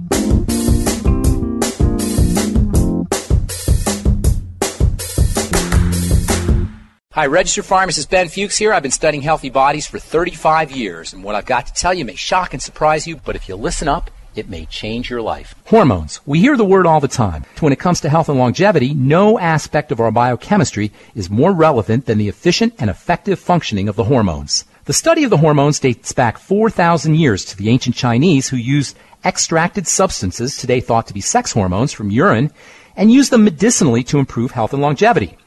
Hi, 7.17 7.25
registered 7.25 7.65
pharmacist 7.65 8.11
Ben 8.11 8.27
Fuchs 8.27 8.57
here. 8.57 8.71
I've 8.71 8.83
been 8.83 8.91
studying 8.91 9.23
healthy 9.23 9.49
bodies 9.49 9.87
for 9.87 9.97
35 9.97 10.69
years, 10.69 11.13
and 11.13 11.23
what 11.23 11.33
I've 11.33 11.47
got 11.47 11.65
to 11.65 11.73
tell 11.73 11.91
you 11.91 12.05
may 12.05 12.13
shock 12.13 12.53
and 12.53 12.61
surprise 12.61 13.07
you, 13.07 13.15
but 13.15 13.35
if 13.35 13.49
you 13.49 13.55
listen 13.55 13.87
up, 13.87 14.11
it 14.35 14.51
may 14.51 14.67
change 14.67 15.09
your 15.09 15.23
life. 15.23 15.55
Hormones. 15.65 16.21
We 16.27 16.39
hear 16.41 16.55
the 16.55 16.63
word 16.63 16.85
all 16.85 16.99
the 16.99 17.07
time. 17.07 17.45
When 17.59 17.73
it 17.73 17.79
comes 17.79 18.01
to 18.01 18.09
health 18.09 18.29
and 18.29 18.37
longevity, 18.37 18.93
no 18.93 19.39
aspect 19.39 19.91
of 19.91 19.99
our 19.99 20.11
biochemistry 20.11 20.91
is 21.15 21.27
more 21.27 21.53
relevant 21.53 22.05
than 22.05 22.19
the 22.19 22.29
efficient 22.29 22.75
and 22.77 22.87
effective 22.87 23.39
functioning 23.39 23.89
of 23.89 23.95
the 23.95 24.03
hormones. 24.03 24.65
The 24.85 24.93
study 24.93 25.23
of 25.23 25.31
the 25.31 25.37
hormones 25.37 25.79
dates 25.79 26.13
back 26.13 26.37
4,000 26.37 27.15
years 27.15 27.45
to 27.45 27.57
the 27.57 27.69
ancient 27.69 27.95
Chinese 27.95 28.49
who 28.49 28.57
used 28.57 28.95
extracted 29.25 29.87
substances, 29.87 30.55
today 30.55 30.81
thought 30.81 31.07
to 31.07 31.15
be 31.15 31.21
sex 31.21 31.53
hormones, 31.53 31.93
from 31.93 32.11
urine 32.11 32.51
and 32.95 33.11
used 33.11 33.31
them 33.31 33.43
medicinally 33.43 34.03
to 34.03 34.19
improve 34.19 34.51
health 34.51 34.73
and 34.73 34.81
longevity. 34.81 35.37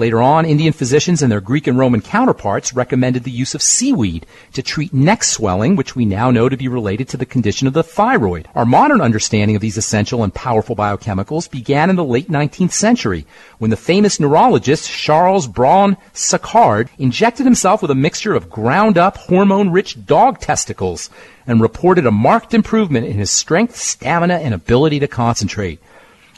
Later 0.00 0.22
on, 0.22 0.46
Indian 0.46 0.72
physicians 0.72 1.20
and 1.20 1.30
their 1.30 1.42
Greek 1.42 1.66
and 1.66 1.76
Roman 1.76 2.00
counterparts 2.00 2.72
recommended 2.72 3.24
the 3.24 3.30
use 3.30 3.54
of 3.54 3.60
seaweed 3.60 4.24
to 4.54 4.62
treat 4.62 4.94
neck 4.94 5.22
swelling, 5.22 5.76
which 5.76 5.94
we 5.94 6.06
now 6.06 6.30
know 6.30 6.48
to 6.48 6.56
be 6.56 6.68
related 6.68 7.06
to 7.08 7.18
the 7.18 7.26
condition 7.26 7.66
of 7.66 7.74
the 7.74 7.82
thyroid. 7.82 8.48
Our 8.54 8.64
modern 8.64 9.02
understanding 9.02 9.56
of 9.56 9.60
these 9.60 9.76
essential 9.76 10.24
and 10.24 10.32
powerful 10.32 10.74
biochemicals 10.74 11.50
began 11.50 11.90
in 11.90 11.96
the 11.96 12.02
late 12.02 12.30
19th 12.30 12.72
century 12.72 13.26
when 13.58 13.70
the 13.70 13.76
famous 13.76 14.18
neurologist 14.18 14.88
Charles 14.88 15.46
Braun 15.46 15.98
Sachard 16.14 16.88
injected 16.96 17.44
himself 17.44 17.82
with 17.82 17.90
a 17.90 17.94
mixture 17.94 18.34
of 18.34 18.48
ground 18.48 18.96
up 18.96 19.18
hormone 19.18 19.68
rich 19.68 20.06
dog 20.06 20.40
testicles 20.40 21.10
and 21.46 21.60
reported 21.60 22.06
a 22.06 22.10
marked 22.10 22.54
improvement 22.54 23.06
in 23.06 23.18
his 23.18 23.30
strength, 23.30 23.76
stamina, 23.76 24.36
and 24.36 24.54
ability 24.54 24.98
to 25.00 25.06
concentrate. 25.06 25.78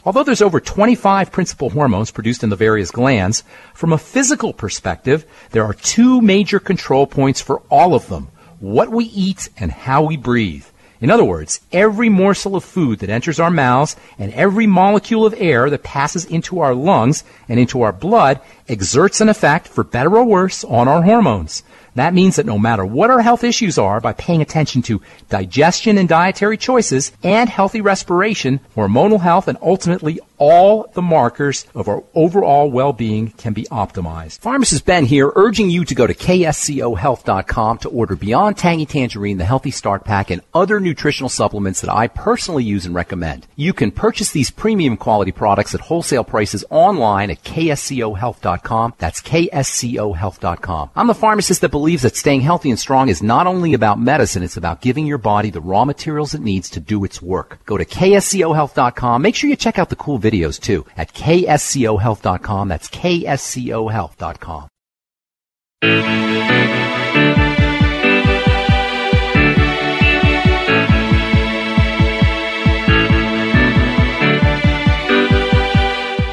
Although 0.05 0.25
there's 0.25 0.43
over 0.43 0.59
25 0.59 1.31
principal 1.31 1.71
hormones 1.71 2.11
produced 2.11 2.43
in 2.43 2.51
the 2.51 2.57
various 2.57 2.91
glands, 2.91 3.45
from 3.73 3.93
a 3.93 3.99
physical 3.99 4.53
perspective, 4.53 5.25
there 5.53 5.65
are 5.65 5.75
two 5.75 6.21
major 6.21 6.59
control 6.59 7.07
points 7.07 7.41
for 7.41 7.63
all 7.71 7.95
of 7.95 8.09
them. 8.09 8.29
What 8.59 8.91
we 8.91 9.05
eat 9.05 9.49
and 9.57 9.71
how 9.71 10.03
we 10.03 10.17
breathe. 10.17 10.67
In 11.01 11.11
other 11.11 11.25
words, 11.25 11.61
every 11.73 12.09
morsel 12.09 12.55
of 12.55 12.65
food 12.65 13.01
that 13.01 13.11
enters 13.11 13.41
our 13.41 13.51
mouths 13.51 13.97
and 14.19 14.33
every 14.35 14.67
molecule 14.67 15.27
of 15.27 15.35
air 15.37 15.69
that 15.71 15.83
passes 15.83 16.25
into 16.25 16.61
our 16.61 16.75
lungs 16.75 17.25
and 17.49 17.59
into 17.59 17.83
our 17.83 17.93
blood 17.93 18.41
exerts 18.69 19.21
an 19.21 19.29
effect, 19.29 19.67
for 19.67 19.83
better 19.83 20.17
or 20.17 20.25
worse, 20.25 20.63
on 20.63 20.87
our 20.87 21.03
hormones. 21.03 21.65
That 21.95 22.15
means 22.15 22.37
that 22.37 22.47
no 22.47 22.59
matter 22.59 22.85
what 22.85 23.11
our 23.11 23.21
health 23.21 23.45
issues 23.45 23.79
are, 23.79 24.01
by 24.01 24.13
paying 24.13 24.43
attention 24.43 24.83
to 24.83 25.03
digestion 25.29 25.99
and 25.99 26.09
dietary 26.09 26.57
choices 26.57 27.13
and 27.23 27.49
healthy 27.49 27.81
respiration, 27.81 28.61
hormonal 28.77 29.21
health, 29.21 29.49
and 29.49 29.59
ultimately 29.61 30.21
all 30.39 30.91
the 30.95 31.03
markers 31.03 31.67
of 31.75 31.87
our 31.89 32.03
overall 32.15 32.71
well-being 32.71 33.31
can 33.31 33.53
be 33.53 33.63
optimized. 33.65 34.41
Pharmacist 34.41 34.85
Ben 34.85 35.05
here, 35.05 35.31
urging 35.37 35.71
you 35.71 35.85
to 35.85 35.95
go 35.95 36.07
to 36.07 36.15
kscohealth.com 36.15 37.79
to 37.79 37.89
order 37.89 38.17
Beyond 38.17 38.57
Tangy 38.57 38.87
Tangerine, 38.87 39.39
the 39.39 39.45
Healthy 39.45 39.71
Start 39.71 40.05
Pack, 40.05 40.31
and 40.31 40.43
other 40.53 40.81
nutritional 40.81 41.29
supplements 41.29 41.81
that 41.83 41.95
I 41.95 42.09
personally 42.09 42.65
use 42.65 42.87
and 42.87 42.95
recommend. 42.95 43.47
You 43.55 43.73
can 43.73 43.93
purchase 43.93 44.33
these 44.33 44.51
premium 44.51 44.97
quality 44.97 45.31
products 45.31 45.75
at 45.75 45.81
wholesale 45.81 46.25
prices 46.25 46.65
online 46.71 47.31
at 47.31 47.45
kscohealth.com. 47.45 48.95
That's 48.99 49.21
kscohealth.com. 49.21 50.91
I'm 50.97 51.07
the 51.07 51.15
pharmacist 51.15 51.61
that 51.61 51.69
believes 51.69 51.82
that 52.03 52.17
staying 52.17 52.43
healthy 52.43 52.71
and 52.71 52.79
strong 52.79 53.09
is 53.09 53.23
not 53.23 53.47
only 53.47 53.75
about 53.75 54.01
medicine, 54.01 54.43
it's 54.43 54.57
about 54.57 54.81
giving 54.81 55.05
your 55.07 55.19
body 55.19 55.51
the 55.51 55.61
raw 55.61 55.85
materials 55.85 56.33
it 56.35 56.41
needs 56.41 56.71
to 56.71 56.81
do 56.81 57.05
its 57.05 57.21
work. 57.21 57.59
Go 57.67 57.77
to 57.77 57.85
kscohealth.com. 57.85 59.23
Make 59.23 59.35
sure 59.35 59.51
you 59.51 59.57
check 59.57 59.79
out 59.79 59.89
the 59.89 59.97
cool 59.97 60.19
videos 60.19 60.61
too 60.61 60.87
at 60.97 61.13
kscohealth.com. 61.13 62.69
That's 62.69 62.89
kscohealth.com. 62.89 64.69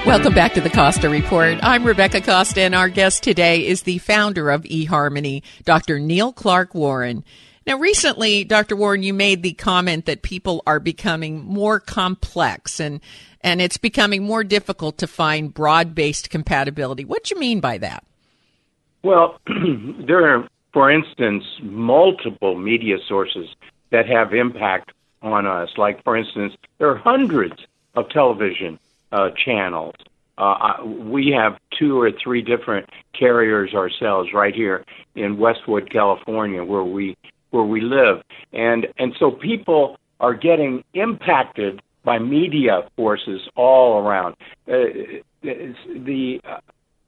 Welcome 0.09 0.33
back 0.33 0.55
to 0.55 0.61
the 0.61 0.71
Costa 0.71 1.07
Report. 1.07 1.59
I'm 1.61 1.83
Rebecca 1.83 2.19
Costa, 2.21 2.61
and 2.61 2.73
our 2.73 2.89
guest 2.89 3.21
today 3.21 3.67
is 3.67 3.83
the 3.83 3.99
founder 3.99 4.49
of 4.49 4.63
eHarmony, 4.63 5.43
Dr. 5.65 5.99
Neil 5.99 6.33
Clark 6.33 6.73
Warren. 6.73 7.23
Now, 7.67 7.77
recently, 7.77 8.43
Dr. 8.43 8.75
Warren, 8.75 9.03
you 9.03 9.13
made 9.13 9.43
the 9.43 9.53
comment 9.53 10.07
that 10.07 10.23
people 10.23 10.63
are 10.65 10.79
becoming 10.79 11.45
more 11.45 11.79
complex 11.79 12.79
and 12.79 13.01
and 13.41 13.61
it's 13.61 13.77
becoming 13.77 14.23
more 14.23 14.43
difficult 14.43 14.97
to 14.97 15.05
find 15.05 15.53
broad-based 15.53 16.31
compatibility. 16.31 17.05
What 17.05 17.25
do 17.25 17.35
you 17.35 17.39
mean 17.39 17.59
by 17.59 17.77
that? 17.77 18.03
Well, 19.03 19.39
there 19.45 20.25
are, 20.27 20.49
for 20.73 20.89
instance, 20.89 21.43
multiple 21.61 22.57
media 22.57 22.97
sources 23.07 23.47
that 23.91 24.07
have 24.07 24.33
impact 24.33 24.91
on 25.21 25.45
us. 25.45 25.69
Like, 25.77 26.03
for 26.03 26.17
instance, 26.17 26.55
there 26.79 26.89
are 26.89 26.97
hundreds 26.97 27.63
of 27.93 28.09
television 28.09 28.79
uh, 29.11 29.29
channels. 29.31 29.95
Uh, 30.37 30.77
we 30.85 31.35
have 31.37 31.57
two 31.77 31.99
or 31.99 32.11
three 32.11 32.41
different 32.41 32.89
carriers 33.17 33.73
ourselves 33.73 34.29
right 34.33 34.55
here 34.55 34.85
in 35.15 35.37
Westwood, 35.37 35.91
California, 35.91 36.63
where 36.63 36.83
we 36.83 37.17
where 37.51 37.63
we 37.63 37.81
live, 37.81 38.21
and 38.53 38.87
and 38.97 39.13
so 39.19 39.31
people 39.31 39.97
are 40.19 40.33
getting 40.33 40.83
impacted 40.93 41.81
by 42.03 42.19
media 42.19 42.89
forces 42.95 43.41
all 43.55 43.99
around. 43.99 44.35
Uh, 44.67 45.19
the 45.41 46.39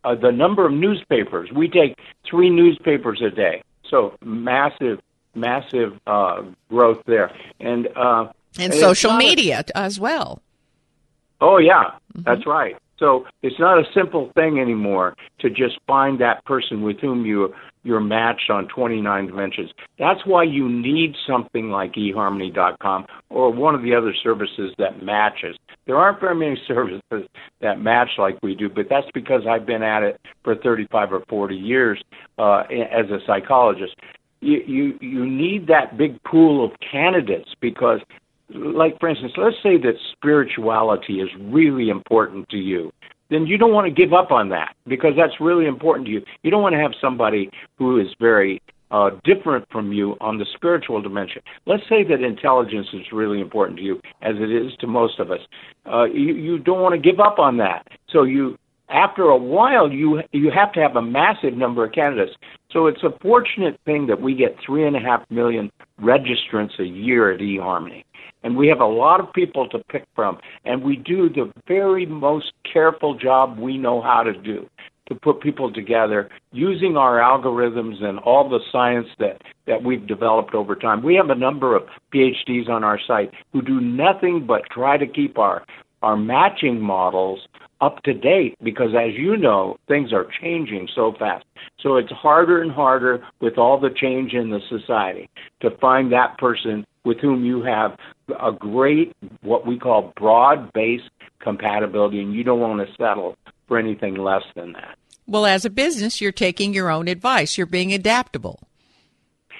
uh, 0.04 0.16
the 0.16 0.32
number 0.32 0.66
of 0.66 0.74
newspapers 0.74 1.49
we 1.54 1.70
take 1.70 1.97
three 2.30 2.49
newspapers 2.49 3.22
a 3.22 3.30
day, 3.30 3.64
so 3.89 4.14
massive 4.24 4.99
massive 5.36 5.99
uh, 6.08 6.41
growth 6.70 7.02
there, 7.06 7.32
and 7.60 7.88
uh, 7.95 8.28
and 8.60 8.74
social 8.74 9.14
media 9.14 9.64
as 9.76 9.99
well. 9.99 10.41
Oh 11.42 11.58
yeah, 11.58 11.92
mm-hmm. 12.14 12.22
that's 12.24 12.46
right. 12.46 12.76
So 13.02 13.26
it's 13.42 13.60
not 13.60 13.80
a 13.80 13.84
simple 13.96 14.32
thing 14.36 14.60
anymore 14.60 15.16
to 15.39 15.50
just 15.50 15.80
find 15.88 16.22
that 16.22 16.46
person 16.46 16.84
with 16.84 17.00
whom 17.00 17.26
you 17.26 17.54
you're 17.84 18.00
matched 18.00 18.52
on 18.52 18.68
29 18.68 19.26
dimensions. 19.26 19.72
That's 19.98 20.20
why 20.24 20.44
you 20.44 20.70
need 20.70 21.16
something 21.28 21.72
like 21.72 21.94
eharmony.com 21.94 23.08
or 23.32 23.52
one 23.52 23.74
of 23.74 23.82
the 23.82 23.96
other 23.96 24.14
services 24.22 24.72
that 24.78 25.02
matches. 25.02 25.58
There 25.88 25.98
aren't 25.98 26.20
very 26.20 26.36
many 26.36 26.62
services 26.68 27.02
that 27.62 27.82
match 27.82 28.10
like 28.20 28.38
we 28.44 28.54
do, 28.54 28.70
but 28.70 28.86
that's 28.88 29.08
because 29.16 29.42
I've 29.50 29.66
been 29.66 29.82
at 29.82 30.04
it 30.04 30.22
for 30.44 30.56
35 30.56 31.14
or 31.14 31.24
40 31.28 31.56
years 31.56 32.04
uh, 32.38 32.66
as 32.70 33.10
a 33.10 33.18
psychologist. 33.26 33.96
You, 34.42 34.60
you 34.66 34.98
you 35.02 35.26
need 35.26 35.68
that 35.68 35.98
big 35.98 36.22
pool 36.24 36.66
of 36.66 36.72
candidates 36.92 37.50
because 37.62 38.00
like 38.54 38.99
for 38.99 39.10
instance, 39.10 39.34
let's 39.38 39.58
say 39.64 39.78
that 39.78 39.93
spirituality 40.14 41.22
is 41.22 41.30
really 41.39 41.89
important 41.89 42.49
to 42.49 42.58
you. 42.58 42.91
Then 43.30 43.47
you 43.47 43.58
don't 43.58 43.72
want 43.72 43.88
to 43.88 43.91
give 43.91 44.14
up 44.14 44.32
on 44.32 44.49
that 44.49 44.76
because 44.86 45.14
that's 45.16 45.39
really 45.39 45.66
important 45.66 46.06
to 46.08 46.12
you. 46.12 46.22
You 46.43 46.52
don't 46.52 46.62
want 46.62 46.74
to 46.74 46.80
have 46.80 46.91
somebody 46.99 47.49
who 47.78 47.99
is 47.99 48.08
very 48.20 48.62
uh, 48.91 49.12
different 49.24 49.66
from 49.72 49.93
you 49.93 50.18
on 50.20 50.38
the 50.38 50.45
spiritual 50.54 51.02
dimension. 51.02 51.41
Let's 51.66 51.84
say 51.88 52.04
that 52.04 52.22
intelligence 52.22 52.88
is 52.93 53.06
really 53.14 53.39
important 53.39 53.78
to 53.78 53.84
you, 53.84 54.02
as 54.22 54.36
it 54.36 54.52
is 54.52 54.74
to 54.82 54.88
most 54.88 55.20
of 55.20 55.32
us. 55.32 55.39
Uh, 55.86 56.04
you, 56.04 56.34
you 56.34 56.60
don't 56.60 56.82
want 56.82 56.93
to 56.93 56.99
give 57.10 57.22
up 57.22 57.39
on 57.39 57.56
that. 57.58 57.88
So 58.10 58.24
you, 58.24 58.58
after 58.89 59.24
a 59.24 59.38
while, 59.38 59.89
you 59.89 60.22
you 60.34 60.52
have 60.52 60.74
to 60.74 60.82
have 60.82 60.97
a 60.97 61.02
massive 61.02 61.54
number 61.54 61.86
of 61.86 61.93
candidates. 61.93 62.34
So 62.72 62.88
it's 62.88 63.04
a 63.04 63.18
fortunate 63.22 63.80
thing 63.86 64.08
that 64.08 64.22
we 64.22 64.36
get 64.36 64.58
three 64.66 64.86
and 64.86 64.97
a 64.97 64.99
half 64.99 65.24
million 65.30 65.72
registrants 66.02 66.78
a 66.80 66.86
year 66.86 67.32
at 67.32 67.39
eHarmony 67.39 68.04
and 68.44 68.56
we 68.56 68.68
have 68.68 68.80
a 68.80 68.86
lot 68.86 69.20
of 69.20 69.32
people 69.34 69.68
to 69.70 69.80
pick 69.89 70.06
from, 70.16 70.38
and 70.66 70.84
we 70.84 70.96
do 70.96 71.30
the 71.30 71.52
very 71.68 72.06
most 72.06 72.54
careful 72.72 73.18
job 73.18 73.58
we 73.60 73.78
know 73.78 74.02
how 74.02 74.24
to 74.24 74.34
do 74.34 74.68
to 75.12 75.16
put 75.16 75.42
people 75.42 75.72
together 75.72 76.30
using 76.54 76.96
our 76.96 77.18
algorithms 77.18 78.02
and 78.02 78.18
all 78.20 78.48
the 78.48 78.62
science 78.72 79.08
that, 79.20 79.42
that 79.68 79.84
we've 79.84 80.08
developed 80.08 80.56
over 80.56 80.74
time. 80.74 81.04
We 81.04 81.16
have 81.16 81.30
a 81.30 81.36
number 81.36 81.76
of 81.76 81.84
PhDs 82.14 82.70
on 82.70 82.86
our 82.86 83.00
site 83.08 83.32
who 83.52 83.62
do 83.62 83.82
nothing 83.82 84.46
but 84.48 84.62
try 84.72 84.98
to 84.98 85.06
keep 85.06 85.38
our, 85.38 85.66
our 86.02 86.16
matching 86.16 86.80
models 86.80 87.42
up 87.82 88.02
to 88.04 88.14
date 88.14 88.56
because, 88.64 88.92
as 88.96 89.14
you 89.18 89.36
know, 89.36 89.76
things 89.88 90.14
are 90.14 90.28
changing 90.42 90.88
so 90.96 91.14
fast. 91.20 91.46
So 91.82 91.98
it's 91.98 92.12
harder 92.12 92.62
and 92.62 92.72
harder 92.72 93.26
with 93.42 93.58
all 93.58 93.80
the 93.80 93.89
change 93.89 94.34
in 94.34 94.50
the 94.50 94.60
society 94.70 95.30
to 95.62 95.72
find 95.82 96.12
that 96.14 96.38
person 96.38 96.86
with 97.04 97.20
whom 97.20 97.43
you 97.43 97.64
have 97.64 97.97
a 98.39 98.52
great, 98.52 99.16
what 99.41 99.66
we 99.66 99.78
call 99.78 100.14
broad 100.16 100.72
based 100.74 101.10
compatibility, 101.39 102.22
and 102.22 102.34
you 102.34 102.43
don't 102.43 102.60
want 102.60 102.88
to 102.88 102.93
settle 102.95 103.36
for 103.68 103.78
anything 103.78 104.16
less 104.16 104.43
than 104.56 104.74
that. 104.74 104.97
Well, 105.28 105.45
as 105.45 105.66
a 105.66 105.70
business, 105.70 106.20
you're 106.22 106.32
taking 106.32 106.74
your 106.74 106.89
own 106.89 107.08
advice, 107.08 107.58
you're 107.58 107.68
being 107.68 107.93
adaptable. 107.93 108.60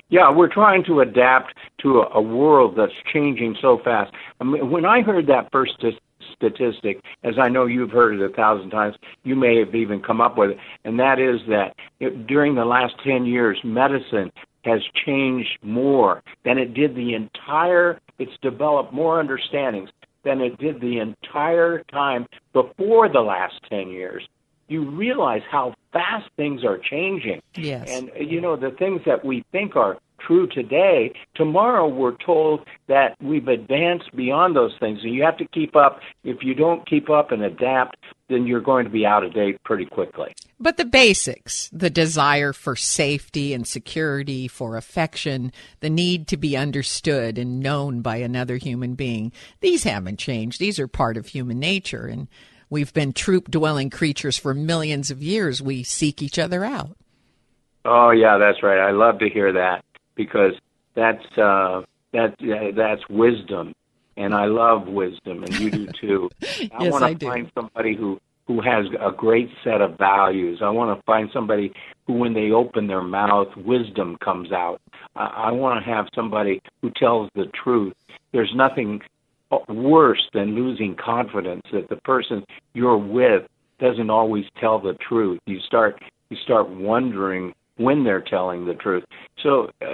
Yeah, 0.10 0.30
we're 0.30 0.52
trying 0.52 0.84
to 0.86 1.00
adapt 1.00 1.56
to 1.82 2.02
a, 2.02 2.22
world 2.22 2.76
that's 2.78 2.92
changing 3.14 3.56
so 3.62 3.80
fast. 3.82 4.12
I 4.42 4.44
mean, 4.44 4.70
when 4.70 4.84
I 4.84 5.02
heard 5.02 5.28
that 5.28 5.50
first 5.54 5.82
statistic, 6.36 7.00
as 7.24 7.36
I 7.39 7.48
know 7.48 7.66
you've 7.66 7.92
heard 7.92 8.20
it 8.20 8.22
a 8.22 8.34
thousand 8.34 8.72
times, 8.72 8.98
you 9.24 9.36
may 9.38 9.58
have 9.60 9.74
even 9.74 10.02
come 10.02 10.20
up 10.20 10.38
with 10.38 10.52
it, 10.52 10.58
and 10.84 11.00
that 11.00 11.18
is 11.18 11.39
that 11.48 11.76
it, 12.02 12.28
during 12.28 12.56
the 12.56 12.66
last 12.66 12.96
10 13.06 13.26
years, 13.26 13.58
medicine 13.64 14.32
has 14.64 14.82
changed 15.05 15.57
more 15.62 16.22
than 16.45 16.57
it 16.57 16.74
did 16.74 16.95
the 16.95 17.14
entire 17.14 17.99
it's 18.22 18.38
developed 18.43 18.93
more 18.93 19.20
understandings 19.20 19.89
than 20.24 20.41
it 20.41 20.57
did 20.59 20.80
the 20.80 20.99
entire 20.99 21.84
time 21.91 22.28
before 22.53 23.09
the 23.09 23.22
last 23.22 23.55
10 23.68 23.89
years. 23.89 24.28
You 24.68 24.88
realize 24.89 25.41
how 25.49 25.74
fast 25.91 26.30
things 26.38 26.64
are 26.64 26.78
changing. 26.78 27.41
Yes. 27.55 27.89
And, 27.89 28.12
you 28.16 28.39
know, 28.39 28.55
the 28.55 28.72
things 28.72 29.01
that 29.07 29.26
we 29.26 29.43
think 29.51 29.76
are 29.76 29.97
true 30.20 30.47
today, 30.47 31.12
tomorrow 31.34 31.88
we're 31.88 32.16
told 32.18 32.62
that 32.88 33.16
we've 33.20 33.47
advanced 33.47 34.16
beyond 34.16 34.55
those 34.55 34.74
things. 34.80 34.99
And 35.03 35.14
you 35.14 35.24
have 35.24 35.38
to 35.38 35.45
keep 35.45 35.76
up. 35.76 35.99
If 36.24 36.43
you 36.43 36.53
don't 36.53 36.88
keep 36.88 37.09
up 37.09 37.32
and 37.32 37.41
adapt, 37.41 37.97
then 38.32 38.48
you're 38.48 38.62
going 38.62 38.86
to 38.86 38.92
be 38.92 39.06
out 39.06 39.24
of 39.24 39.34
date 39.34 39.62
pretty 39.64 39.86
quickly. 39.86 40.34
But 40.60 40.78
the 40.78 40.86
basics, 40.86 41.70
the 41.74 41.90
desire 41.90 42.54
for 42.54 42.76
safety 42.76 43.54
and 43.54 43.68
security, 43.68 44.48
for 44.48 44.78
affection, 44.78 45.52
the 45.80 45.90
need 45.90 46.28
to 46.30 46.38
be 46.38 46.56
understood 46.56 47.38
and 47.38 47.60
known 47.60 48.02
by 48.02 48.18
another 48.18 48.58
human 48.58 48.96
being, 48.96 49.32
these 49.60 49.84
haven't 49.84 50.20
changed. 50.20 50.60
These 50.60 50.80
are 50.80 50.88
part 50.88 51.18
of 51.18 51.28
human 51.28 51.60
nature. 51.60 52.06
And 52.06 52.28
we've 52.70 52.94
been 52.94 53.14
troop 53.14 53.50
dwelling 53.50 53.90
creatures 53.90 54.38
for 54.38 54.54
millions 54.54 55.12
of 55.12 55.22
years. 55.22 55.62
We 55.62 55.84
seek 55.84 56.22
each 56.22 56.40
other 56.40 56.64
out. 56.64 56.96
Oh, 57.84 58.12
yeah, 58.12 58.38
that's 58.38 58.62
right. 58.62 58.80
I 58.80 58.92
love 58.92 59.20
to 59.20 59.30
hear 59.30 59.52
that 59.54 59.84
because 60.16 60.54
that's 60.96 61.26
uh, 61.38 61.82
that 62.14 62.36
that's 62.76 63.02
wisdom, 63.10 63.74
and 64.18 64.34
I 64.34 64.45
love 64.45 64.88
wisdom, 64.88 65.43
and 65.43 65.59
you 65.59 65.72
do 65.72 65.88
too. 65.99 66.30
I 66.43 66.84
yes, 66.84 66.91
want 66.91 67.05
to 67.05 67.16
do. 67.16 67.26
find 67.26 67.51
somebody 67.55 67.95
who 67.95 68.20
who 68.47 68.62
has 68.62 68.86
a 68.99 69.12
great 69.12 69.49
set 69.64 69.82
of 69.82 69.97
values. 69.97 70.59
I 70.62 70.70
want 70.70 70.97
to 70.97 71.03
find 71.03 71.30
somebody 71.32 71.72
who, 72.07 72.14
when 72.14 72.34
they 72.34 72.51
open 72.51 72.88
their 72.88 73.03
mouth, 73.03 73.47
wisdom 73.55 74.18
comes 74.18 74.51
out. 74.51 74.82
I, 75.16 75.26
I 75.26 75.51
want 75.51 75.84
to 75.84 75.89
have 75.89 76.07
somebody 76.14 76.62
who 76.82 76.91
tells 76.95 77.30
the 77.36 77.45
truth. 77.64 77.93
There's 78.34 78.51
nothing 78.55 79.01
worse 79.68 80.28
than 80.34 80.55
losing 80.55 80.95
confidence 80.95 81.64
that 81.72 81.89
the 81.89 81.97
person 81.97 82.43
you're 82.74 82.97
with 82.97 83.43
doesn't 83.80 84.09
always 84.09 84.45
tell 84.59 84.80
the 84.80 84.93
truth. 84.93 85.39
You 85.45 85.59
start 85.59 86.01
you 86.30 86.38
start 86.38 86.70
wondering 86.70 87.53
when 87.78 88.03
they're 88.03 88.22
telling 88.22 88.66
the 88.66 88.74
truth. 88.76 89.03
So, 89.41 89.70
uh, 89.82 89.86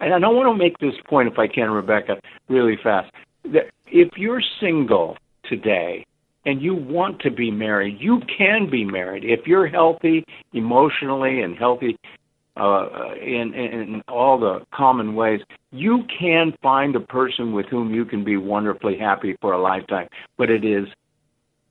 and 0.00 0.14
I 0.14 0.18
don't 0.18 0.34
want 0.34 0.52
to 0.52 0.58
make 0.58 0.78
this 0.78 0.94
point, 1.08 1.28
if 1.28 1.38
I 1.38 1.46
can, 1.46 1.70
Rebecca, 1.70 2.16
really 2.48 2.76
fast. 2.82 3.12
That 3.52 3.70
if 3.86 4.16
you're 4.16 4.42
single 4.60 5.16
today 5.44 6.04
and 6.44 6.62
you 6.62 6.74
want 6.74 7.20
to 7.20 7.30
be 7.30 7.50
married, 7.50 7.98
you 8.00 8.20
can 8.36 8.70
be 8.70 8.84
married 8.84 9.24
if 9.24 9.46
you're 9.46 9.66
healthy 9.66 10.24
emotionally 10.52 11.42
and 11.42 11.56
healthy 11.56 11.96
uh, 12.56 13.14
in, 13.20 13.54
in 13.54 14.02
all 14.08 14.38
the 14.38 14.66
common 14.72 15.14
ways. 15.14 15.40
You 15.70 16.04
can 16.18 16.54
find 16.62 16.96
a 16.96 17.00
person 17.00 17.52
with 17.52 17.66
whom 17.66 17.94
you 17.94 18.04
can 18.04 18.24
be 18.24 18.36
wonderfully 18.36 18.98
happy 18.98 19.36
for 19.40 19.52
a 19.52 19.60
lifetime, 19.60 20.08
but 20.36 20.50
it 20.50 20.64
is 20.64 20.88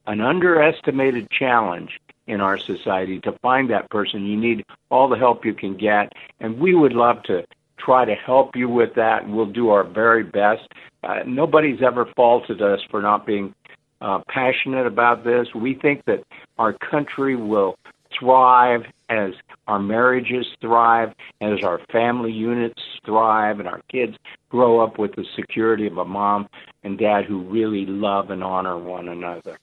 an 0.06 0.22
underestimated 0.22 1.30
challenge 1.30 2.00
in 2.28 2.42
our 2.42 2.58
society 2.58 3.20
to 3.22 3.34
find 3.42 3.70
that 3.70 3.90
person. 3.90 4.26
You 4.26 4.38
need 4.38 4.66
all 4.90 5.10
the 5.10 5.18
help 5.18 5.46
you 5.46 5.54
can 5.54 5.76
get, 5.78 6.14
and 6.40 6.60
we 6.60 6.74
would 6.74 6.94
love 6.94 7.24
to 7.24 7.44
try 7.78 8.06
to 8.06 8.16
help 8.16 8.56
you 8.56 8.70
with 8.70 8.96
that, 8.96 9.24
and 9.24 9.36
we'll 9.36 9.46
do 9.46 9.70
our 9.70 9.84
very 9.84 10.24
best. 10.24 10.68
Uh, 11.04 11.20
nobody's 11.26 11.82
ever 11.86 12.08
faulted 12.16 12.62
us 12.62 12.80
for 12.90 13.02
not 13.02 13.26
being 13.26 13.54
uh, 14.02 14.20
passionate 14.28 14.86
about 14.86 15.24
this. 15.24 15.48
We 15.56 15.76
think 15.76 16.04
that 16.06 16.24
our 16.58 16.74
country 16.74 17.36
will 17.36 17.78
thrive 18.18 18.82
as 19.10 19.32
our 19.68 19.80
marriages 19.80 20.46
thrive, 20.62 21.10
as 21.42 21.64
our 21.64 21.80
family 21.92 22.32
units 22.32 22.82
thrive, 23.06 23.60
and 23.60 23.68
our 23.68 23.82
kids 23.92 24.14
grow 24.50 24.80
up 24.80 25.00
with 25.00 25.16
the 25.16 25.26
security 25.36 25.88
of 25.88 25.98
a 25.98 26.06
mom 26.06 26.48
and 26.84 26.98
dad 26.98 27.26
who 27.26 27.44
really 27.44 27.86
love 27.86 28.30
and 28.30 28.44
honor 28.44 28.78
one 28.78 29.10
another. 29.10 29.58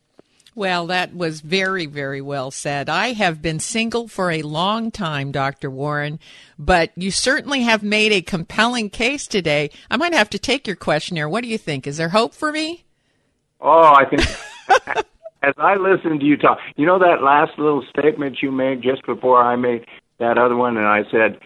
Well, 0.56 0.86
that 0.86 1.16
was 1.16 1.40
very, 1.40 1.86
very 1.86 2.20
well 2.20 2.52
said. 2.52 2.88
I 2.88 3.12
have 3.14 3.42
been 3.42 3.58
single 3.58 4.06
for 4.06 4.30
a 4.30 4.42
long 4.42 4.92
time, 4.92 5.32
Dr. 5.32 5.68
Warren, 5.68 6.20
but 6.56 6.92
you 6.94 7.10
certainly 7.10 7.62
have 7.62 7.82
made 7.82 8.12
a 8.12 8.22
compelling 8.22 8.88
case 8.88 9.26
today. 9.26 9.70
I 9.90 9.96
might 9.96 10.14
have 10.14 10.30
to 10.30 10.38
take 10.38 10.68
your 10.68 10.76
questionnaire. 10.76 11.28
What 11.28 11.42
do 11.42 11.48
you 11.48 11.58
think? 11.58 11.88
Is 11.88 11.96
there 11.96 12.10
hope 12.10 12.34
for 12.34 12.52
me? 12.52 12.84
Oh, 13.60 13.94
I 13.94 14.04
think 14.04 14.22
as 15.42 15.54
I 15.58 15.74
listened 15.74 16.20
to 16.20 16.26
you 16.26 16.36
talk, 16.36 16.58
you 16.76 16.86
know 16.86 17.00
that 17.00 17.22
last 17.22 17.58
little 17.58 17.84
statement 17.90 18.38
you 18.40 18.52
made 18.52 18.80
just 18.80 19.04
before 19.06 19.42
I 19.42 19.56
made 19.56 19.84
that 20.18 20.38
other 20.38 20.54
one, 20.54 20.76
and 20.76 20.86
I 20.86 21.02
said, 21.10 21.38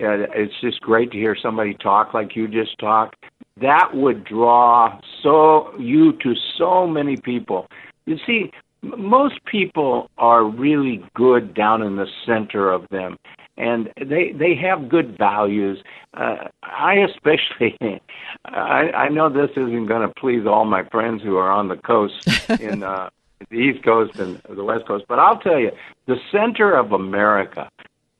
uh, 0.00 0.30
it's 0.34 0.54
just 0.60 0.80
great 0.80 1.10
to 1.10 1.18
hear 1.18 1.36
somebody 1.40 1.74
talk 1.74 2.14
like 2.14 2.36
you 2.36 2.46
just 2.46 2.78
talked. 2.78 3.16
That 3.60 3.94
would 3.94 4.24
draw 4.24 5.00
so 5.22 5.76
you 5.78 6.12
to 6.22 6.34
so 6.56 6.86
many 6.86 7.16
people. 7.16 7.66
You 8.06 8.18
see, 8.26 8.50
most 8.82 9.44
people 9.44 10.10
are 10.18 10.44
really 10.44 11.04
good 11.14 11.54
down 11.54 11.82
in 11.82 11.96
the 11.96 12.06
center 12.26 12.70
of 12.70 12.88
them, 12.88 13.18
and 13.56 13.92
they 13.96 14.32
they 14.32 14.54
have 14.56 14.88
good 14.88 15.16
values. 15.16 15.82
Uh, 16.14 16.48
I 16.62 16.94
especially, 16.94 17.76
I, 18.44 18.90
I 18.90 19.08
know 19.08 19.28
this 19.28 19.50
isn't 19.52 19.86
going 19.86 20.06
to 20.06 20.14
please 20.14 20.46
all 20.46 20.64
my 20.64 20.82
friends 20.84 21.22
who 21.22 21.36
are 21.36 21.50
on 21.50 21.68
the 21.68 21.76
coast 21.76 22.28
in 22.60 22.82
uh, 22.82 23.10
the 23.50 23.56
East 23.56 23.84
Coast 23.84 24.18
and 24.18 24.40
the 24.48 24.64
West 24.64 24.86
Coast, 24.86 25.04
but 25.08 25.18
I'll 25.18 25.38
tell 25.38 25.58
you, 25.58 25.70
the 26.06 26.16
center 26.30 26.74
of 26.74 26.92
America 26.92 27.68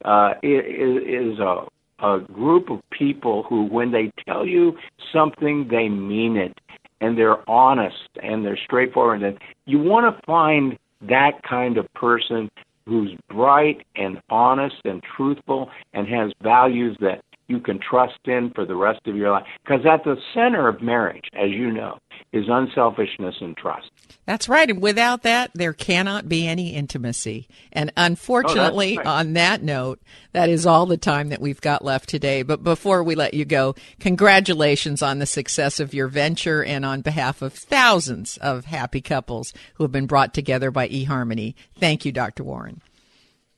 uh, 0.05 0.35
is, 0.43 1.35
is 1.35 1.39
a 1.39 1.67
a 2.03 2.19
group 2.19 2.69
of 2.69 2.81
people 2.91 3.45
who, 3.45 3.65
when 3.65 3.93
they 3.93 4.11
tell 4.27 4.45
you 4.45 4.77
something, 5.13 5.69
they 5.69 5.89
mean 5.89 6.37
it, 6.37 6.59
and 7.03 7.19
they're 7.19 7.49
honest 7.51 8.09
and 8.23 8.45
they're 8.45 8.59
straightforward. 8.65 9.23
And 9.23 9.37
you 9.67 9.79
want 9.79 10.15
to 10.15 10.23
find 10.25 10.79
that 11.03 11.43
kind 11.49 11.77
of 11.77 11.93
person 11.95 12.49
who's 12.87 13.11
bright 13.29 13.85
and 13.97 14.19
honest 14.31 14.77
and 14.85 15.03
truthful 15.17 15.69
and 15.93 16.07
has 16.09 16.33
values 16.43 16.97
that 17.01 17.23
you 17.49 17.61
can 17.61 17.79
trust 17.79 18.19
in 18.25 18.51
for 18.55 18.65
the 18.65 18.75
rest 18.75 19.01
of 19.07 19.17
your 19.17 19.31
life. 19.31 19.45
Because 19.65 19.85
at 19.87 20.05
the 20.05 20.17
center 20.35 20.69
of 20.69 20.81
marriage, 20.81 21.25
as 21.35 21.51
you 21.51 21.71
know, 21.71 21.99
is 22.33 22.45
unselfishness 22.49 23.35
and 23.41 23.57
trust. 23.57 23.91
That's 24.25 24.49
right. 24.49 24.71
And 24.71 24.81
without 24.81 25.23
that, 25.23 25.51
there 25.55 25.73
cannot 25.73 26.29
be 26.29 26.47
any 26.47 26.75
intimacy. 26.75 27.49
And 27.73 27.93
unfortunately, 27.97 28.95
oh, 28.97 29.03
right. 29.03 29.07
on 29.07 29.33
that 29.35 29.63
note, 29.63 30.01
that 30.33 30.49
is 30.49 30.65
all 30.65 30.87
the 30.87 30.97
time 30.97 31.29
that 31.29 31.41
we've 31.41 31.61
got 31.61 31.85
left 31.85 32.09
today. 32.09 32.43
But 32.43 32.63
before 32.63 33.03
we 33.03 33.15
let 33.15 33.35
you 33.35 33.45
go, 33.45 33.75
congratulations 34.01 35.03
on 35.03 35.19
the 35.19 35.27
success 35.27 35.81
of 35.81 35.93
your 35.93 36.09
venture 36.09 36.65
and 36.65 36.85
on 36.85 37.03
behalf 37.03 37.43
of 37.43 37.53
thousands 37.53 38.39
of 38.39 38.67
happy 38.67 39.01
couples 39.01 39.53
who 39.75 39.85
have 39.85 39.93
been 39.93 40.07
brought 40.07 40.33
together 40.33 40.71
by 40.71 40.89
eHarmony. 40.89 41.55
Thank 41.79 42.05
you, 42.05 42.13
Dr. 42.13 42.45
Warren. 42.45 42.81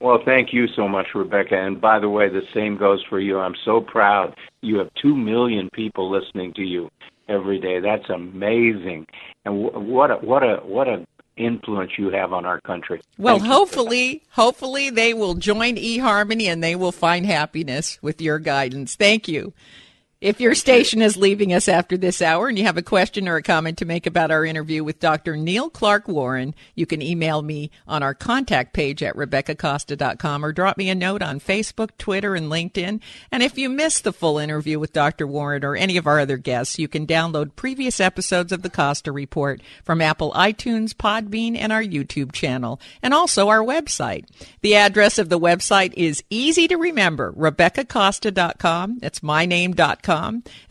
Well, 0.05 0.21
thank 0.23 0.53
you 0.53 0.67
so 0.77 0.87
much, 0.87 1.07
Rebecca. 1.15 1.57
And 1.57 1.81
by 1.81 1.99
the 1.99 2.11
way, 2.11 2.29
the 2.29 2.43
same 2.53 2.77
goes 2.77 3.03
for 3.09 3.19
you. 3.19 3.39
I'm 3.39 3.55
so 3.65 3.81
proud 3.81 4.37
you 4.61 4.77
have 4.77 4.91
2 5.01 5.17
million 5.17 5.71
people 5.73 6.11
listening 6.11 6.53
to 6.57 6.63
you 6.63 6.91
every 7.27 7.59
day. 7.59 7.81
That's 7.81 8.11
amazing. 8.11 9.07
And 9.47 9.63
what 9.63 10.11
a 10.11 10.17
what 10.17 10.43
a 10.43 10.57
what 10.57 10.89
a 10.89 11.07
influence 11.39 11.93
you 11.97 12.11
have 12.11 12.35
on 12.35 12.45
our 12.45 12.61
country. 12.61 13.01
Well, 13.17 13.39
Thank 13.39 13.51
hopefully, 13.51 14.23
hopefully 14.33 14.91
they 14.91 15.15
will 15.15 15.37
join 15.37 15.77
eHarmony 15.77 16.49
and 16.49 16.63
they 16.63 16.77
will 16.77 16.93
find 16.93 17.25
happiness 17.25 17.99
with 18.03 18.21
your 18.21 18.39
guidance. 18.39 18.97
Thank 18.97 19.27
you. 19.27 19.55
If 20.21 20.41
your 20.41 20.55
station 20.55 21.03
is 21.03 21.19
leaving 21.19 21.53
us 21.53 21.69
after 21.69 21.99
this 21.99 22.23
hour 22.23 22.49
and 22.49 22.57
you 22.59 22.65
have 22.65 22.79
a 22.79 22.83
question 22.83 23.29
or 23.29 23.37
a 23.37 23.43
comment 23.43 23.77
to 23.79 23.85
make 23.85 24.07
about 24.07 24.31
our 24.31 24.43
interview 24.43 24.83
with 24.83 24.99
Dr. 24.99 25.37
Neil 25.37 25.69
Clark 25.69 26.09
Warren, 26.09 26.55
you 26.75 26.87
can 26.87 27.03
email 27.03 27.43
me 27.43 27.71
on 27.87 28.03
our 28.03 28.15
contact 28.15 28.73
page 28.73 29.03
at 29.03 29.17
RebeccaCosta.com 29.17 30.43
or 30.43 30.53
drop 30.53 30.79
me 30.79 30.89
a 30.89 30.95
note 30.95 31.21
on 31.21 31.41
Facebook, 31.41 31.91
Twitter, 31.99 32.35
and 32.35 32.51
LinkedIn. 32.51 33.03
And 33.31 33.43
if 33.43 33.59
you 33.59 33.69
missed 33.69 34.05
the 34.05 34.15
full 34.15 34.39
interview 34.39 34.79
with 34.79 34.95
Dr. 34.95 35.27
Warren 35.27 35.63
or 35.63 35.77
any 35.77 35.99
of 35.99 36.07
our 36.07 36.21
other 36.21 36.39
guests, 36.39 36.79
you 36.79 36.89
can 36.89 37.07
download 37.07 37.55
previous 37.55 38.01
episodes 38.01 38.51
of 38.51 38.63
the 38.63 38.71
Costa 38.71 39.13
Report 39.13 39.61
from 39.83 40.01
Apple 40.01 40.33
iTunes, 40.33 40.95
Podbean, 40.95 41.55
and 41.55 41.71
our 41.71 41.83
YouTube 41.83 42.33
channel, 42.33 42.81
and 43.03 43.13
also 43.13 43.49
our 43.49 43.63
website. 43.63 44.25
The 44.63 44.77
address 44.77 45.19
of 45.19 45.29
the 45.29 45.39
website 45.39 45.93
is 45.99 46.25
easy 46.31 46.67
to 46.69 46.77
remember, 46.77 47.31
RebeccaCosta.com. 47.33 49.01
That's 49.01 49.21
myname.com. 49.21 50.14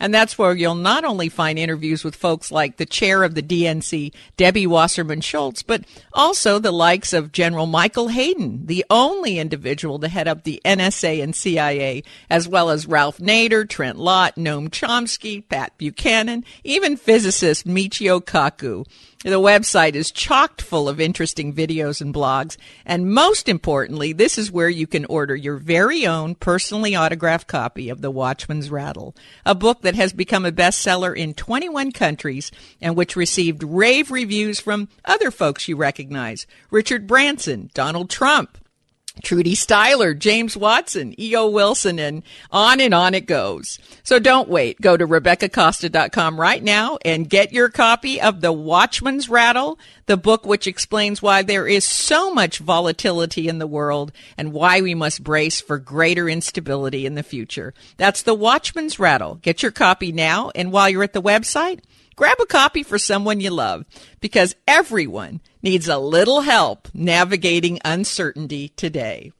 And 0.00 0.14
that's 0.14 0.38
where 0.38 0.54
you'll 0.54 0.74
not 0.74 1.04
only 1.04 1.28
find 1.28 1.58
interviews 1.58 2.04
with 2.04 2.16
folks 2.16 2.50
like 2.50 2.76
the 2.76 2.86
chair 2.86 3.22
of 3.22 3.34
the 3.34 3.42
DNC, 3.42 4.12
Debbie 4.36 4.66
Wasserman 4.66 5.20
Schultz, 5.20 5.62
but 5.62 5.84
also 6.12 6.58
the 6.58 6.72
likes 6.72 7.12
of 7.12 7.32
General 7.32 7.66
Michael 7.66 8.08
Hayden, 8.08 8.66
the 8.66 8.84
only 8.90 9.38
individual 9.38 9.98
to 9.98 10.08
head 10.08 10.28
up 10.28 10.44
the 10.44 10.60
NSA 10.64 11.22
and 11.22 11.34
CIA, 11.34 12.02
as 12.30 12.48
well 12.48 12.70
as 12.70 12.86
Ralph 12.86 13.18
Nader, 13.18 13.68
Trent 13.68 13.98
Lott, 13.98 14.36
Noam 14.36 14.68
Chomsky, 14.68 15.46
Pat 15.48 15.76
Buchanan, 15.78 16.44
even 16.62 16.96
physicist 16.96 17.66
Michio 17.66 18.20
Kaku. 18.20 18.86
The 19.24 19.40
website 19.40 19.94
is 19.94 20.10
chocked 20.10 20.60
full 20.60 20.86
of 20.86 21.00
interesting 21.00 21.54
videos 21.54 22.02
and 22.02 22.12
blogs. 22.12 22.58
And 22.84 23.10
most 23.10 23.48
importantly, 23.48 24.12
this 24.12 24.36
is 24.36 24.52
where 24.52 24.68
you 24.68 24.86
can 24.86 25.06
order 25.06 25.34
your 25.34 25.56
very 25.56 26.06
own 26.06 26.34
personally 26.34 26.94
autographed 26.94 27.46
copy 27.48 27.88
of 27.88 28.02
The 28.02 28.10
Watchman's 28.10 28.70
Rattle, 28.70 29.16
a 29.46 29.54
book 29.54 29.80
that 29.80 29.94
has 29.94 30.12
become 30.12 30.44
a 30.44 30.52
bestseller 30.52 31.16
in 31.16 31.32
21 31.32 31.92
countries 31.92 32.52
and 32.82 32.96
which 32.96 33.16
received 33.16 33.62
rave 33.62 34.10
reviews 34.10 34.60
from 34.60 34.88
other 35.06 35.30
folks 35.30 35.68
you 35.68 35.76
recognize 35.76 36.46
Richard 36.70 37.06
Branson, 37.06 37.70
Donald 37.72 38.10
Trump, 38.10 38.58
Trudy 39.22 39.54
Styler, 39.54 40.18
James 40.18 40.56
Watson, 40.56 41.18
E.O. 41.20 41.48
Wilson, 41.48 41.98
and 42.00 42.22
on 42.50 42.80
and 42.80 42.92
on 42.92 43.14
it 43.14 43.26
goes. 43.26 43.78
So 44.02 44.18
don't 44.18 44.48
wait. 44.48 44.80
Go 44.80 44.96
to 44.96 45.06
RebeccaCosta.com 45.06 46.38
right 46.38 46.62
now 46.62 46.98
and 47.04 47.30
get 47.30 47.52
your 47.52 47.68
copy 47.68 48.20
of 48.20 48.40
The 48.40 48.52
Watchman's 48.52 49.28
Rattle, 49.28 49.78
the 50.06 50.16
book 50.16 50.44
which 50.44 50.66
explains 50.66 51.22
why 51.22 51.42
there 51.42 51.66
is 51.66 51.84
so 51.84 52.34
much 52.34 52.58
volatility 52.58 53.48
in 53.48 53.58
the 53.58 53.68
world 53.68 54.10
and 54.36 54.52
why 54.52 54.80
we 54.80 54.94
must 54.94 55.22
brace 55.22 55.60
for 55.60 55.78
greater 55.78 56.28
instability 56.28 57.06
in 57.06 57.14
the 57.14 57.22
future. 57.22 57.72
That's 57.96 58.22
The 58.22 58.34
Watchman's 58.34 58.98
Rattle. 58.98 59.36
Get 59.36 59.62
your 59.62 59.72
copy 59.72 60.10
now, 60.10 60.50
and 60.56 60.72
while 60.72 60.90
you're 60.90 61.04
at 61.04 61.12
the 61.12 61.22
website, 61.22 61.80
grab 62.16 62.36
a 62.40 62.46
copy 62.46 62.82
for 62.82 62.98
someone 62.98 63.40
you 63.40 63.50
love 63.50 63.84
because 64.20 64.56
everyone 64.66 65.40
needs 65.64 65.88
a 65.88 65.96
little 65.96 66.42
help 66.42 66.88
navigating 66.92 67.80
uncertainty 67.86 68.68
today. 68.76 69.32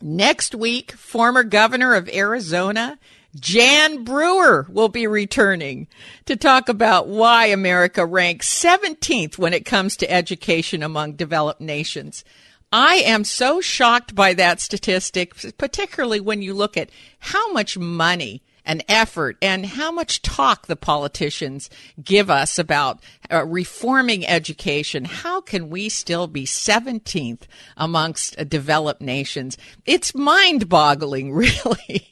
Next 0.00 0.54
week, 0.54 0.92
former 0.92 1.42
governor 1.42 1.94
of 1.94 2.08
Arizona, 2.10 2.96
Jan 3.34 4.04
Brewer, 4.04 4.66
will 4.70 4.88
be 4.88 5.08
returning 5.08 5.88
to 6.26 6.36
talk 6.36 6.68
about 6.68 7.08
why 7.08 7.46
America 7.46 8.06
ranks 8.06 8.48
17th 8.62 9.36
when 9.36 9.52
it 9.52 9.64
comes 9.64 9.96
to 9.96 10.10
education 10.10 10.82
among 10.82 11.14
developed 11.14 11.60
nations. 11.60 12.24
I 12.70 12.96
am 12.96 13.24
so 13.24 13.60
shocked 13.60 14.14
by 14.14 14.32
that 14.34 14.60
statistic, 14.60 15.34
particularly 15.58 16.20
when 16.20 16.40
you 16.40 16.54
look 16.54 16.76
at 16.76 16.90
how 17.18 17.52
much 17.52 17.76
money 17.76 18.42
and 18.66 18.84
effort 18.88 19.38
and 19.40 19.64
how 19.64 19.90
much 19.90 20.20
talk 20.20 20.66
the 20.66 20.76
politicians 20.76 21.70
give 22.02 22.28
us 22.28 22.58
about 22.58 23.00
uh, 23.32 23.44
reforming 23.46 24.26
education. 24.26 25.04
How 25.04 25.40
can 25.40 25.70
we 25.70 25.88
still 25.88 26.26
be 26.26 26.44
17th 26.44 27.42
amongst 27.76 28.38
uh, 28.38 28.44
developed 28.44 29.00
nations? 29.00 29.56
It's 29.86 30.14
mind 30.14 30.68
boggling, 30.68 31.32
really. 31.34 32.10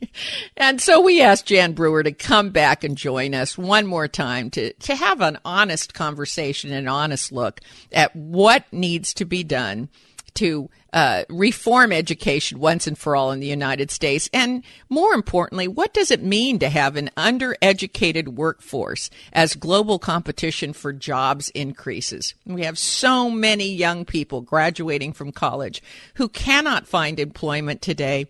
and 0.56 0.80
so 0.80 1.00
we 1.00 1.20
asked 1.20 1.46
Jan 1.46 1.72
Brewer 1.72 2.04
to 2.04 2.12
come 2.12 2.50
back 2.50 2.84
and 2.84 2.96
join 2.96 3.34
us 3.34 3.58
one 3.58 3.86
more 3.86 4.08
time 4.08 4.50
to, 4.50 4.72
to 4.72 4.94
have 4.94 5.20
an 5.20 5.38
honest 5.44 5.92
conversation, 5.92 6.72
an 6.72 6.88
honest 6.88 7.32
look 7.32 7.60
at 7.92 8.14
what 8.14 8.64
needs 8.72 9.12
to 9.14 9.24
be 9.24 9.42
done 9.42 9.88
to 10.34 10.68
uh, 10.94 11.24
reform 11.28 11.90
education 11.92 12.60
once 12.60 12.86
and 12.86 12.96
for 12.96 13.16
all 13.16 13.32
in 13.32 13.40
the 13.40 13.46
United 13.46 13.90
States? 13.90 14.30
And 14.32 14.64
more 14.88 15.12
importantly, 15.12 15.68
what 15.68 15.92
does 15.92 16.10
it 16.10 16.22
mean 16.22 16.60
to 16.60 16.70
have 16.70 16.96
an 16.96 17.10
undereducated 17.16 18.28
workforce 18.28 19.10
as 19.32 19.56
global 19.56 19.98
competition 19.98 20.72
for 20.72 20.92
jobs 20.92 21.50
increases? 21.50 22.34
We 22.46 22.62
have 22.62 22.78
so 22.78 23.28
many 23.28 23.68
young 23.68 24.04
people 24.04 24.40
graduating 24.40 25.12
from 25.12 25.32
college 25.32 25.82
who 26.14 26.28
cannot 26.28 26.86
find 26.86 27.18
employment 27.18 27.82
today. 27.82 28.28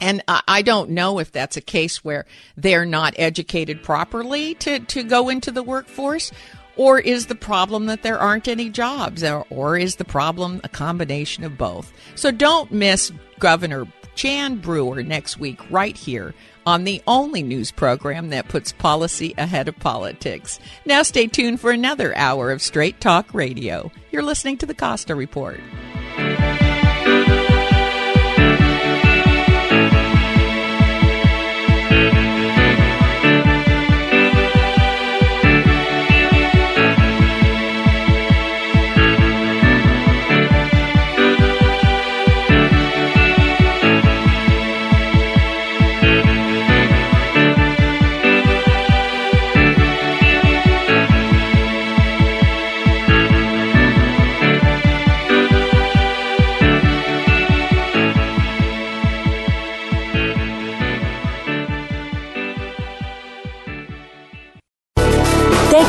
And 0.00 0.22
I 0.26 0.62
don't 0.62 0.90
know 0.90 1.18
if 1.18 1.30
that's 1.30 1.56
a 1.56 1.60
case 1.60 2.04
where 2.04 2.26
they're 2.56 2.86
not 2.86 3.14
educated 3.18 3.82
properly 3.84 4.54
to, 4.54 4.80
to 4.80 5.04
go 5.04 5.28
into 5.28 5.52
the 5.52 5.62
workforce 5.62 6.32
or 6.76 6.98
is 6.98 7.26
the 7.26 7.34
problem 7.34 7.86
that 7.86 8.02
there 8.02 8.18
aren't 8.18 8.48
any 8.48 8.70
jobs? 8.70 9.22
Or, 9.22 9.46
or 9.50 9.76
is 9.76 9.96
the 9.96 10.04
problem 10.04 10.60
a 10.64 10.68
combination 10.68 11.44
of 11.44 11.58
both? 11.58 11.92
So 12.14 12.30
don't 12.30 12.70
miss 12.72 13.12
Governor 13.38 13.86
Jan 14.14 14.56
Brewer 14.56 15.02
next 15.02 15.38
week, 15.38 15.58
right 15.70 15.96
here 15.96 16.34
on 16.66 16.84
the 16.84 17.02
only 17.06 17.42
news 17.42 17.70
program 17.70 18.28
that 18.30 18.48
puts 18.48 18.72
policy 18.72 19.34
ahead 19.38 19.68
of 19.68 19.78
politics. 19.78 20.60
Now 20.84 21.02
stay 21.02 21.26
tuned 21.26 21.60
for 21.60 21.70
another 21.70 22.16
hour 22.16 22.50
of 22.50 22.62
Straight 22.62 23.00
Talk 23.00 23.32
Radio. 23.34 23.90
You're 24.10 24.22
listening 24.22 24.58
to 24.58 24.66
the 24.66 24.74
Costa 24.74 25.14
Report. 25.14 25.60